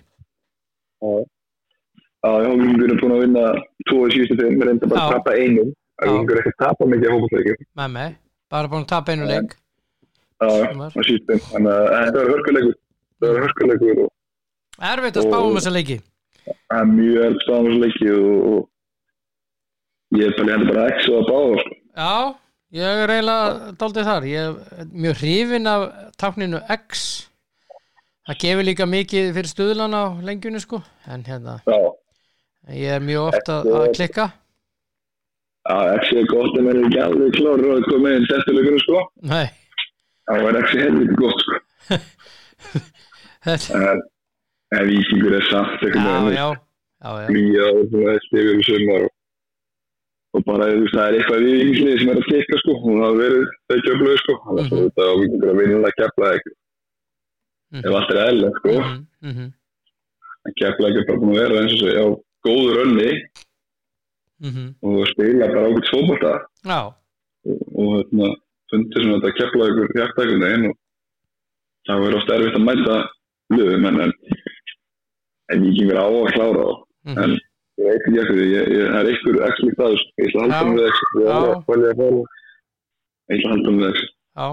Já, 2.21 2.31
já, 2.45 2.51
vingunir 2.53 2.93
er 2.93 2.99
búin 3.01 3.15
að 3.17 3.23
vinna 3.25 3.45
tvo 3.89 4.01
í 4.05 4.13
síðustu 4.13 4.37
þeim, 4.37 4.61
reynda 4.69 4.89
bara 4.91 5.07
að 5.07 5.15
tapa 5.17 5.33
einum. 5.41 5.71
Það 6.01 6.11
vingur 6.19 6.41
ekki 6.43 6.51
að 6.53 6.59
tapa 6.61 6.89
mikið 6.93 7.09
á 7.09 7.13
hópaðleikjum. 7.17 7.67
með 7.81 7.95
mig, 7.95 8.17
bara 8.53 8.71
búin 8.73 8.85
að 8.85 8.91
tapa 8.93 9.15
einu 9.15 9.29
leik 9.31 9.55
Já, 10.41 10.49
á 10.51 11.01
síðustu 11.01 11.31
þeim. 11.31 11.43
Þannig 11.49 11.73
að 11.73 11.89
þetta 11.97 12.19
verður 12.19 12.35
hörkuleikur. 12.35 12.77
Það 13.21 13.31
verður 13.31 13.47
hörkuleikur 13.47 14.03
og 14.05 14.11
Erfitt 14.91 15.21
að 15.21 15.27
spá 15.29 15.39
um 15.41 15.57
þessa 15.57 15.73
leiki 15.75 15.97
það 16.45 16.79
er 16.81 16.93
mjög 16.93 17.25
elg 17.25 17.43
staðansleiki 17.45 18.13
og, 18.17 18.45
og 18.51 18.61
ég 20.17 20.27
er 20.27 20.37
bara 20.39 20.59
bara 20.67 20.87
ekki 20.91 21.07
svo 21.07 21.21
að 21.21 21.29
báða. 21.31 21.65
Já, 22.01 22.15
ég 22.81 23.03
er 23.05 23.13
eiginlega 23.15 23.73
daldið 23.81 24.09
þar. 24.11 24.29
Ég 24.31 24.41
er 24.81 24.91
mjög 24.93 25.15
hrifin 25.23 25.71
af 25.71 25.87
tákninu 26.21 26.61
X. 26.77 27.07
Það 28.29 28.41
gefur 28.45 28.69
líka 28.69 28.87
mikið 28.87 29.33
fyrir 29.37 29.51
stuðlan 29.51 29.97
á 29.97 30.05
lengjunni 30.27 30.61
sko. 30.63 30.83
En 31.11 31.25
hérna, 31.27 31.57
já, 31.67 31.79
ég 32.75 32.99
er 32.99 33.03
mjög 33.03 33.31
ofta 33.33 33.61
að 33.65 33.89
klikka. 33.97 34.27
Já, 35.71 35.77
ekki 35.97 36.21
er 36.21 36.29
gott 36.31 36.55
en 36.59 36.69
verður 36.69 36.87
ekki 36.89 37.01
alveg 37.05 37.35
klár 37.37 37.65
að 37.75 37.89
koma 37.89 38.15
inn 38.17 38.29
testilegur 38.31 38.79
sko. 38.85 39.03
Nei, 39.31 39.47
það 40.31 40.39
var 40.47 40.61
ekki 40.61 40.83
helviti 40.85 41.15
gott 41.21 41.41
sko. 41.45 41.55
en 44.77 44.87
vikingur 44.87 45.35
er 45.39 45.47
samt 45.51 45.83
eitthvað 45.83 46.29
já, 46.31 46.39
já, 46.39 46.49
já, 47.01 47.27
flýja 47.27 47.65
og 50.31 50.45
bara 50.47 50.67
það 50.71 51.05
er 51.05 51.17
eitthvað 51.19 51.45
við 51.45 51.63
ynglið 51.65 51.97
sem 52.01 52.11
er 52.13 52.19
að 52.21 52.27
klikka 52.29 52.59
sko. 52.61 52.75
og 52.79 52.85
það 52.87 53.05
har 53.05 53.17
verið 53.21 53.47
þau 53.71 53.79
kjöfluðu 53.87 54.19
sko. 54.23 54.35
þannig 54.45 54.61
að 54.61 54.71
Mhm. 54.71 54.83
þetta 54.85 55.03
á 55.03 55.13
að 55.51 55.59
vinna 55.61 55.89
að 55.89 55.99
kepla 56.01 56.35
ekki 56.37 56.53
ef 57.81 57.95
allt 57.95 58.11
er 58.11 58.21
eðla 58.27 58.51
sko. 58.59 58.75
Mhm, 58.81 59.07
mhm, 59.31 59.47
en 60.47 60.53
kepla 60.61 60.91
ekki 60.91 61.07
bara 61.07 61.21
búin 61.21 61.35
að 61.35 61.41
vera 61.41 61.61
eins 61.61 61.75
og 61.75 61.83
segja 61.83 62.05
á 62.07 62.09
góður 62.47 62.83
önni 62.85 63.11
mhm. 64.41 64.65
og 64.83 65.09
spila 65.13 65.51
bara 65.55 65.67
ákveðt 65.69 65.93
fókbalta 65.93 66.33
Já, 66.65 66.81
og, 67.47 67.59
og 67.75 67.91
hérna, 67.99 68.29
fundir 68.71 69.03
svona 69.03 69.21
þetta 69.21 69.39
kepla 69.41 69.71
ykkur 69.71 69.95
hjartakunni 69.97 70.47
einn 70.53 70.69
og 70.71 70.77
það 71.89 72.03
verður 72.05 72.21
ofta 72.21 72.37
erfitt 72.39 72.59
að 72.59 72.67
mæta 72.69 72.97
lögum 73.51 73.87
en, 73.91 74.01
en, 75.51 75.65
ég 75.67 75.79
kemur 75.79 75.99
á 75.99 76.07
að 76.07 76.33
klára 76.37 76.65
þá 76.65 76.75
mhm. 77.11 77.19
en 77.25 77.39
ég 77.81 77.89
veit 77.89 78.05
ekki 78.05 78.21
eftir 78.23 78.37
því, 78.39 78.47
ég, 78.55 78.71
ég, 78.77 78.87
það 78.93 79.01
er 79.01 79.11
ykkur 79.15 79.39
ekki 79.49 79.73
staður, 79.75 80.05
ég 80.21 80.29
ætla 80.31 80.41
að 80.41 80.53
halda 80.55 80.61
Já. 80.61 80.71
með 80.71 80.83
þessu 80.87 81.11
ég 81.21 81.27
Já. 81.27 81.37
ætla 81.41 81.55
að 81.57 81.69
velja 81.73 81.91
að 81.91 82.01
fara 82.01 82.23
ég 83.31 83.37
ætla 83.37 83.51
að 83.51 83.55
halda 83.55 83.75
með 83.77 83.87
þessu 83.89 84.07
já, 84.11 84.49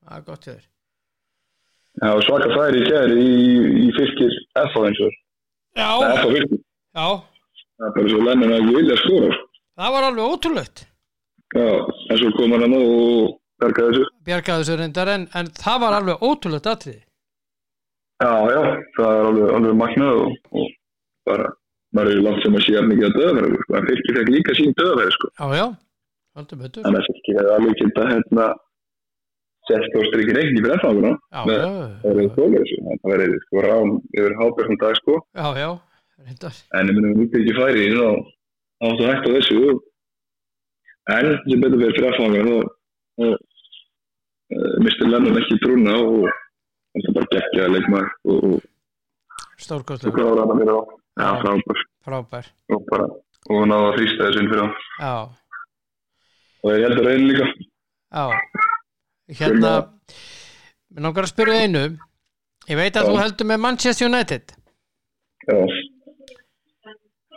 það 0.00 0.16
er 0.20 0.24
gott 0.30 0.46
þér. 0.50 0.62
Var 2.00 2.22
svaka 2.24 2.48
færi 2.54 2.80
í 2.80 2.86
kæri 2.86 3.24
í, 3.24 3.88
fylgir 3.98 4.36
FH 4.64 4.84
eins 4.88 5.02
og 5.04 5.18
Já, 5.76 5.88
það 5.90 6.14
FH 6.14 6.30
fylgir, 6.36 6.62
já, 6.96 7.08
það 7.80 7.88
er 7.90 7.94
bara 7.98 8.12
svo 8.14 8.22
lennin 8.28 8.54
að 8.54 8.60
ekki 8.60 8.76
vilja 8.78 8.96
að 8.96 9.02
skora 9.04 9.30
það 9.80 9.94
var 9.96 10.06
alveg 10.08 10.32
ótrúlegt. 10.34 10.82
Já, 11.50 11.68
en 12.10 12.18
svo 12.20 12.32
kom 12.36 12.52
hann 12.54 12.66
að 12.66 12.74
og 12.80 13.36
bergaði 13.60 13.92
þessu. 13.94 14.10
Bjargaði 14.28 14.64
þessu 14.64 14.76
reyndar 14.80 15.10
en, 15.14 15.28
en 15.36 15.52
það 15.60 15.80
var 15.84 15.96
alveg 16.00 16.26
ótrúlegt 16.30 16.68
atrið 16.70 16.98
Já, 18.20 18.32
já, 18.52 18.62
það 18.96 19.10
er 19.16 19.26
alveg, 19.30 19.52
alveg 19.56 19.76
magnað 19.80 20.18
og, 20.20 20.34
og 20.60 20.72
bara, 21.28 21.46
maður 21.96 22.16
er 22.16 22.24
langt 22.24 22.42
sem 22.44 22.56
að 22.56 22.66
sé 22.66 22.74
að 22.78 22.88
mikið 22.90 23.06
að 23.08 23.16
sko, 23.64 23.76
en 23.78 23.86
fylgir 23.90 24.18
fekk 24.18 24.32
líka 24.34 24.56
sín 24.58 24.74
döðverðu, 24.78 25.14
sko, 25.16 25.30
heldur 26.38 26.60
betur. 26.60 26.84
Þannig 26.86 27.00
að 27.00 27.08
fylgir 27.10 27.38
hefði 27.40 27.54
alveg 27.56 27.80
geta 27.80 28.08
hérna 28.10 28.48
sett 29.68 29.96
og 29.98 30.06
strykir 30.08 30.40
eigin 30.40 30.58
í 30.58 30.64
já, 31.30 31.40
það 31.44 32.10
verður 32.10 32.32
þessu, 32.56 32.80
það 32.88 33.12
verður 33.12 33.38
sko 33.44 33.64
rán 33.66 33.92
yfir 34.16 34.36
hábjörnum 34.40 34.80
dag, 34.80 34.98
sko, 35.00 35.16
já, 35.36 35.46
já, 35.60 35.70
en 36.78 36.90
ég 36.90 36.98
myndi 36.98 37.28
að 37.28 37.40
ekki 37.42 37.56
færi 37.58 37.86
þá 37.98 38.08
áttu 38.88 39.08
hægt 39.10 39.28
á 39.28 39.30
þessu, 39.36 39.60
en 41.16 41.30
sem 41.44 41.62
betur 41.64 41.82
verið 41.82 42.00
brennfanguna, 42.00 42.58
þá 43.20 43.26
uh, 43.26 44.76
mistur 44.86 45.12
Lennon 45.12 45.40
ekki 45.42 45.60
trúna 45.64 45.98
og 46.00 46.26
það 46.30 47.10
er 47.10 47.16
bara 47.18 47.32
geggjaði 47.36 47.76
og, 47.76 48.02
og 48.30 48.58
Stórkostlega, 49.60 50.78
hann 51.20 51.36
já, 51.36 51.40
Já. 51.40 51.42
frábær. 51.44 51.82
frábær. 52.06 52.50
Og 52.74 52.82
og 53.50 53.62
náða 53.66 53.86
að 53.90 53.94
þrýsta 53.98 54.26
þessu 54.26 54.40
inn 54.42 54.50
fyrir 54.50 54.64
á 54.64 54.68
Já, 55.00 55.14
og 56.62 56.70
ég 56.76 56.82
held 56.84 56.98
að 57.00 57.06
reyna 57.08 57.28
líka. 57.30 57.46
Já. 58.10 58.24
Hérna 59.40 59.72
Mér 60.90 61.04
langar 61.06 61.24
að 61.24 61.30
spyrja 61.32 61.60
einu. 61.64 61.84
Ég 62.68 62.76
veit 62.76 62.96
að 62.98 63.06
Já. 63.06 63.10
þú 63.10 63.20
heldur 63.22 63.46
með 63.46 63.60
Manchester 63.64 64.08
United. 64.10 64.52
Já, 65.48 65.56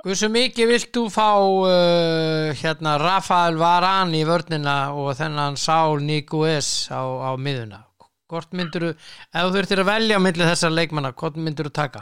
Hversu 0.04 0.28
mikið 0.28 0.68
vilt 0.68 0.90
þú 0.92 1.06
fá 1.14 1.30
uh, 1.40 2.50
hérna 2.60 2.98
Rafael 3.00 3.56
Varane 3.56 4.20
í 4.20 4.26
vörnina 4.28 4.92
og 5.00 5.14
þennan 5.16 5.56
Saul 5.56 6.02
Niguez 6.04 6.90
á, 6.92 7.00
á 7.00 7.32
miðuna 7.40 7.86
Hvort 8.28 8.52
myndur 8.58 8.90
þú, 8.90 8.90
ef 9.32 9.46
þú 9.46 9.54
þurftir 9.56 9.80
að 9.84 9.88
velja 9.94 10.18
á 10.20 10.26
milli 10.26 10.50
þessar 10.50 10.74
leikmanna, 10.76 11.14
hvort 11.16 11.40
myndur 11.40 11.70
þú 11.70 11.74
taka? 11.78 12.02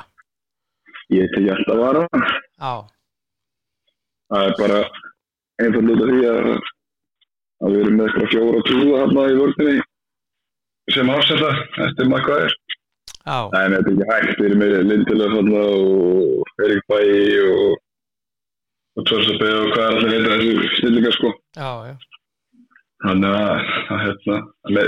Ég 1.18 1.32
tek 1.36 1.50
alltaf 1.54 1.76
að 1.76 1.82
vara. 1.86 2.04
Það 4.32 4.48
er 4.48 4.58
bara 4.60 4.82
einfaldur 5.62 5.96
út 5.96 6.04
af 6.06 6.12
því 6.12 6.28
að 6.32 6.52
að 7.62 7.74
við 7.76 7.82
erum 7.84 7.98
með 8.00 8.08
eitthvað 8.08 8.32
fjóra 8.34 8.62
trúa 8.68 9.02
þarna 9.02 9.24
í 9.30 9.38
vörðinni 9.38 9.82
sem 10.96 11.12
ásetta 11.14 11.52
eftir 11.86 12.10
já, 13.22 13.38
Nei, 13.54 13.62
en 13.62 13.76
þetta 13.76 13.92
er 13.92 13.92
ekki 13.92 14.08
hægt, 14.10 14.40
við 14.40 14.48
erum 14.48 14.62
með 14.64 14.78
Lindelöf 14.90 15.36
þarna 15.36 15.66
og 15.78 16.64
Erik 16.66 16.88
Bæ 16.90 17.02
og 17.52 17.76
og 19.00 19.06
Tvorsabæ 19.08 19.50
og 19.56 19.70
hvað 19.72 19.86
er 19.86 19.98
allir 19.98 20.16
eitthvað 20.16 20.42
þessu 20.42 20.72
stillingar 20.80 21.14
sko. 21.16 21.30
Já, 21.56 21.70
já. 21.88 21.94
Þannig 23.02 23.36
að, 23.38 23.70
að 23.94 24.02
hérna, 24.06 24.40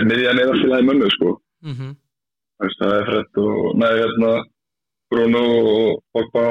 miðjan 0.10 0.42
er 0.42 0.52
alltaf 0.54 0.82
í 0.82 0.88
mönnu 0.90 1.12
sko. 1.14 1.36
Mm 1.64 1.76
veist, 2.64 2.80
það 2.80 2.96
er 2.98 3.08
Fred 3.10 3.40
og, 3.44 3.62
nei, 3.80 3.92
hérna, 4.00 4.32
Bruno 5.14 5.41
og 5.74 6.03
Pogba. 6.14 6.45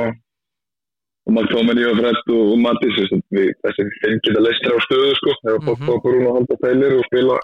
Og 1.27 1.31
McTominay 1.37 1.85
og 1.87 1.99
Fred 2.01 2.17
og, 2.35 2.57
Mattis, 2.59 2.97
þessi 2.99 3.85
fimm 4.03 4.19
geta 4.27 4.41
leistir 4.43 4.73
á 4.75 4.79
stöðu, 4.87 5.13
sko, 5.21 5.35
þegar 5.43 5.61
Pogba 5.69 5.85
Mhm. 5.87 5.93
og 5.95 6.03
Bruno 6.03 6.33
halda 6.37 6.57
pælir 6.63 6.97
og 6.99 7.05
spila 7.07 7.37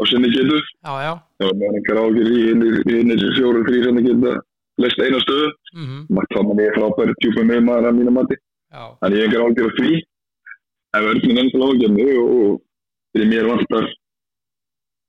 á 0.00 0.02
sinni 0.10 0.30
getu, 0.32 0.56
þá 1.38 1.44
er 1.44 1.54
maður 1.58 1.76
einhver 1.78 1.98
ágjur 2.04 2.30
í 2.32 2.38
hinnir, 2.48 3.20
fjóru, 3.36 3.60
þrý 3.66 3.82
sem 3.84 3.96
það 3.98 4.06
geta 4.08 4.32
leist 4.82 4.98
eina 5.04 5.18
stöðu. 5.24 5.48
Mhm, 5.74 5.98
Makt 6.16 6.30
Tóman 6.34 6.60
er 6.64 6.72
frábæri 6.78 7.12
djúpa 7.20 7.42
með 7.50 7.60
maður 7.68 7.88
að 7.90 7.96
mínu 7.98 8.12
mati. 8.16 8.36
Þannig 9.00 9.18
ég 9.18 9.22
hef 9.22 9.28
engar 9.28 9.44
ágjör 9.48 9.68
á 9.70 9.76
því. 9.78 9.92
Ef 10.94 11.02
örnum 11.10 11.38
ennþá 11.42 11.58
ágjörni 11.68 12.06
og, 12.24 12.60
fyrir 13.12 13.28
mér 13.30 13.46
vantar 13.52 13.84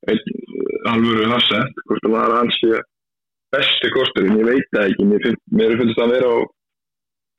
uh, 0.09 0.91
alvöru 0.91 1.25
hafsend 1.31 1.73
hvort 1.87 2.03
það 2.03 2.11
var 2.13 2.35
hans 2.37 2.59
sé 2.61 2.71
besti 3.55 3.91
kosturinn, 3.95 4.37
ég 4.41 4.51
veit 4.51 4.69
það 4.75 4.91
ekki. 4.91 5.07
Mér, 5.09 5.39
mér 5.59 5.75
finnst 5.79 5.97
það 5.97 6.05
að 6.05 6.13
vera 6.15 6.29
á 6.35 6.37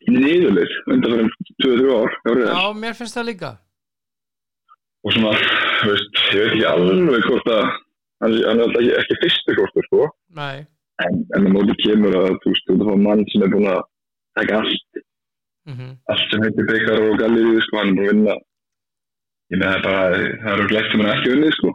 niðurlið 0.06 0.74
undan 0.94 1.14
fyrir 1.16 1.30
2-3 1.64 1.94
ár 1.96 2.42
já, 2.46 2.66
mér 2.82 2.96
finnst 2.98 3.16
það 3.18 3.28
líka. 3.30 3.50
Og 5.06 5.14
svona, 5.14 5.32
veist, 5.86 6.22
ég 6.34 6.40
veit 6.40 6.54
ekki 6.54 6.64
alveg 6.70 7.28
hvort 7.30 7.50
að 7.54 7.64
hann, 8.22 8.36
hann 8.48 8.62
er 8.64 8.72
ekki, 8.80 8.94
ekki 9.00 9.18
fyrstu 9.22 9.56
kostur 9.60 9.86
sko. 9.88 10.08
En, 11.04 11.18
en 11.36 11.46
á 11.46 11.50
móti 11.52 11.76
kemur 11.84 12.16
að 12.16 12.30
þú 12.42 12.52
veist, 12.54 12.68
þú 12.70 12.78
veist, 12.80 13.02
mann 13.06 13.24
sem 13.32 13.44
er 13.46 13.52
búin 13.52 13.68
að 13.70 13.82
taka 14.38 14.60
allt, 14.62 15.00
mhm, 15.70 15.90
allt 16.12 16.32
sem 16.32 16.44
heitir 16.46 16.70
beikar 16.70 17.02
og 17.06 17.18
gallir 17.20 17.64
sko, 17.66 17.80
hann 17.82 17.92
er 17.92 17.98
búin 17.98 18.06
að 18.06 18.12
vinna. 18.14 18.38
Ég 19.52 19.60
með 19.60 19.68
það 19.68 19.76
er 19.76 19.84
bara, 19.86 20.22
það 20.42 20.54
eru 20.54 20.70
glætt 20.72 20.88
sem 20.92 21.02
hann 21.04 21.12
ekki 21.16 21.34
unnið 21.36 21.52
sko. 21.58 21.74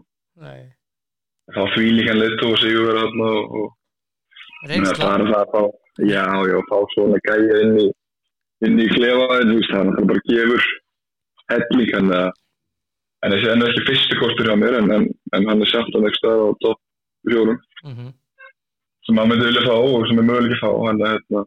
Þá 1.52 1.62
því 1.76 1.86
líka 1.98 2.16
leitt 2.16 2.44
og 2.48 2.58
sigur 2.62 2.88
verið 2.90 3.06
þarna 3.06 3.30
og, 3.62 3.70
reynsla, 4.70 5.06
bara 5.06 5.26
það 5.32 5.42
að 5.42 5.52
fá, 5.54 5.62
já, 6.12 6.26
já, 6.52 6.58
fá 6.70 6.78
svona 6.94 7.20
gæja 7.28 7.62
inn 7.66 7.76
í, 7.82 7.88
inn 8.68 8.80
í 8.80 8.88
klefa, 8.94 9.28
en 9.42 9.50
þú 9.52 9.58
veist, 9.60 9.72
það 9.74 9.92
er 10.02 10.08
bara 10.12 10.24
gefur 10.30 10.64
helling, 11.52 11.92
en, 12.00 12.12
að- 12.20 12.32
en 13.24 13.32
þessi 13.36 13.52
enn 13.54 13.66
ekki 13.68 13.86
fyrsti 13.90 14.20
kostur 14.22 14.48
hjá 14.52 14.56
mér, 14.62 14.78
en, 14.82 14.92
en, 14.98 15.08
en 15.38 15.48
hann 15.50 15.62
er 15.66 15.72
samt 15.72 15.96
að 15.96 16.06
nekst 16.08 16.22
stað 16.24 16.46
á 16.46 16.50
topp 16.66 16.80
fjórum, 17.30 17.60
mhm, 17.86 18.14
sem 19.08 19.18
hann 19.18 19.30
myndi 19.32 19.50
vilja 19.50 19.66
fá 19.68 19.76
og 19.82 20.08
sem 20.10 20.22
er 20.22 20.28
möguleik 20.30 20.56
að 20.58 20.64
fá, 20.64 20.72
hann 20.88 21.02
er, 21.02 21.18
hérna, 21.18 21.44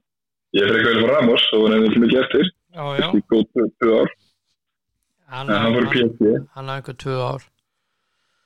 ég 0.54 0.62
er 0.66 0.72
frekar 0.74 0.92
vel 0.94 1.02
frá 1.06 1.16
Ramos, 1.18 1.46
og 1.56 1.64
hann 1.68 1.76
er 1.78 1.88
ekki 1.88 2.02
mikið 2.04 2.20
eftir, 2.24 2.52
ekki 3.06 3.24
góð 3.32 3.44
tvö- 3.54 3.96
ár, 4.02 4.12
en 5.34 5.48
hann 5.48 5.48
hann, 5.54 5.88
PSG, 5.94 6.34
hann 6.54 6.68
hafði 6.68 6.76
einhver 6.78 6.96
tvö 7.04 7.16
ár. 7.30 7.42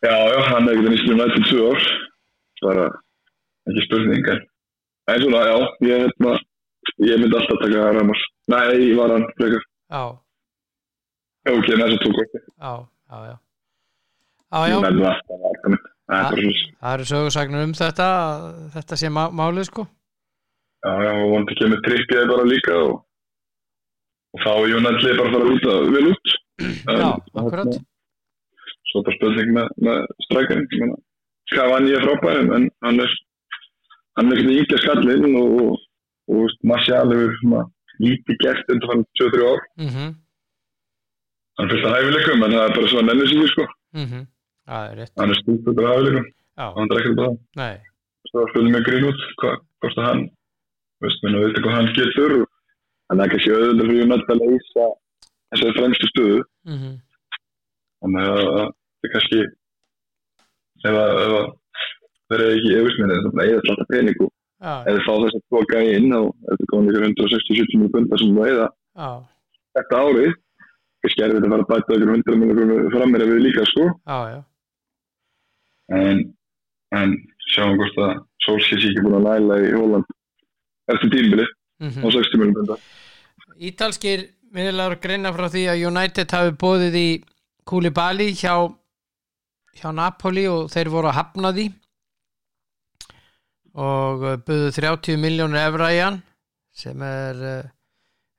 Já, 0.07 0.15
já, 0.31 0.39
hann 0.53 0.69
er 0.69 0.77
ekki 0.79 0.93
nýstum 0.95 1.19
nættil 1.19 1.45
tvö 1.51 1.65
ár, 1.73 1.89
bara 2.63 2.85
ekki 3.69 3.85
spurning, 3.89 4.29
en, 5.09 5.21
svona, 5.25 5.43
já, 5.49 5.57
ég, 5.89 6.07
hérna, 6.07 6.33
ég 7.09 7.21
myndi 7.23 7.37
alltaf 7.41 7.61
taka 7.65 7.91
Ramos, 7.99 8.23
nei, 8.53 8.65
ég 8.91 8.97
var 9.01 9.13
hann, 9.15 9.27
frekar. 9.41 9.65
já, 9.93 10.03
ok, 11.53 11.69
þessi 11.83 12.01
tók 12.05 12.19
ekki. 12.25 12.41
já, 12.45 12.73
já, 13.13 13.19
já 13.29 13.37
já, 14.49 14.59
já, 14.65 14.67
Ég 14.69 14.75
alltaf. 14.89 15.85
Það 16.09 16.39
er 16.41 16.45
það 16.81 16.93
eru 16.95 17.05
sögursagnir 17.05 17.65
um 17.67 17.73
þetta 17.77 18.05
þetta 18.79 18.97
sé 18.97 19.11
má, 19.13 19.27
málið 19.29 19.67
sko 19.69 19.83
Já, 20.79 20.93
já, 21.05 21.11
og 21.19 21.31
vonandi 21.35 21.57
kemur 21.59 21.81
trippið 21.85 22.29
bara 22.31 22.45
líka 22.49 22.75
og, 22.87 22.93
og 24.33 24.43
þá 24.45 24.51
er 24.55 24.69
Jónalli 24.73 25.15
bara 25.19 25.27
að 25.27 25.35
fara 25.35 25.45
að 25.45 25.51
líta 25.53 25.75
vel 25.97 26.05
út. 26.13 26.35
En, 26.63 27.01
já, 27.03 27.09
akkurat 27.43 27.67
hérna, 27.67 27.83
Svo 28.89 29.03
bara 29.05 29.17
spurning 29.19 29.51
með, 29.57 29.73
með 29.85 29.99
strækjarinn. 30.29 30.69
Ég 30.73 30.81
meina, 30.85 30.97
Cavani 31.53 31.93
er 31.99 32.07
frábæri, 32.07 32.45
en 32.57 32.69
hann 32.87 33.03
er 33.05 33.13
hann 34.19 34.33
er 34.33 34.39
ekkert 34.39 34.57
íkja 34.63 34.79
skallinn 34.85 35.37
og, 35.39 35.59
og, 35.63 35.83
og 36.35 36.57
Marcial 36.67 37.13
hefur 37.15 37.69
lítið 38.03 38.41
gert 38.45 38.73
undir 38.75 38.91
hann 38.93 39.05
2-3 39.21 39.45
ár. 39.53 39.63
mhm, 39.85 40.09
Hann 41.59 41.71
fylgst 41.73 41.87
að 41.89 41.95
hæfileikum, 41.99 42.43
en 42.47 42.53
það 42.55 42.65
er 42.69 42.75
bara 42.77 42.89
svona 42.93 43.07
nennir 43.09 43.27
sig, 43.31 43.49
sko. 43.55 43.65
mhm. 43.99 44.21
Það 44.69 44.85
er 44.93 45.09
Hann 45.19 45.33
er 45.33 45.39
út 45.55 45.81
af 45.83 45.89
hæfileikum. 45.91 46.27
já, 46.59 46.67
Hann 46.77 46.91
er 46.93 46.99
ekkert 47.01 47.17
bara. 47.19 47.33
Nei. 47.63 47.75
Svo 48.29 48.43
að 48.45 48.51
spilum 48.53 48.73
mjög 48.75 48.85
grín 48.87 49.09
út 49.09 49.21
hvað 49.41 49.57
kostar 49.83 50.05
hann 50.11 50.23
veist, 51.03 51.21
minna, 51.25 51.39
veitir 51.43 51.63
hvað 51.65 51.77
hann 51.79 51.93
getur 51.97 52.33
og 52.43 52.47
hann 53.09 53.21
er 53.25 53.31
kannski 53.33 53.51
auðvitað 53.55 53.87
fyrir 53.89 54.03
United 54.07 54.33
að 54.35 54.43
leysa 54.43 54.87
þessari 55.51 55.77
fremstu 55.79 56.07
stöðu. 56.13 56.41
Mhm, 56.69 56.91
þannig 58.03 58.27
að 58.29 58.43
það 58.49 58.67
er 59.07 59.13
kannski 59.15 59.41
ef 60.89 60.95
að, 61.03 61.47
eru 62.37 62.51
ekki 62.57 62.75
yfirsminni 62.81 63.21
þannig 63.25 63.43
að 63.43 63.53
eða 63.53 63.63
alltaf 63.73 63.91
pening 63.93 64.21
og 64.25 64.29
já, 64.29 64.75
ef 64.75 64.93
þeir 64.93 65.07
fá 65.07 65.15
þess 65.23 65.39
að 65.39 65.47
tóka 65.55 65.83
inn 65.95 66.19
og 66.19 66.29
ef 66.29 66.61
þeir 66.61 66.71
koma 66.73 66.93
ykkur 66.93 67.07
160-70 67.09 67.81
mjög 67.83 67.95
bunda 67.97 68.21
sem 68.21 68.37
þú 68.37 68.47
eða 68.49 68.69
þetta 69.79 70.03
árið 70.05 70.31
kannski 70.99 71.25
er 71.25 71.35
þetta 71.35 71.49
að 71.49 71.55
fara 71.55 71.67
að 71.67 71.73
bæta 71.73 71.99
ykkur 71.99 72.15
100 72.15 72.41
mjög 72.43 72.89
frammeir 72.95 73.25
ef 73.25 73.33
við 73.33 73.45
líka 73.47 73.67
sko. 73.71 73.85
Já, 73.89 74.19
já. 74.33 74.41
En, 75.99 76.25
en 76.99 77.15
sjáum 77.55 77.79
hvort 77.81 78.01
að 78.05 78.17
Solskjaer 78.45 78.83
sé 78.83 78.91
ekki 78.93 79.05
búin 79.07 79.19
að 79.21 79.29
næla 79.29 79.61
í 79.65 79.71
Holland 79.77 80.11
eftir 80.93 81.13
tímbili 81.15 81.47
mhm. 81.81 82.05
á 82.05 82.09
60 82.13 82.43
mjög 82.43 82.57
bunda 82.59 82.77
Ítalskir 83.59 84.29
miðurlegar 84.55 85.01
greina 85.03 85.33
frá 85.35 85.49
því 85.51 85.65
að 85.73 85.87
United 85.91 86.35
hafi 86.35 86.55
bóðið 86.61 86.99
í 87.01 87.09
Koulibaly 87.69 88.31
hjá 88.37 88.55
hjá 89.79 89.91
Napoli 89.95 90.47
og 90.51 90.69
þeir 90.73 90.91
voru 90.93 91.11
að 91.11 91.19
hafna 91.19 91.53
því 91.55 91.67
og 93.77 94.25
uh, 94.25 94.37
buðu 94.47 94.71
30 94.77 95.19
miljónur 95.21 95.61
evra 95.61 95.91
í 95.93 96.01
hann 96.01 96.23
sem 96.79 97.03
er 97.03 97.43
uh, 97.43 97.69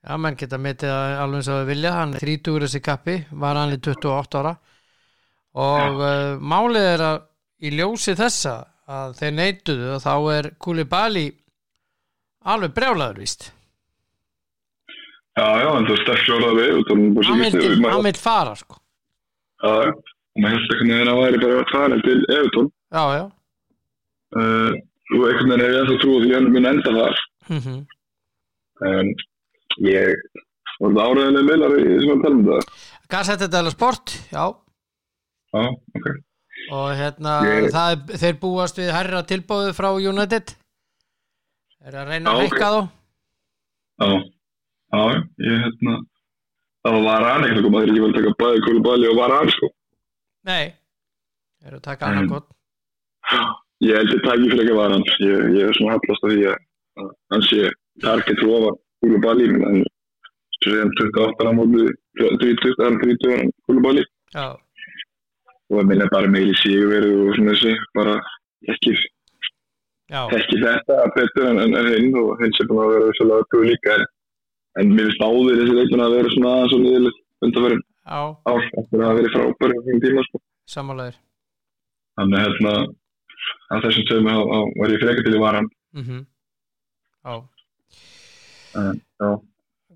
já, 0.05 0.15
menn 0.17 0.37
geta 0.39 0.59
metið 0.61 0.93
það 0.93 1.15
alveg 1.23 1.41
eins 1.41 1.51
og 1.51 1.59
þau 1.59 1.69
vilja. 1.69 1.93
Hann 1.97 2.15
er 2.15 2.25
30 2.25 2.65
þessi 2.65 2.81
kappi, 2.83 3.17
var 3.43 3.59
hann 3.59 3.75
í 3.75 3.79
28 3.79 4.41
ára. 4.41 4.55
Og 5.59 6.01
uh, 6.01 6.39
málið 6.39 6.89
er 6.93 7.05
að 7.05 7.21
í 7.65 7.73
ljósi 7.75 8.15
þessa 8.17 8.57
að 8.89 9.15
þeir 9.19 9.33
neituðu 9.37 9.89
og 9.95 10.03
þá 10.03 10.13
er 10.33 10.51
Koulibaly 10.61 11.25
alveg 12.49 12.75
brjálaður 12.75 13.21
víst. 13.21 13.49
Já, 15.37 15.45
já, 15.61 15.69
en 15.71 15.85
það 15.87 15.95
er 15.95 16.01
sterk 16.03 16.23
fjóraða 16.25 16.55
við 16.57 16.77
og 16.77 16.87
það 16.89 17.01
er 17.03 17.81
bara 17.83 17.93
hann 17.93 18.07
vil, 18.07 18.19
fara 18.19 18.55
sko. 18.59 18.79
Já, 19.59 19.71
já, 19.85 19.91
og 19.93 20.43
maður 20.43 20.63
einhvern 20.63 20.91
veginn 20.93 21.11
að 21.11 21.19
væri 21.19 21.41
bara 21.43 21.59
að 21.59 21.71
fara 21.73 21.99
til 22.05 22.17
Evertón 22.35 22.69
já, 22.71 23.03
já. 23.19 23.23
Uh, 24.39 24.73
og 25.09 25.23
einhvern 25.25 25.49
veginn 25.49 25.63
er 25.65 25.73
ég 25.73 25.79
ennþá 25.83 25.97
trú 26.03 26.11
að 26.17 26.23
því 26.25 26.33
hann 26.35 26.49
mun 26.53 26.69
enda 26.73 26.91
þar. 26.99 27.23
Mm 27.49 27.79
en 28.89 29.07
ég 29.83 30.13
var 30.79 30.93
það 30.95 30.99
áræðinlega 31.09 31.47
meilar 31.49 31.73
í 31.75 31.87
þessum 31.89 32.11
að 32.13 32.21
tala 32.23 32.35
um 32.37 32.43
það 32.47 32.67
Gazzetta 33.11 33.47
dello 33.51 33.71
Sport, 33.73 34.13
já. 34.31 34.43
Já, 35.51 35.63
ok. 35.97 36.07
Og 36.77 36.85
hérna 36.99 37.33
Ég- 37.47 37.67
það 37.73 37.91
er, 37.95 38.17
þeir 38.21 38.37
búast 38.39 38.77
við 38.79 38.91
herra 38.93 39.23
tilbóðu 39.27 39.73
frá 39.75 39.89
United. 39.97 40.53
Er 41.83 41.93
að 42.03 42.07
reyna 42.13 42.31
að 42.31 42.39
Já, 42.39 42.45
ok. 42.45 42.53
hekka 42.53 42.69
þá? 42.75 42.81
Já, 43.99 44.09
já, 44.93 45.03
ég 45.49 45.63
hérna 45.65 45.97
það 46.85 46.99
var 47.09 47.27
hann 47.33 47.43
ekkert 47.49 47.59
að 47.59 47.65
koma 47.67 47.81
þegar 47.83 47.97
ég 47.99 48.05
vil 48.05 48.15
taka 48.19 48.35
bæði 48.43 48.63
Kúlubali 48.67 49.09
og 49.11 49.17
var 49.19 49.51
sko. 49.57 49.71
Nei, 50.47 50.63
er 51.65 51.75
að 51.75 51.83
taka 51.89 52.05
annan 52.13 52.29
gott 52.31 52.47
ég 53.87 53.95
held 53.95 54.15
ég 54.15 54.25
tæki 54.25 54.49
fyrir 54.51 54.65
ekki 54.65 54.79
var 54.79 54.95
hann 54.95 55.05
ég, 55.23 55.45
ég 55.57 55.67
er 55.67 55.77
svona 55.77 55.95
hallast 55.95 56.25
af 56.25 56.33
því 56.33 56.49
að 56.51 56.57
að 56.99 57.11
hann 57.33 57.45
sé 57.47 57.69
target 58.03 58.43
rofa 58.45 58.71
Kúlubali 58.99 59.47
en 59.49 59.83
sem 60.63 60.89
28 60.99 61.47
á 61.47 61.51
móti 61.55 61.85
30, 62.19 62.73
það 62.79 62.97
30 63.03 63.35
ára 63.35 63.45
Kúlubali 63.67 64.03
já, 64.35 64.47
og 65.69 65.77
það 65.77 65.87
minna 65.91 66.09
bara 66.11 66.33
meili 66.33 66.55
sigurverðu 66.59 67.15
og 67.27 67.37
svona 67.37 67.55
þessi 67.55 67.75
bara 67.97 68.15
ekki, 68.73 68.95
ekki 70.39 70.61
þetta 70.65 70.99
betur 71.15 71.49
en, 71.51 71.61
en, 71.63 71.91
hinn 71.93 72.17
og 72.19 72.35
hinn 72.41 72.55
sem 72.57 72.69
búin 72.69 72.83
að 72.83 72.93
vera 72.95 73.11
vissulega 73.11 73.45
öflugur 73.45 73.71
líka 73.71 73.95
en, 73.95 74.07
en 74.81 74.93
mér 74.97 75.09
finnst 75.09 75.25
áður 75.27 75.61
þessi 75.61 75.79
leikmenn 75.79 76.05
að 76.07 76.17
vera 76.17 76.35
svona 76.35 76.55
aðeins 76.57 76.77
og 76.77 76.85
niðurlega 76.85 77.47
undanverðin 77.47 77.85
eftir 78.81 79.03
að 79.05 79.19
verið 79.19 79.35
frábæri 79.35 79.75
á 79.77 79.79
þessum 79.79 80.03
tíma 80.05 80.25
sko. 80.27 80.41
sammálaður 80.75 81.19
þannig 82.19 82.47
hérna 82.47 82.73
að 83.69 83.85
þessum 83.85 84.07
þá 84.09 84.35
var 84.79 84.93
ég 84.93 85.03
frekar 85.03 85.25
til 85.25 85.35
í 85.35 85.41
varan 85.43 85.69
mm 85.93 86.25
já, 87.25 87.35
en 88.79 89.01
já, 89.19 89.31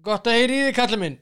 gott 0.03 0.28
að 0.28 0.38
heyri 0.39 0.59
í 0.59 0.65
því 0.67 0.76
kallið 0.78 1.01
minn. 1.03 1.17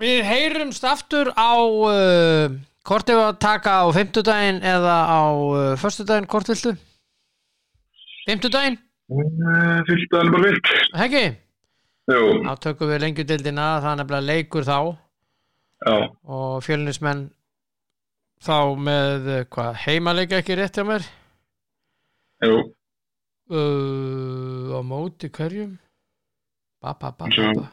Við 0.00 0.20
heyrumst 0.24 0.84
aftur 0.88 1.30
á 1.36 1.52
uh, 1.60 2.52
hvort 2.88 3.10
ef 3.12 3.20
að 3.20 3.40
taka 3.42 3.74
á 3.84 3.86
fimmtudaginn 3.92 4.62
eða 4.64 4.96
á 5.06 5.22
uh, 5.30 5.74
föstudaginn, 5.80 6.28
hvort 6.30 6.48
viltu? 6.48 6.72
fimmtudaginn, 8.26 8.78
fyllt 9.88 10.14
að 10.14 10.18
hann 10.18 10.30
er 10.30 10.34
bara 10.34 10.46
vilt 10.48 10.72
heggi? 11.02 11.24
Jú, 12.10 12.22
þá 12.46 12.54
tökum 12.64 12.90
við 12.90 13.02
lengjudildina 13.04 13.66
það 13.84 13.92
er 13.92 14.00
nefnilega 14.00 14.28
leikur 14.32 14.66
þá. 14.66 14.78
Já, 15.80 15.94
og 16.28 16.56
fjölunismenn 16.64 17.28
þá 18.44 18.56
með 18.88 19.30
eh, 19.34 19.46
hvað, 19.52 19.70
heimaleika 19.84 20.40
ekki 20.40 20.58
rétt 20.58 20.78
hjá 20.78 20.86
mér? 20.88 21.06
Jú. 22.46 22.58
Uh, 23.50 24.70
á 24.78 24.80
móti 24.86 25.28
hverjum? 25.34 25.74
Ba, 26.80 26.94
ba, 26.94 27.10
ba, 27.12 27.26
ba, 27.26 27.52
ba. 27.58 27.66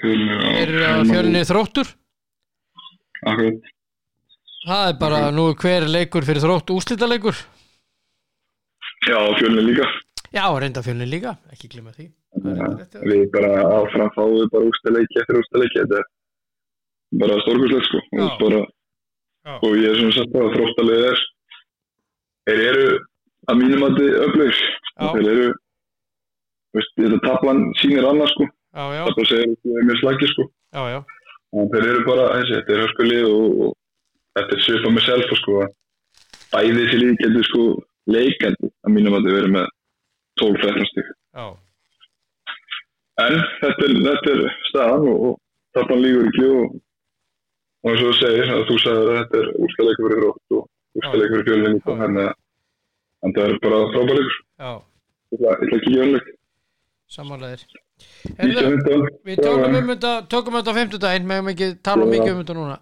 að 0.00 1.10
fjölunni 1.10 1.42
þróttur. 1.44 1.94
Akkurat, 3.20 3.72
það 4.64 4.84
er 4.86 5.00
bara 5.00 5.24
nú 5.34 5.50
er 5.50 5.58
hver 5.60 5.88
leikur 5.90 6.24
fyrir 6.24 6.40
þrótt 6.46 6.70
úslitaleikur 6.72 7.36
já, 9.08 9.18
fjölni 9.38 9.62
líka. 9.62 9.86
Já, 10.30 10.44
reyndarfjölin 10.60 11.10
líka, 11.10 11.34
ekki 11.52 11.70
glemma 11.72 11.92
því. 11.94 12.06
Er 12.40 12.60
að 12.62 13.06
við 13.10 13.24
bara 13.34 13.50
áfram 13.80 14.12
fáum 14.14 14.36
við 14.36 14.50
bara 14.52 14.68
ústaleiki 14.70 15.20
eftir 15.22 15.40
ústaleiki 15.40 15.80
þetta 15.80 15.98
er 16.00 16.06
bara 17.22 17.38
stórkurslega 17.44 17.86
sko. 17.88 18.02
Bara, 18.44 18.60
Já. 19.46 19.54
og 19.56 19.76
ég 19.78 19.88
er 19.88 19.98
svona 19.98 20.16
sagt 20.16 20.36
að 20.36 20.54
þróttalið 20.56 21.04
er. 21.08 21.24
Þeir 22.48 22.62
eru 22.68 22.86
að 23.50 23.60
mínum 23.60 23.84
að 23.86 23.98
þið 24.00 24.16
Já. 25.00 25.12
þeir 25.16 25.30
eru 25.34 25.48
veist, 26.76 26.96
þetta 27.00 27.20
tablan 27.26 27.62
sýnir 27.80 28.08
annars 28.08 28.34
sko. 28.36 28.48
Tablan 28.72 29.30
það 29.32 29.44
er 29.80 29.88
mjög 29.88 30.00
slagir 30.02 30.34
sko. 30.34 30.48
Já, 30.70 30.82
já, 30.94 30.98
og 31.56 31.70
þeir 31.72 31.88
eru 31.90 32.02
bara, 32.06 32.26
þessi, 32.38 32.56
þetta 32.58 32.74
er 32.74 32.82
hörskulið 32.84 33.28
og, 33.30 33.62
og 33.66 33.76
þetta 34.38 34.56
er 34.56 34.64
svipað 34.66 34.96
með 34.96 35.06
self 35.08 35.36
sko. 35.40 35.62
Að 35.64 35.76
bæði 36.50 36.76
þessi 36.76 37.00
líð 37.00 37.16
getur 37.22 37.48
sko 37.48 37.64
leikandi 38.10 38.70
að 38.86 38.94
mínum 38.94 39.16
að 39.16 39.26
þið 39.26 39.36
verið 39.38 39.52
með 39.56 39.66
12-13 40.40 40.88
stík 40.90 41.10
En 43.20 43.36
þetta 43.60 43.86
er, 43.86 43.96
þetta 44.06 44.32
er 44.34 44.54
staðan 44.70 45.08
og, 45.10 45.26
og 45.28 45.34
þarna 45.76 45.98
lígur 46.00 46.30
ekki 46.30 46.46
og, 46.48 46.78
og 47.80 47.90
eins 47.90 48.02
og 48.02 48.08
þú 48.10 48.14
segir 48.20 48.52
að 48.54 48.64
þú 48.68 48.78
sagðir 48.84 49.10
að 49.10 49.18
þetta 49.20 49.40
er 49.40 49.50
úrskaleikur 49.64 50.08
fyrir 50.08 50.24
rótt 50.26 50.56
og 50.56 50.62
úrskaleikur 51.00 51.36
fyrir 51.36 51.48
fjölinn 51.50 51.82
þannig 51.86 52.26
að 52.30 53.36
það 53.36 53.44
er 53.46 53.60
bara 53.64 53.78
ég 55.40 55.46
ætla 55.54 55.68
ekki 55.68 55.78
að 55.80 55.88
19 55.90 56.36
15. 58.40 59.08
Við 59.26 59.40
um 59.80 59.90
þetta, 59.90 60.12
tökum 60.30 60.54
þetta 60.56 60.72
á 60.72 60.78
fimmtudaginn 60.78 61.26
meðum 61.28 61.50
ekki 61.52 61.66
tala 61.84 62.06
Já. 62.06 62.10
mikið 62.14 62.30
um 62.30 62.38
þetta 62.38 62.54
núna. 62.56 62.76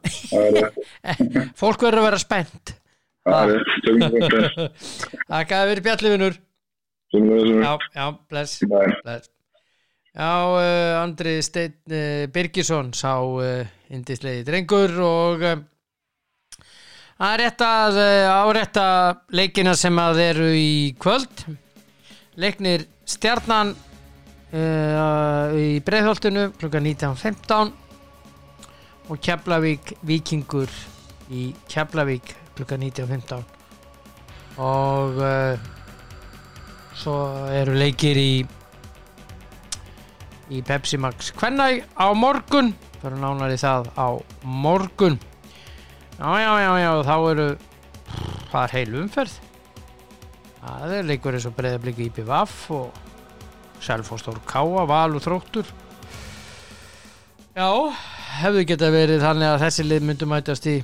Fólk 1.61 1.82
verður 1.82 2.03
að 2.03 2.07
vera 2.11 2.20
spennt 2.22 2.74
Það 3.28 3.55
er 3.55 3.72
við 3.86 4.05
þetta. 4.05 4.68
Það 5.28 5.66
verið 5.72 5.86
bjallifinur. 5.88 6.38
Já, 7.09 7.72
já, 7.96 8.07
bless, 8.28 8.61
bless. 8.68 9.32
Já, 10.16 10.48
uh, 10.48 11.02
Andri 11.02 11.42
Steinn 11.42 11.74
uh, 11.92 12.26
Birgisson 12.32 12.92
sá 12.96 13.20
uh, 13.20 13.66
indislegi 13.92 14.40
drengur 14.46 14.94
og 15.04 15.42
að 17.18 17.34
rétta 17.42 17.68
árétta 18.32 18.86
leikina 19.36 19.74
sem 19.76 19.98
að 20.00 20.20
eru 20.22 20.48
í 20.54 20.94
kvöld. 21.00 21.44
Leiknir 22.38 22.86
stjarnan 23.09 23.74
í 24.48 25.82
breiðholtinu 25.84 26.52
klukka 26.56 26.80
19.15 26.80 27.72
og 29.11 29.18
Keflavík 29.20 29.92
Víkingur 30.09 30.70
í 31.34 31.50
Keflavík 31.68 32.32
klukka 32.56 32.78
19.15 32.80 33.42
og 34.62 35.20
svo 36.96 37.18
eru 37.59 37.74
leikir 37.76 38.16
í 38.22 38.46
í 40.51 40.62
Pepsi 40.64 40.99
Max 41.01 41.32
Kvennæ 41.36 41.84
á 41.94 42.07
morgun. 42.16 42.72
Fyrir 43.03 43.20
nánar 43.20 43.53
í 43.55 43.59
það 43.61 43.90
á 43.94 44.09
morgun. 44.42 45.18
Já 46.18 46.30
já 46.42 46.53
já 46.64 46.72
já 46.82 46.92
þá 47.07 47.16
eru 47.30 47.49
það 48.51 48.62
er 48.62 48.74
heil 48.74 48.96
umferð. 49.03 49.34
Það 50.59 50.94
er 50.99 51.11
leikur 51.12 51.36
eins 51.36 51.46
og 51.49 51.55
breyðabliki 51.57 52.09
í 52.09 52.14
BVF 52.16 52.57
og 52.74 53.05
Selfostór 53.84 54.40
Káa, 54.49 54.84
Val 54.88 55.14
og 55.14 55.22
Þróttur. 55.22 55.68
Já 57.55 57.68
hefðu 58.38 58.64
geta 58.66 58.90
verið 58.94 59.22
þannig 59.22 59.53
að 59.53 59.62
þessi 59.66 59.86
lið 59.86 60.09
myndu 60.09 60.28
mætast 60.30 60.66
í 60.70 60.76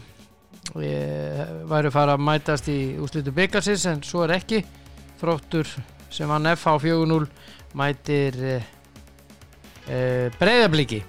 ég 0.81 1.51
væri 1.71 1.91
fara 1.95 2.17
að 2.17 2.25
mætast 2.25 2.71
í 2.73 2.79
úslitu 3.03 3.35
byggarsins 3.35 3.85
en 3.91 4.01
svo 4.07 4.25
er 4.25 4.37
ekki. 4.39 4.63
Þróttur 5.21 5.69
sem 6.15 6.31
vann 6.31 6.49
FH 6.55 6.79
4-0 6.87 7.27
mætir 7.79 8.39
uh, 9.89 9.95
uh, 9.95 10.27
breyðabliki 10.41 11.03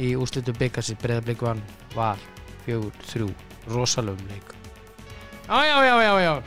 í 0.00 0.14
úslitu 0.18 0.54
byggarsins 0.58 1.00
breyðabliki 1.02 1.46
vann 1.46 1.62
Val 1.94 2.18
4-3 2.66 3.30
rosalöfum 3.70 4.28
leik. 4.32 4.54
Já 5.48 5.60
já 5.66 6.00
já 6.02 6.20
já 6.20 6.42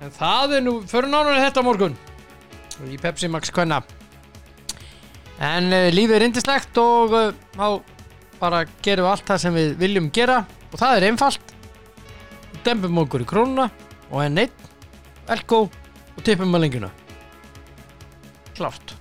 en 0.00 0.12
það 0.12 0.56
er 0.58 0.64
nú 0.64 0.74
fyrir 0.88 1.08
nánar 1.10 1.40
þetta 1.40 1.62
á 1.62 1.66
morgun. 1.66 1.96
Í 2.84 2.98
Pepsi 3.00 3.30
Max 3.32 3.52
Kvenna. 3.54 3.80
En 5.40 5.70
uh, 5.72 5.88
lífið 5.92 6.18
er 6.18 6.26
indislegt 6.28 6.80
og 6.80 7.14
uh, 7.16 7.32
þá 7.56 7.80
bara 8.40 8.64
gerum 8.84 9.06
við 9.06 9.12
allt 9.14 9.30
það 9.30 9.42
sem 9.44 9.56
við 9.56 9.74
viljum 9.80 10.10
gera. 10.12 10.42
Og 10.72 10.78
það 10.80 10.98
er 10.98 11.08
einfalt. 11.10 11.56
Dembum 12.66 13.04
okkur 13.04 13.24
í 13.24 13.28
krónuna 13.28 13.70
og 14.10 14.20
enn 14.24 14.44
einn 14.44 14.64
elko 15.32 15.66
og 15.66 16.22
tippum 16.26 16.54
að 16.56 16.66
lengjuna. 16.66 16.92
Klárt 18.56 18.96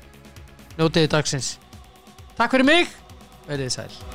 njótiði 0.77 1.11
dagsins. 1.15 1.55
Takk 2.35 2.55
fyrir 2.55 2.67
mig. 2.67 2.93
Verið 3.47 3.67
þið 3.67 3.75
sæl 3.77 4.14